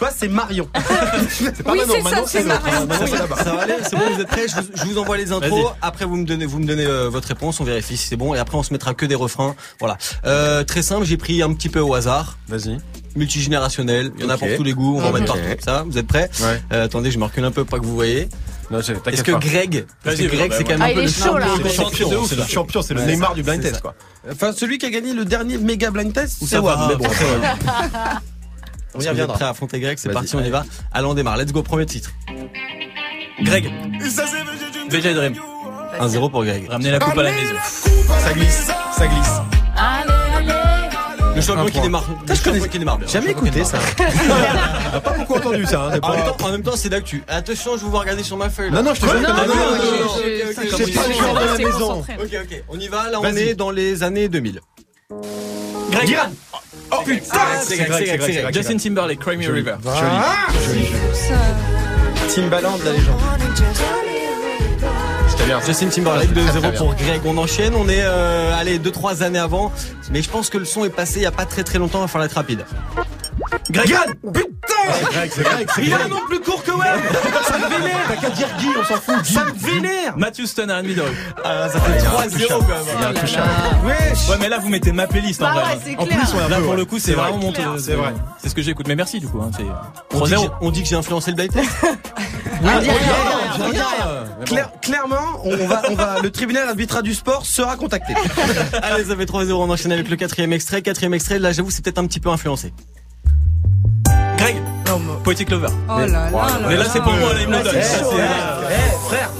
Toi 0.02 0.10
c'est 0.16 0.26
Marion. 0.26 0.68
C'est 1.28 1.62
pas 1.62 1.70
Oui, 1.70 1.78
Manon, 1.78 2.02
Manon, 2.02 2.24
c'est 2.26 2.42
l'autre, 2.42 2.60
Marion. 2.64 2.86
Manon, 2.86 3.06
c'est 3.06 3.18
là-bas. 3.18 3.36
Ça 3.36 3.52
va 3.52 3.62
aller, 3.62 3.74
c'est 3.88 3.94
bon, 3.94 4.02
vous 4.12 4.20
êtes 4.20 4.26
prêts 4.26 4.46
je 4.48 4.56
vous, 4.56 4.62
je 4.74 4.84
vous 4.86 4.98
envoie 4.98 5.16
les 5.16 5.30
intros. 5.30 5.70
Après, 5.80 6.04
vous 6.06 6.16
me 6.16 6.24
donnez, 6.24 6.44
vous 6.44 6.58
me 6.58 6.66
donnez 6.66 6.84
euh, 6.84 7.08
votre 7.08 7.28
réponse, 7.28 7.60
on 7.60 7.64
vérifie 7.64 7.96
si 7.96 8.08
c'est 8.08 8.16
bon, 8.16 8.34
et 8.34 8.38
après 8.40 8.56
on 8.56 8.64
se 8.64 8.72
mettra 8.72 8.94
que 8.94 9.06
des 9.06 9.14
refrains. 9.14 9.54
Voilà. 9.78 9.96
Euh, 10.26 10.64
très 10.64 10.82
simple, 10.82 11.04
j'ai 11.06 11.16
pris 11.18 11.40
un 11.40 11.52
petit 11.54 11.68
peu 11.68 11.78
au 11.78 11.94
hasard, 11.94 12.36
Vas-y. 12.48 12.78
multigénérationnel. 13.14 14.10
Il 14.18 14.24
y 14.24 14.26
en 14.26 14.30
a 14.30 14.38
pour 14.38 14.48
tous 14.56 14.64
les 14.64 14.72
goûts, 14.72 14.96
on 14.96 15.00
va 15.00 15.06
en 15.06 15.10
Ok. 15.10 15.20
mettre 15.20 15.34
partout. 15.34 15.62
Ça, 15.64 15.84
vous 15.88 15.96
êtes 15.96 16.08
prêts 16.08 16.28
Ouais. 16.40 16.60
Euh, 16.72 16.86
Attendez, 16.86 17.12
je 17.12 17.18
me 17.20 17.24
recule 17.24 17.44
un 17.44 17.52
peu, 17.52 17.64
pas 17.64 17.78
que 17.78 17.84
vous 17.84 17.94
voyez. 17.94 18.28
Est-ce 19.06 19.22
que. 19.22 19.32
Greg, 19.32 19.86
parce 20.02 20.16
que 20.16 20.24
Greg, 20.24 20.52
c'est 20.56 20.64
quand 20.64 20.70
même 20.78 20.82
Ah, 20.82 20.86
un 20.86 20.94
peu 20.94 21.02
le 21.02 21.08
chaud, 21.08 21.38
là. 21.38 21.46
champion, 21.46 21.56
C'est 21.58 21.62
le 21.62 21.68
champion, 21.70 22.08
champion, 22.10 22.26
c'est 22.26 22.34
le 22.36 22.42
champion, 22.44 22.82
c'est 22.82 22.94
le 22.94 23.00
Ouais, 23.02 23.06
Neymar 23.06 23.34
du 23.34 23.40
c'est 23.44 23.50
blind 23.50 23.62
ça. 23.62 23.68
test, 23.70 23.82
quoi. 23.82 23.94
Enfin 24.32 24.52
celui 24.52 24.78
qui 24.78 24.86
a 24.86 24.90
gagné 24.90 25.12
le 25.12 25.24
dernier 25.24 25.58
méga 25.58 25.90
blind 25.92 26.12
test, 26.12 26.38
c'est 26.40 26.46
ça 26.46 26.62
on 28.94 29.00
y 29.00 29.08
reviendra. 29.08 29.34
prêts 29.34 29.44
à 29.44 29.50
affronter 29.50 29.80
Greg 29.80 29.98
C'est 29.98 30.10
parti, 30.12 30.34
on 30.36 30.40
y 30.42 30.50
va. 30.50 30.64
Allez, 30.92 31.06
on 31.06 31.14
démarre. 31.14 31.36
Let's 31.36 31.52
go, 31.52 31.62
premier 31.62 31.86
titre. 31.86 32.10
Greg, 33.42 33.70
VJ 34.90 35.14
Dream. 35.14 35.34
1-0 36.00 36.30
pour 36.30 36.44
Greg. 36.44 36.68
Ramenez 36.68 36.90
la 36.90 36.98
coupe 36.98 37.18
à 37.18 37.22
la 37.22 37.30
maison. 37.32 37.54
Ça 38.20 38.32
glisse, 38.32 38.68
ça 38.96 39.06
glisse. 39.06 39.40
Le 41.34 41.40
champion 41.40 41.64
qui 41.66 41.80
démarre. 41.80 42.04
Le 42.28 42.34
champion 42.34 42.68
qui 42.68 42.78
démarre. 42.78 42.98
Jamais 43.08 43.30
écouté 43.30 43.64
ça. 43.64 43.78
On 44.94 45.00
pas 45.00 45.12
beaucoup 45.12 45.34
entendu 45.34 45.64
ça, 45.64 45.84
hein, 45.84 45.98
En 46.02 46.10
même 46.14 46.24
temps, 46.24 46.36
en 46.46 46.50
même 46.50 46.62
temps, 46.62 46.76
c'est 46.76 46.90
d'actu. 46.90 47.24
Attention, 47.26 47.76
je 47.78 47.82
vous 47.84 47.90
vois 47.90 48.00
regarder 48.00 48.22
sur 48.22 48.36
ma 48.36 48.50
feuille. 48.50 48.70
là. 48.70 48.82
Non, 48.82 48.90
non, 48.90 48.94
je 48.94 49.00
te 49.00 49.06
jure 49.06 49.14
que 49.14 49.26
Non, 49.26 49.32
non, 49.32 49.36
pas 50.94 51.08
le 51.08 51.14
genre 51.14 51.34
de 51.34 51.46
la 51.46 51.58
maison. 51.58 52.00
Ok, 52.00 52.36
ok. 52.42 52.64
On 52.68 52.78
y 52.78 52.88
va. 52.88 53.10
Là, 53.10 53.20
on 53.20 53.24
est 53.24 53.54
dans 53.54 53.70
les 53.70 54.02
années 54.02 54.28
2000. 54.28 54.60
Greg, 55.92 56.08
Guéran. 56.08 56.30
Oh 56.90 56.96
putain 57.04 57.38
c'est 57.60 57.76
Greg, 57.76 57.88
c'est 57.92 58.04
Greg, 58.04 58.20
c'est 58.22 58.32
Greg. 58.32 58.42
Greg. 58.42 58.54
Justin 58.54 58.76
Timberlake, 58.76 59.18
Cry 59.18 59.36
Me 59.36 59.48
a 59.48 59.52
River. 59.52 59.76
Timbaland 62.28 62.78
la 62.84 62.92
légende. 62.92 63.20
C'était 65.28 65.44
bien. 65.44 65.60
Justin 65.60 65.88
Timberlake, 65.88 66.32
Très, 66.32 66.44
très 66.44 66.58
2-0 66.58 66.60
bien. 66.60 66.72
pour 66.72 66.94
Greg. 66.94 67.20
On 67.24 67.36
enchaîne. 67.38 67.74
On 67.74 67.88
est, 67.88 68.00
euh, 68.02 68.54
allez, 68.58 68.78
2-3 68.78 69.22
années 69.22 69.38
avant. 69.38 69.72
Mais 70.10 70.22
je 70.22 70.30
pense 70.30 70.48
que 70.50 70.58
le 70.58 70.64
son 70.64 70.84
est 70.84 70.90
passé 70.90 71.20
il 71.20 71.22
y 71.22 71.26
a 71.26 71.30
pas 71.32 71.44
très 71.46 71.62
très 71.64 71.78
longtemps. 71.78 71.98
On 71.98 72.02
va 72.02 72.08
falloir 72.08 72.26
être 72.26 72.34
rapide. 72.34 72.64
Greg 73.70 73.94
Putain 74.32 74.42
C'est 74.94 75.12
Greg, 75.12 75.30
c'est 75.34 75.42
Greg, 75.42 75.68
c'est 75.74 75.82
Il 75.84 75.92
a 75.94 76.04
un 76.04 76.08
nom 76.08 76.20
plus 76.26 76.40
court 76.40 76.62
que 76.62 76.70
Wam. 76.70 76.80
Ça 77.48 77.58
me 77.58 77.68
vénère. 77.68 77.96
T'as 78.08 78.16
qu'à 78.16 78.30
dire 78.30 78.48
Guy, 78.58 78.68
on 78.80 78.84
s'en 78.84 79.00
fout. 79.00 79.22
Guy. 79.22 79.32
Ça 79.32 79.44
me 79.44 79.52
vénère. 79.52 80.16
Matthew 80.16 80.44
Stone 80.46 80.70
à 80.70 80.82
demi 80.82 80.94
de 80.94 81.00
rue. 81.02 81.16
Ah, 81.44 81.68
ça 81.68 81.80
fait 81.80 81.98
3-0 81.98 82.48
quand 82.48 82.68
même. 82.68 82.78
Il 82.96 83.00
y 83.02 83.04
a 83.04 83.08
un 83.08 83.12
touchable. 83.14 83.48
Wesh. 83.84 84.28
Ouais, 84.28 84.36
mais 84.40 84.48
là, 84.48 84.58
vous 84.58 84.68
mettez 84.68 84.92
ma 84.92 85.06
playlist 85.06 85.42
en 85.42 85.46
Bah 85.46 85.62
vrai. 85.62 85.94
En 85.98 86.06
plus, 86.06 86.14
un 86.44 86.48
Là, 86.48 86.60
pour 86.60 86.74
le 86.74 86.84
coup, 86.84 86.98
c'est 86.98 87.06
C'est 87.10 87.12
vrai. 87.16 87.30
vraiment 87.30 87.52
mon. 87.52 87.78
C'est 87.78 87.94
vrai. 87.94 88.12
C'est 88.38 88.48
ce 88.48 88.54
que 88.54 88.62
j'écoute. 88.62 88.86
Mais 88.88 88.96
merci, 88.96 89.20
du 89.20 89.26
coup. 89.28 89.40
Hein, 89.40 89.50
On 90.14 90.20
dit, 90.24 90.32
3-0. 90.34 90.48
que- 90.48 90.54
on 90.60 90.70
dit 90.70 90.82
que 90.82 90.88
j'ai 90.88 90.96
influencé 90.96 91.30
le 91.30 91.36
blind 91.36 91.52
Ah. 92.64 92.80
Claire- 94.44 94.70
clairement, 94.80 95.16
on 95.44 95.56
va, 95.66 95.82
on 95.90 95.94
va, 95.94 96.16
le 96.22 96.30
tribunal 96.30 96.68
arbitre 96.68 97.02
du 97.02 97.14
sport 97.14 97.44
sera 97.46 97.76
contacté. 97.76 98.14
Allez, 98.82 99.04
ça 99.04 99.16
fait 99.16 99.24
3-0. 99.24 99.52
On 99.52 99.70
enchaîne 99.70 99.92
avec 99.92 100.08
le 100.08 100.16
quatrième 100.16 100.52
extrait. 100.52 100.82
Quatrième 100.82 101.14
extrait, 101.14 101.38
là, 101.38 101.52
j'avoue, 101.52 101.70
c'est 101.70 101.82
peut-être 101.84 101.98
un 101.98 102.06
petit 102.06 102.20
peu 102.20 102.28
influencé. 102.30 102.72
Greg, 104.36 104.56
Poetic 105.24 105.50
Lover. 105.50 105.68
Oh 105.88 105.98
là 105.98 106.06
là 106.06 106.30
Mais 106.68 106.76
là, 106.76 106.84
c'est 106.92 107.00
pour 107.00 107.12
moi, 107.12 107.32
là, 107.34 107.40
il 107.40 107.48
me 107.48 107.58
le 107.58 107.64
donne. 107.64 107.74
Eh, 107.78 107.82
Ça, 107.82 107.98
c'est- 107.98 108.16
eh, 108.16 109.08
frère, 109.08 109.30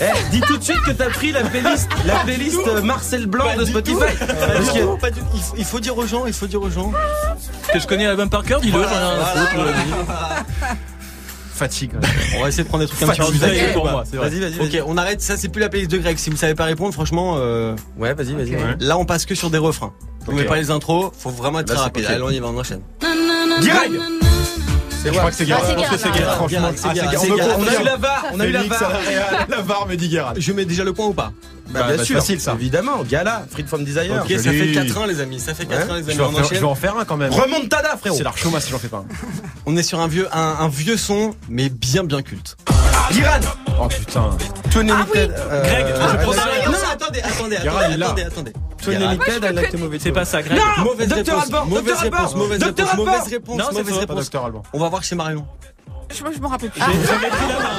Eh, 0.00 0.30
dis 0.30 0.40
tout 0.40 0.56
de 0.56 0.62
suite 0.62 0.80
que 0.86 0.92
t'as 0.92 1.08
pris 1.10 1.32
la 1.32 1.42
playlist, 1.42 1.88
la 2.06 2.14
playlist 2.20 2.58
euh, 2.68 2.80
Marcel 2.80 3.26
Blanc 3.26 3.56
de 3.58 3.64
Spotify. 3.64 3.96
Parce 3.98 4.70
que- 4.70 4.84
Non, 4.84 4.96
pas 4.96 5.10
du- 5.10 5.20
il, 5.34 5.40
faut, 5.40 5.54
il 5.58 5.64
faut 5.64 5.80
dire 5.80 5.98
aux 5.98 6.06
gens, 6.06 6.26
il 6.26 6.32
faut 6.32 6.46
dire 6.46 6.62
aux 6.62 6.70
gens. 6.70 6.92
Que 7.72 7.80
je 7.80 7.86
connais 7.86 8.04
l'album 8.06 8.30
par 8.30 8.44
cœur, 8.44 8.60
dis-le. 8.60 8.78
Fatigue. 11.54 11.90
On 12.36 12.42
va 12.42 12.48
essayer 12.48 12.62
de 12.62 12.68
prendre 12.68 12.84
des 12.84 12.88
trucs 12.88 13.02
un 13.02 13.08
petit 13.08 13.20
peu 13.38 13.72
Pour 13.72 13.82
ou 13.82 13.88
moi, 13.88 14.02
pas 14.02 14.04
c'est 14.08 14.16
vrai. 14.16 14.28
Vas-y, 14.30 14.38
vas-y. 14.40 14.60
Ok, 14.80 14.84
on 14.86 14.96
arrête. 14.96 15.20
Ça, 15.20 15.36
c'est 15.36 15.48
plus 15.48 15.60
la 15.60 15.68
playlist 15.68 15.90
de 15.90 15.98
Greg. 15.98 16.16
Si 16.16 16.30
vous 16.30 16.36
savez 16.36 16.54
pas 16.54 16.64
répondre, 16.66 16.94
franchement, 16.94 17.34
euh, 17.38 17.74
Ouais, 17.98 18.14
vas-y, 18.14 18.32
vas-y. 18.34 18.54
Ouais. 18.54 18.76
là, 18.78 18.96
on 18.96 19.04
passe 19.04 19.26
que 19.26 19.34
sur 19.34 19.50
des 19.50 19.58
refrains. 19.58 19.92
On 20.28 20.32
met 20.34 20.44
pas 20.44 20.56
les 20.56 20.70
intros. 20.70 21.10
Faut 21.18 21.30
vraiment 21.30 21.58
être 21.60 21.68
Là, 21.70 21.74
très 21.74 21.84
rapide. 21.84 22.04
Allez, 22.08 22.22
on 22.22 22.30
y 22.30 22.38
va, 22.38 22.46
on 22.48 22.56
enchaîne. 22.58 22.82
Greg 23.60 24.00
Je 25.04 25.10
crois 25.10 25.30
que 25.30 25.36
c'est 25.36 25.44
Guérin. 25.46 25.60
Ah, 25.62 25.66
c'est 25.66 25.72
Je 25.72 25.76
pense 25.76 25.84
que 25.84 25.98
Guérin, 25.98 25.98
c'est 25.98 26.10
Guérin, 26.18 26.26
là. 26.26 26.34
franchement. 26.36 26.70
C'est 26.76 26.88
Ah. 26.88 26.94
Guérin. 26.94 27.56
On 27.58 27.66
a 27.66 27.80
eu 27.80 27.84
la 27.84 27.96
VAR, 27.96 28.24
on 28.32 28.40
a 28.40 28.46
eu 28.46 28.52
la 28.52 28.62
VAR. 28.64 28.92
la 29.48 29.62
VAR 29.62 29.86
me 29.86 29.94
dit. 29.96 30.16
Je 30.36 30.52
mets 30.52 30.64
déjà 30.64 30.84
le 30.84 30.92
point 30.92 31.06
ou 31.06 31.12
pas 31.14 31.32
Bah, 31.70 31.80
Bah, 31.80 31.86
bien 31.88 31.96
bah, 31.98 32.04
sûr, 32.04 32.16
facile, 32.16 32.40
ça. 32.40 32.54
Évidemment, 32.54 33.02
Gala, 33.08 33.44
Free 33.50 33.64
from 33.66 33.84
Desire. 33.84 34.22
Ok, 34.24 34.30
ça 34.38 34.50
fait 34.50 34.72
4-1 34.72 35.06
les 35.06 35.20
amis. 35.20 35.38
Ça 35.38 35.52
fait 35.54 35.66
4-1 35.66 35.96
les 35.98 36.02
Je 36.04 36.08
amis. 36.10 36.16
vais 36.16 36.22
en 36.22 36.28
On 36.28 36.32
faire- 36.32 36.44
je 36.44 36.54
vais 36.60 36.64
en 36.64 36.74
faire 36.74 36.96
un 36.96 37.04
quand 37.04 37.16
même. 37.18 37.30
Remontada, 37.32 37.96
frérot. 37.98 38.16
C'est 38.16 38.24
l'archoma 38.24 38.58
si 38.60 38.70
j'en 38.70 38.78
fais 38.78 38.88
pas 38.88 38.98
un. 38.98 39.04
On 39.66 39.76
est 39.76 39.82
sur 39.82 40.00
un 40.00 40.08
vieux, 40.08 40.28
un, 40.32 40.56
un 40.60 40.68
vieux 40.68 40.96
son, 40.96 41.34
mais 41.50 41.68
bien 41.68 42.04
bien 42.04 42.22
culte. 42.22 42.56
Iran. 43.10 43.40
Oh 43.80 43.88
putain. 43.88 44.30
Tony 44.70 44.90
Limited. 44.92 45.32
euh, 45.36 45.62
Greg, 45.62 45.86
je 45.86 45.92
euh, 45.92 46.22
prends 46.22 46.32
ça. 46.32 46.44
Non, 46.66 46.72
attendez, 46.92 47.20
attendez, 47.20 47.56
attendez, 47.56 47.56
il 47.88 47.94
est 47.94 47.96
là. 47.96 48.06
attendez, 48.06 48.22
attendez. 48.24 48.52
Tony. 48.82 48.96
Limited. 48.98 50.00
C'est 50.00 50.12
pas 50.12 50.24
ça, 50.24 50.42
Greg. 50.42 50.58
Non 50.58 50.84
Mauvaise 50.84 51.08
Docteur 51.08 51.40
réponse, 51.40 51.44
Alban, 51.44 51.66
mauvaise 51.66 51.88
Docteur 51.88 52.06
réponse, 52.06 52.20
Alban, 52.32 52.38
mauvaise 52.38 52.58
Docteur 52.60 52.86
réponse, 52.86 52.98
Alban. 52.98 53.08
mauvaise 53.08 53.32
réponse, 53.32 53.58
Non, 53.58 53.64
c'est 53.70 53.78
mauvaise. 53.78 53.94
Pas 53.94 54.00
réponse. 54.00 54.16
Docteur 54.24 54.44
Alban. 54.44 54.62
On 54.72 54.78
va 54.78 54.88
voir 54.88 55.02
chez 55.02 55.14
Marion. 55.16 55.46
Je, 56.10 56.14
je 56.16 56.40
me 56.40 56.46
rappelle 56.46 56.70
plus. 56.70 56.80
J'avais 56.80 57.28
pris 57.28 57.48
la 57.48 57.58
main. 57.58 57.74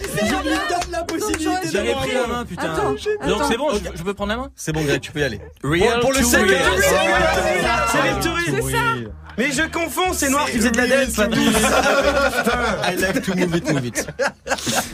Je 0.00 0.22
lui 0.24 0.58
donne 0.68 0.90
la 0.92 1.02
possibilité 1.04 1.68
J'avais 1.72 1.94
pris 1.94 2.14
la 2.14 2.26
main, 2.26 2.44
putain. 2.44 2.74
Donc 3.26 3.42
c'est 3.48 3.56
bon, 3.56 3.68
je, 3.94 4.02
peux 4.02 4.14
prendre 4.14 4.30
la 4.30 4.36
main 4.38 4.50
C'est 4.56 4.72
bon, 4.72 4.82
Greg, 4.84 5.00
tu 5.00 5.12
peux 5.12 5.20
y 5.20 5.24
aller. 5.24 5.40
Real 5.62 6.00
pour 6.00 6.12
le 6.12 6.18
to 6.20 6.24
seul 6.24 6.48
real. 6.48 6.58
to 6.62 6.70
real. 6.70 6.82
C'est 7.92 8.02
les 8.02 8.20
touristes. 8.20 8.68
Mais 9.38 9.52
je 9.52 9.62
confonds, 9.62 10.12
c'est 10.12 10.28
noir 10.28 10.46
qui 10.46 10.56
faisait 10.58 10.70
de 10.72 10.76
la 10.78 10.86
dance. 11.06 11.16
I 12.92 12.96
like 13.00 13.22
to 13.22 13.34
move 13.36 13.56
it, 13.56 13.72
move 13.72 13.86
it. 13.86 14.06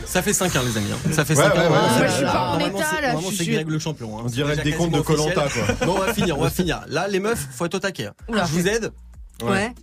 Ça 0.05 0.21
fait 0.21 0.31
5-1 0.31 0.63
les 0.65 0.77
amis. 0.77 0.91
hein. 0.93 1.11
Ça 1.11 1.25
fait 1.25 1.35
Ouais, 1.35 1.43
5-1. 1.43 1.49
ouais, 1.49 1.57
ouais, 1.67 1.77
c'est- 1.95 2.01
ouais, 2.01 2.07
je 2.07 2.13
suis 2.13 2.25
pas 2.25 2.49
en 2.51 2.59
état, 2.59 3.01
là, 3.01 3.15
je 3.19 3.35
c'est 3.35 3.43
suis- 3.43 3.53
Greg 3.53 3.67
le 3.69 3.79
champion. 3.79 4.17
hein. 4.19 4.21
On 4.25 4.27
dirait 4.27 4.51
C'est 4.55 4.63
le 4.63 4.63
déjà 4.63 4.77
décompte 4.77 4.95
de 4.95 5.01
quasiment 5.01 5.25
officiel. 5.41 5.65
quoi. 5.77 5.85
Bon, 5.87 5.95
on 5.97 5.99
va 6.05 6.13
finir, 6.13 6.37
on 6.39 6.43
va 6.43 6.49
finir. 6.51 6.81
Là, 6.87 7.07
les 7.07 7.19
meufs, 7.19 7.47
faut 7.55 7.65
être 7.65 7.75
au 7.75 7.79
taquet. 7.79 8.05
hein. 8.07 8.13
Oula. 8.29 8.45
Je 8.45 8.51
vous 8.51 8.67
aide. 8.67 8.91
Ouais. 9.43 9.73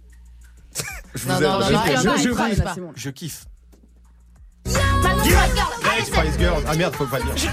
Je 1.15 1.23
vous 1.25 1.29
non, 1.29 1.37
aide. 1.37 1.43
non, 1.43 1.61
Je- 1.61 1.73
non, 1.73 1.81
je- 2.17 2.23
je- 2.23 2.41
Allez, 2.41 2.57
non, 2.57 2.65
c'est 2.75 2.81
bon. 2.81 2.93
Je 2.95 3.11
kiffe. 3.11 3.45
Spice 4.67 6.39
Girls. 6.39 6.63
Ah 6.69 6.75
merde, 6.75 6.95
faut 6.95 7.07
pas 7.07 7.19
le 7.19 7.25
dire. 7.25 7.35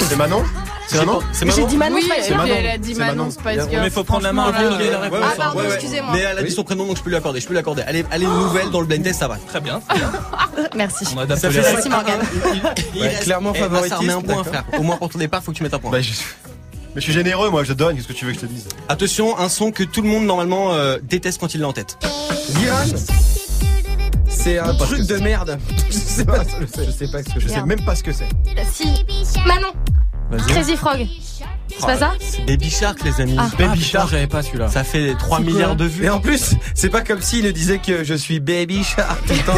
C'est 0.00 0.16
Manon? 0.16 0.42
C'est 0.86 0.98
Manon 0.98 1.20
C'est 1.32 1.50
J'ai 1.50 1.64
dit 1.66 1.76
Manon 1.76 1.96
Oui, 1.96 2.02
Spice. 2.02 2.30
Elle 2.30 2.66
a 2.68 2.78
dit 2.78 2.94
Manon. 2.94 3.30
Spice 3.30 3.44
Girls. 3.70 3.82
Mais 3.82 3.90
faut 3.90 4.04
prendre 4.04 4.22
la 4.22 4.32
main 4.32 4.44
avant 4.44 4.62
de 4.62 4.68
donner 4.68 4.90
la 4.90 4.98
réponse. 5.00 5.20
Ah, 5.22 5.32
pardon, 5.36 5.58
Ouais, 5.60 5.66
ouais. 5.66 5.74
excusez-moi. 5.74 6.10
Mais 6.14 6.20
elle 6.20 6.38
a 6.38 6.42
dit 6.42 6.50
son 6.50 6.64
prénom 6.64 6.86
donc 6.86 6.96
je 6.98 7.02
peux 7.02 7.10
lui 7.10 7.16
accorder. 7.16 7.40
Je 7.40 7.46
peux 7.46 7.52
lui 7.52 7.58
accorder. 7.60 7.82
Elle 7.86 7.96
est, 7.96 8.06
elle 8.10 8.22
est 8.22 8.26
nouvelle 8.26 8.70
dans 8.70 8.80
le 8.80 8.86
blind 8.86 9.02
test, 9.02 9.20
ça 9.20 9.28
va. 9.28 9.36
Très 9.48 9.60
bien. 9.60 9.80
Merci. 10.76 11.06
On 11.16 11.20
adapte 11.20 11.42
les. 11.44 11.50
Merci, 11.60 11.88
Morgane. 11.88 12.20
Il 12.94 13.00
Ouais, 13.00 13.08
reste- 13.08 13.22
clairement 13.24 13.52
bah, 13.52 13.88
Ça 13.88 13.96
remet 13.96 14.12
un 14.12 14.20
point, 14.20 14.44
frère. 14.44 14.64
Au 14.78 14.82
moins 14.82 14.96
pour 14.96 15.08
ton 15.08 15.18
départ, 15.18 15.42
faut 15.42 15.52
que 15.52 15.56
tu 15.56 15.62
mettes 15.62 15.74
un 15.74 15.78
point. 15.78 15.90
Bah, 15.90 15.98
Mais 15.98 17.00
je 17.00 17.00
suis 17.00 17.12
généreux, 17.12 17.50
moi, 17.50 17.64
je 17.64 17.72
donne. 17.72 17.96
Qu'est-ce 17.96 18.08
que 18.08 18.12
tu 18.12 18.24
veux 18.24 18.32
que 18.32 18.38
je 18.40 18.42
te 18.46 18.50
dise? 18.50 18.68
Attention, 18.88 19.38
un 19.38 19.48
son 19.48 19.70
que 19.72 19.82
tout 19.84 20.02
le 20.02 20.08
monde 20.08 20.24
normalement 20.26 20.72
euh, 20.74 20.98
déteste 21.02 21.40
quand 21.40 21.54
il 21.54 21.60
l'a 21.60 21.68
en 21.68 21.72
tête. 21.72 21.96
Iran. 22.62 22.76
C'est 24.28 24.58
un 24.58 24.74
truc 24.74 25.06
de 25.06 25.16
merde. 25.18 25.58
Je 25.88 25.92
sais 25.96 26.24
pas, 26.24 26.42
je 26.60 26.66
sais, 26.66 26.84
je 26.86 26.90
sais 26.90 27.08
pas 27.10 27.22
ce 27.22 27.28
que 27.32 27.40
Je 27.40 27.48
je 27.48 27.52
sais 27.52 27.62
même 27.62 27.84
pas 27.84 27.94
ce 27.96 28.02
que 28.02 28.12
c'est. 28.12 28.28
Si. 28.72 28.84
Manon. 29.46 29.68
Crazy 30.48 30.76
Frog. 30.76 31.06
C'est 31.68 31.86
pas 31.86 31.96
ça 31.96 32.12
C'est 32.20 32.44
Baby 32.46 32.70
Shark, 32.70 33.02
les 33.04 33.20
amis. 33.20 33.36
Ah. 33.38 33.48
Baby 33.58 33.82
Shark, 33.82 34.10
j'avais 34.10 34.26
pas 34.26 34.42
celui-là. 34.42 34.68
Ça 34.68 34.84
fait 34.84 35.14
3 35.14 35.38
C'est 35.38 35.44
quoi 35.44 35.52
milliards 35.52 35.76
de 35.76 35.84
vues. 35.86 36.04
Et 36.04 36.10
en 36.10 36.20
plus, 36.20 36.54
c'est 36.74 36.90
pas 36.90 37.00
comme 37.00 37.20
s'il 37.20 37.44
ne 37.44 37.50
disait 37.50 37.78
que 37.78 38.04
je 38.04 38.14
suis 38.14 38.38
baby 38.38 38.84
shark 38.84 39.26
tout 39.26 39.32
le 39.32 39.40
temps. 39.40 39.54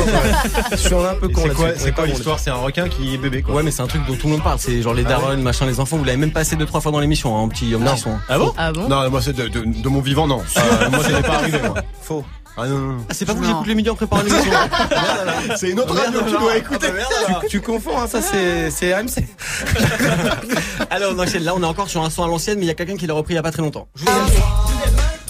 Je 0.70 0.76
suis 0.76 0.94
un 0.94 1.14
peu 1.20 1.28
con 1.28 1.42
C'est 1.76 1.92
quoi, 1.92 2.06
l'histoire 2.06 2.38
C'est 2.38 2.50
un 2.50 2.54
requin 2.56 2.88
qui 2.88 3.14
est 3.14 3.18
bébé, 3.18 3.42
quoi. 3.42 3.56
Ouais, 3.56 3.62
mais 3.62 3.70
c'est 3.70 3.82
un 3.82 3.86
truc 3.86 4.06
dont 4.06 4.14
tout 4.14 4.26
le 4.28 4.34
monde 4.34 4.42
parle. 4.42 4.58
C'est 4.58 4.80
genre 4.82 4.94
les 4.94 5.04
Ah 5.06 5.10
darons, 5.10 5.36
machin, 5.38 5.66
les 5.66 5.80
enfants. 5.80 5.96
Vous 5.96 6.04
l'avez 6.04 6.18
même 6.18 6.32
passé 6.32 6.56
deux 6.56 6.66
trois 6.66 6.80
fois 6.80 6.92
dans 6.92 7.00
l'émission, 7.00 7.36
hein, 7.36 7.40
en 7.40 7.48
petit, 7.48 7.72
petit 7.72 7.98
son. 8.00 8.12
Ah 8.28 8.38
bon 8.38 8.54
Ah 8.56 8.72
bon 8.72 8.88
Non, 8.88 9.10
moi, 9.10 9.20
c'est 9.20 9.34
de, 9.34 9.48
de, 9.48 9.64
de 9.64 9.88
mon 9.88 10.00
vivant, 10.00 10.26
non. 10.26 10.42
Euh, 10.56 10.90
moi, 10.90 11.02
ça 11.02 11.12
n'est 11.12 11.22
pas 11.22 11.34
arrivé, 11.38 11.58
moi. 11.62 11.74
Faux. 12.00 12.24
Ah 12.58 12.66
non, 12.66 12.78
non, 12.78 12.92
non. 12.94 13.04
Ah, 13.08 13.12
c'est 13.14 13.24
pas 13.26 13.34
vous 13.34 13.40
que 13.40 13.44
Non. 13.46 13.52
j'écoute 13.52 13.66
les 13.66 13.74
midi 13.74 13.90
en 13.90 13.94
préparant 13.96 14.22
l'émission. 14.26 14.52
C'est 15.56 15.70
une 15.70 15.80
autre 15.80 15.94
radio 15.94 16.20
que 16.20 16.30
tu 16.30 16.38
dois 16.38 16.56
écouter. 16.56 16.86
Tu, 17.42 17.48
tu 17.48 17.60
confonds, 17.60 17.98
hein, 18.00 18.06
ça 18.06 18.22
c'est 18.22 18.70
c'est 18.70 18.92
AMC. 18.92 19.24
Alors 20.90 21.12
on 21.14 21.18
enchaîne. 21.18 21.42
Là, 21.44 21.54
on 21.54 21.62
est 21.62 21.66
encore 21.66 21.88
sur 21.90 22.02
un 22.02 22.10
son 22.10 22.24
à 22.24 22.28
l'ancienne, 22.28 22.58
mais 22.58 22.64
il 22.64 22.68
y 22.68 22.70
a 22.70 22.74
quelqu'un 22.74 22.96
qui 22.96 23.06
l'a 23.06 23.14
repris 23.14 23.34
il 23.34 23.36
y 23.36 23.38
a 23.38 23.42
pas 23.42 23.52
très 23.52 23.62
longtemps. 23.62 23.88
Je 23.94 24.04
vous 24.04 24.10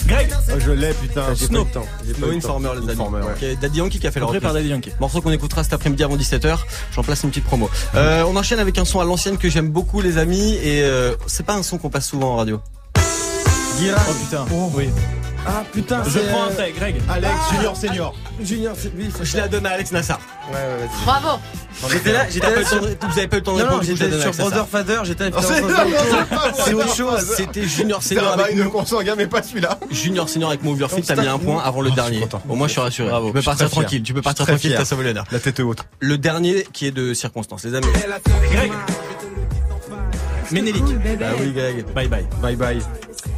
Greg 0.07 0.31
Oh, 0.49 0.53
je 0.57 0.71
l'ai, 0.71 0.93
putain. 0.93 1.21
J'ai 1.35 1.47
pas 1.47 1.53
eu 1.53 1.57
le 1.57 1.63
temps. 1.65 1.81
Temps. 1.81 2.27
Informer, 2.37 2.69
les 2.75 2.77
amis. 2.83 2.91
Informer, 2.93 3.19
ouais. 3.19 3.53
Ok, 3.53 3.59
Daddy 3.59 3.77
Yankee 3.79 3.99
qui 3.99 4.07
a 4.07 4.11
fait 4.11 4.21
la 4.21 4.25
Repris 4.25 4.37
reprise. 4.37 4.47
par 4.47 4.53
Daddy 4.53 4.69
Yankee. 4.69 4.91
Morceau 5.01 5.19
qu'on 5.21 5.31
écoutera 5.31 5.63
cet 5.65 5.73
après-midi 5.73 6.01
avant 6.01 6.15
17h. 6.15 6.59
J'en 6.95 7.03
place 7.03 7.23
une 7.23 7.29
petite 7.29 7.43
promo. 7.43 7.69
Euh, 7.95 8.23
on 8.25 8.33
enchaîne 8.37 8.59
avec 8.59 8.77
un 8.77 8.85
son 8.85 9.01
à 9.01 9.03
l'ancienne 9.03 9.37
que 9.37 9.49
j'aime 9.49 9.67
beaucoup, 9.67 9.99
les 9.99 10.17
amis, 10.17 10.53
et 10.63 10.81
euh, 10.83 11.13
c'est 11.27 11.45
pas 11.45 11.55
un 11.55 11.63
son 11.63 11.77
qu'on 11.77 11.89
passe 11.89 12.07
souvent 12.07 12.33
en 12.33 12.35
radio. 12.37 12.61
Guira. 13.79 13.99
Oh 14.09 14.13
putain. 14.13 14.45
Oui. 14.75 14.89
Ah 15.49 15.63
putain, 15.71 16.03
Je 16.05 16.19
prends 16.19 16.43
un 16.43 16.47
euh, 16.49 16.53
trait, 16.55 16.73
Greg. 16.75 16.95
Alex, 17.09 17.33
Junior, 17.53 17.77
Senior. 17.77 18.13
Junior, 18.43 18.75
c'est 18.77 18.93
lui. 18.93 19.09
Je 19.21 19.37
la 19.37 19.47
donne 19.47 19.65
à 19.65 19.69
Alex 19.71 19.91
Nassar. 19.93 20.19
Ouais, 20.49 20.55
ouais, 20.55 20.87
vas-y. 20.87 21.05
Bravo. 21.05 21.39
J'étais 21.91 22.11
là, 22.11 22.25
j'étais 22.29 22.51
pas 22.53 22.65
sur... 22.65 22.81
de- 22.81 22.97
Vous 23.07 23.17
avez 23.19 23.27
pas 23.27 23.35
eu 23.37 23.39
le 23.39 23.43
temps 23.43 23.55
de 23.55 23.61
répondre. 23.63 23.83
j'étais 23.83 24.19
sur. 24.19 24.31
Brother 24.33 24.67
Father, 24.67 25.05
j'étais 25.05 25.31
c'est- 25.41 26.73
autre 26.73 26.95
chose. 26.95 27.33
C'était 27.37 27.63
Junior 27.63 28.03
Senior 28.03 28.33
avec 28.33 28.69
consanguin, 28.69 29.15
mais 29.15 29.27
pas 29.27 29.41
celui-là. 29.41 29.79
Junior 29.91 30.27
Senior 30.27 30.49
avec 30.49 30.63
Move 30.63 30.79
Your 30.79 30.91
Feet. 30.91 31.05
T'as 31.05 31.15
mis 31.15 31.27
un 31.27 31.37
point 31.39 31.61
avant 31.63 31.81
le 31.81 31.89
suis 31.89 31.95
dernier. 31.95 32.27
Au 32.49 32.55
moins, 32.55 32.67
je 32.67 32.73
suis 32.73 32.81
rassuré. 32.81 33.09
Bravo. 33.09 33.27
Tu 33.27 33.33
peux 33.33 33.41
partir 33.41 33.69
tranquille. 33.69 34.03
Tu 34.03 34.13
peux 34.13 34.21
partir 34.21 34.45
tranquille. 34.45 34.73
T'as 34.77 34.85
sauvé 34.85 35.05
l'honneur. 35.05 35.25
La 35.31 35.39
tête 35.39 35.59
haute. 35.59 35.79
Le 35.99 36.17
dernier 36.17 36.67
qui 36.73 36.87
est 36.87 36.91
de 36.91 37.13
circonstance, 37.13 37.63
les 37.63 37.73
amis. 37.75 37.87
Greg. 38.51 38.71
Ménélique. 40.51 40.83
Bah 41.19 41.25
oui, 41.39 41.51
Greg. 41.53 41.85
Bye 41.93 42.07
bye. 42.07 42.25
Bye 42.41 42.55
bye. 42.55 42.79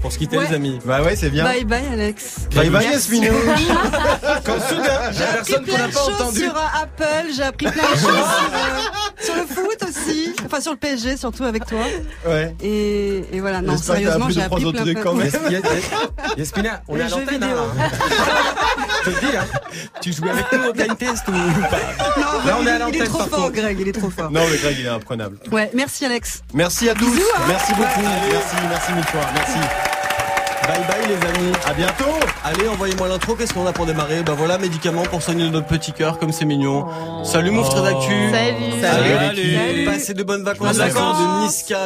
Pour 0.02 0.12
se 0.14 0.18
quitter, 0.18 0.38
Ouais. 0.38 0.47
les 0.47 0.56
amis. 0.56 0.80
Bah 0.86 1.02
ouais, 1.02 1.16
c'est 1.16 1.30
bien. 1.30 1.43
Bye 1.43 1.66
bye 1.66 1.84
Alex. 1.91 2.36
Bye 2.56 2.70
bye, 2.70 2.86
Yasminou. 2.86 3.34
Quand 4.45 4.60
soudain, 4.62 5.12
J'ai 5.12 5.24
appris 5.24 5.36
personne 5.54 5.56
qu'on 5.58 5.64
plein 5.64 5.78
n'a 5.78 5.88
de 5.88 5.93
pas 5.93 6.00
choses 6.00 6.14
entendu. 6.22 6.39
sur 6.39 6.56
euh, 6.56 6.82
Apple, 6.84 7.28
j'ai 7.36 7.43
appris 7.43 7.66
plein 7.66 7.84
de 7.84 7.97
choses 7.97 8.00
sur, 8.00 8.10
euh, 8.10 9.22
sur 9.22 9.36
le 9.36 9.41
foot 9.41 9.84
aussi, 9.89 10.34
enfin 10.45 10.62
sur 10.62 10.72
le 10.72 10.78
PSG 10.78 11.18
surtout 11.18 11.43
avec 11.43 11.66
toi. 11.66 11.80
Ouais. 12.26 12.56
Et, 12.64 13.26
et 13.34 13.39
voilà, 13.41 13.62
non, 13.62 13.76
sérieusement, 13.78 14.30
j'ai 14.30 14.41
appris 14.41 14.72
plein. 14.72 14.86
Yes- 14.86 15.38
yes- 15.50 15.62
Yasmina, 16.38 16.82
on 16.88 16.97
est 16.97 17.02
à 17.04 17.10
l'antenne. 17.10 17.43
hein. 17.43 17.50
Je 19.06 19.12
te 19.12 19.20
dis, 19.20 19.36
hein. 19.38 19.45
Tu 20.02 20.14
jouais 20.14 20.30
avec 20.30 20.45
nous 20.52 20.70
au 20.70 20.74
blind 20.74 20.97
test 20.97 21.28
ou 21.28 21.32
pas 21.32 21.38
Non, 22.18 22.45
Là, 22.45 22.58
on 22.62 22.66
est 22.68 22.70
à 22.70 22.74
il, 22.74 22.76
il 22.76 22.80
l'antenne, 22.80 23.02
est 23.02 23.06
trop 23.06 23.24
fort. 23.26 23.52
Greg, 23.52 23.78
il 23.80 23.88
est 23.88 23.91
trop 23.91 24.10
fort. 24.10 24.32
Non, 24.32 24.41
mais 24.50 24.58
Greg, 24.58 24.76
il 24.80 24.86
est 24.86 24.89
imprenable. 24.89 25.38
Ouais, 25.52 25.70
merci 25.74 26.06
Alex. 26.06 26.41
Merci 26.54 26.89
à 26.89 26.93
tous. 26.95 27.06
Hein. 27.06 27.41
Merci 27.47 27.74
beaucoup. 27.74 28.02
Merci, 28.02 28.56
merci 28.70 28.93
mille 28.93 29.04
fois. 29.06 29.22
Merci. 29.36 29.89
Bye 30.70 30.86
bye, 30.88 31.07
les 31.07 31.15
amis. 31.28 31.51
À 31.65 31.74
bientôt. 31.74 32.05
Allez, 32.43 32.67
envoyez-moi 32.67 33.07
l'intro. 33.07 33.34
Qu'est-ce 33.34 33.55
qu'on 33.55 33.65
a 33.65 33.74
pour 33.74 33.88
démarrer 33.88 34.22
Bah 34.22 34.36
voilà, 34.38 34.59
médicaments 34.59 35.01
pour 35.01 35.24
soigner 35.24 35.49
notre 35.49 35.65
petit 35.65 35.93
cœur, 35.93 36.20
comme 36.20 36.32
c'est 36.32 36.45
mignon. 36.45 36.86
Salut, 37.24 37.49
Move 37.49 37.67
très 37.70 37.88
actu. 37.88 38.30
Salut. 38.32 38.80
Salut. 38.80 39.86
Passez 39.86 40.13
de 40.13 40.22
bonnes 40.22 40.43
vacances. 40.43 40.76
Vacances. 40.76 41.17
de 41.17 41.43
Niska. 41.43 41.78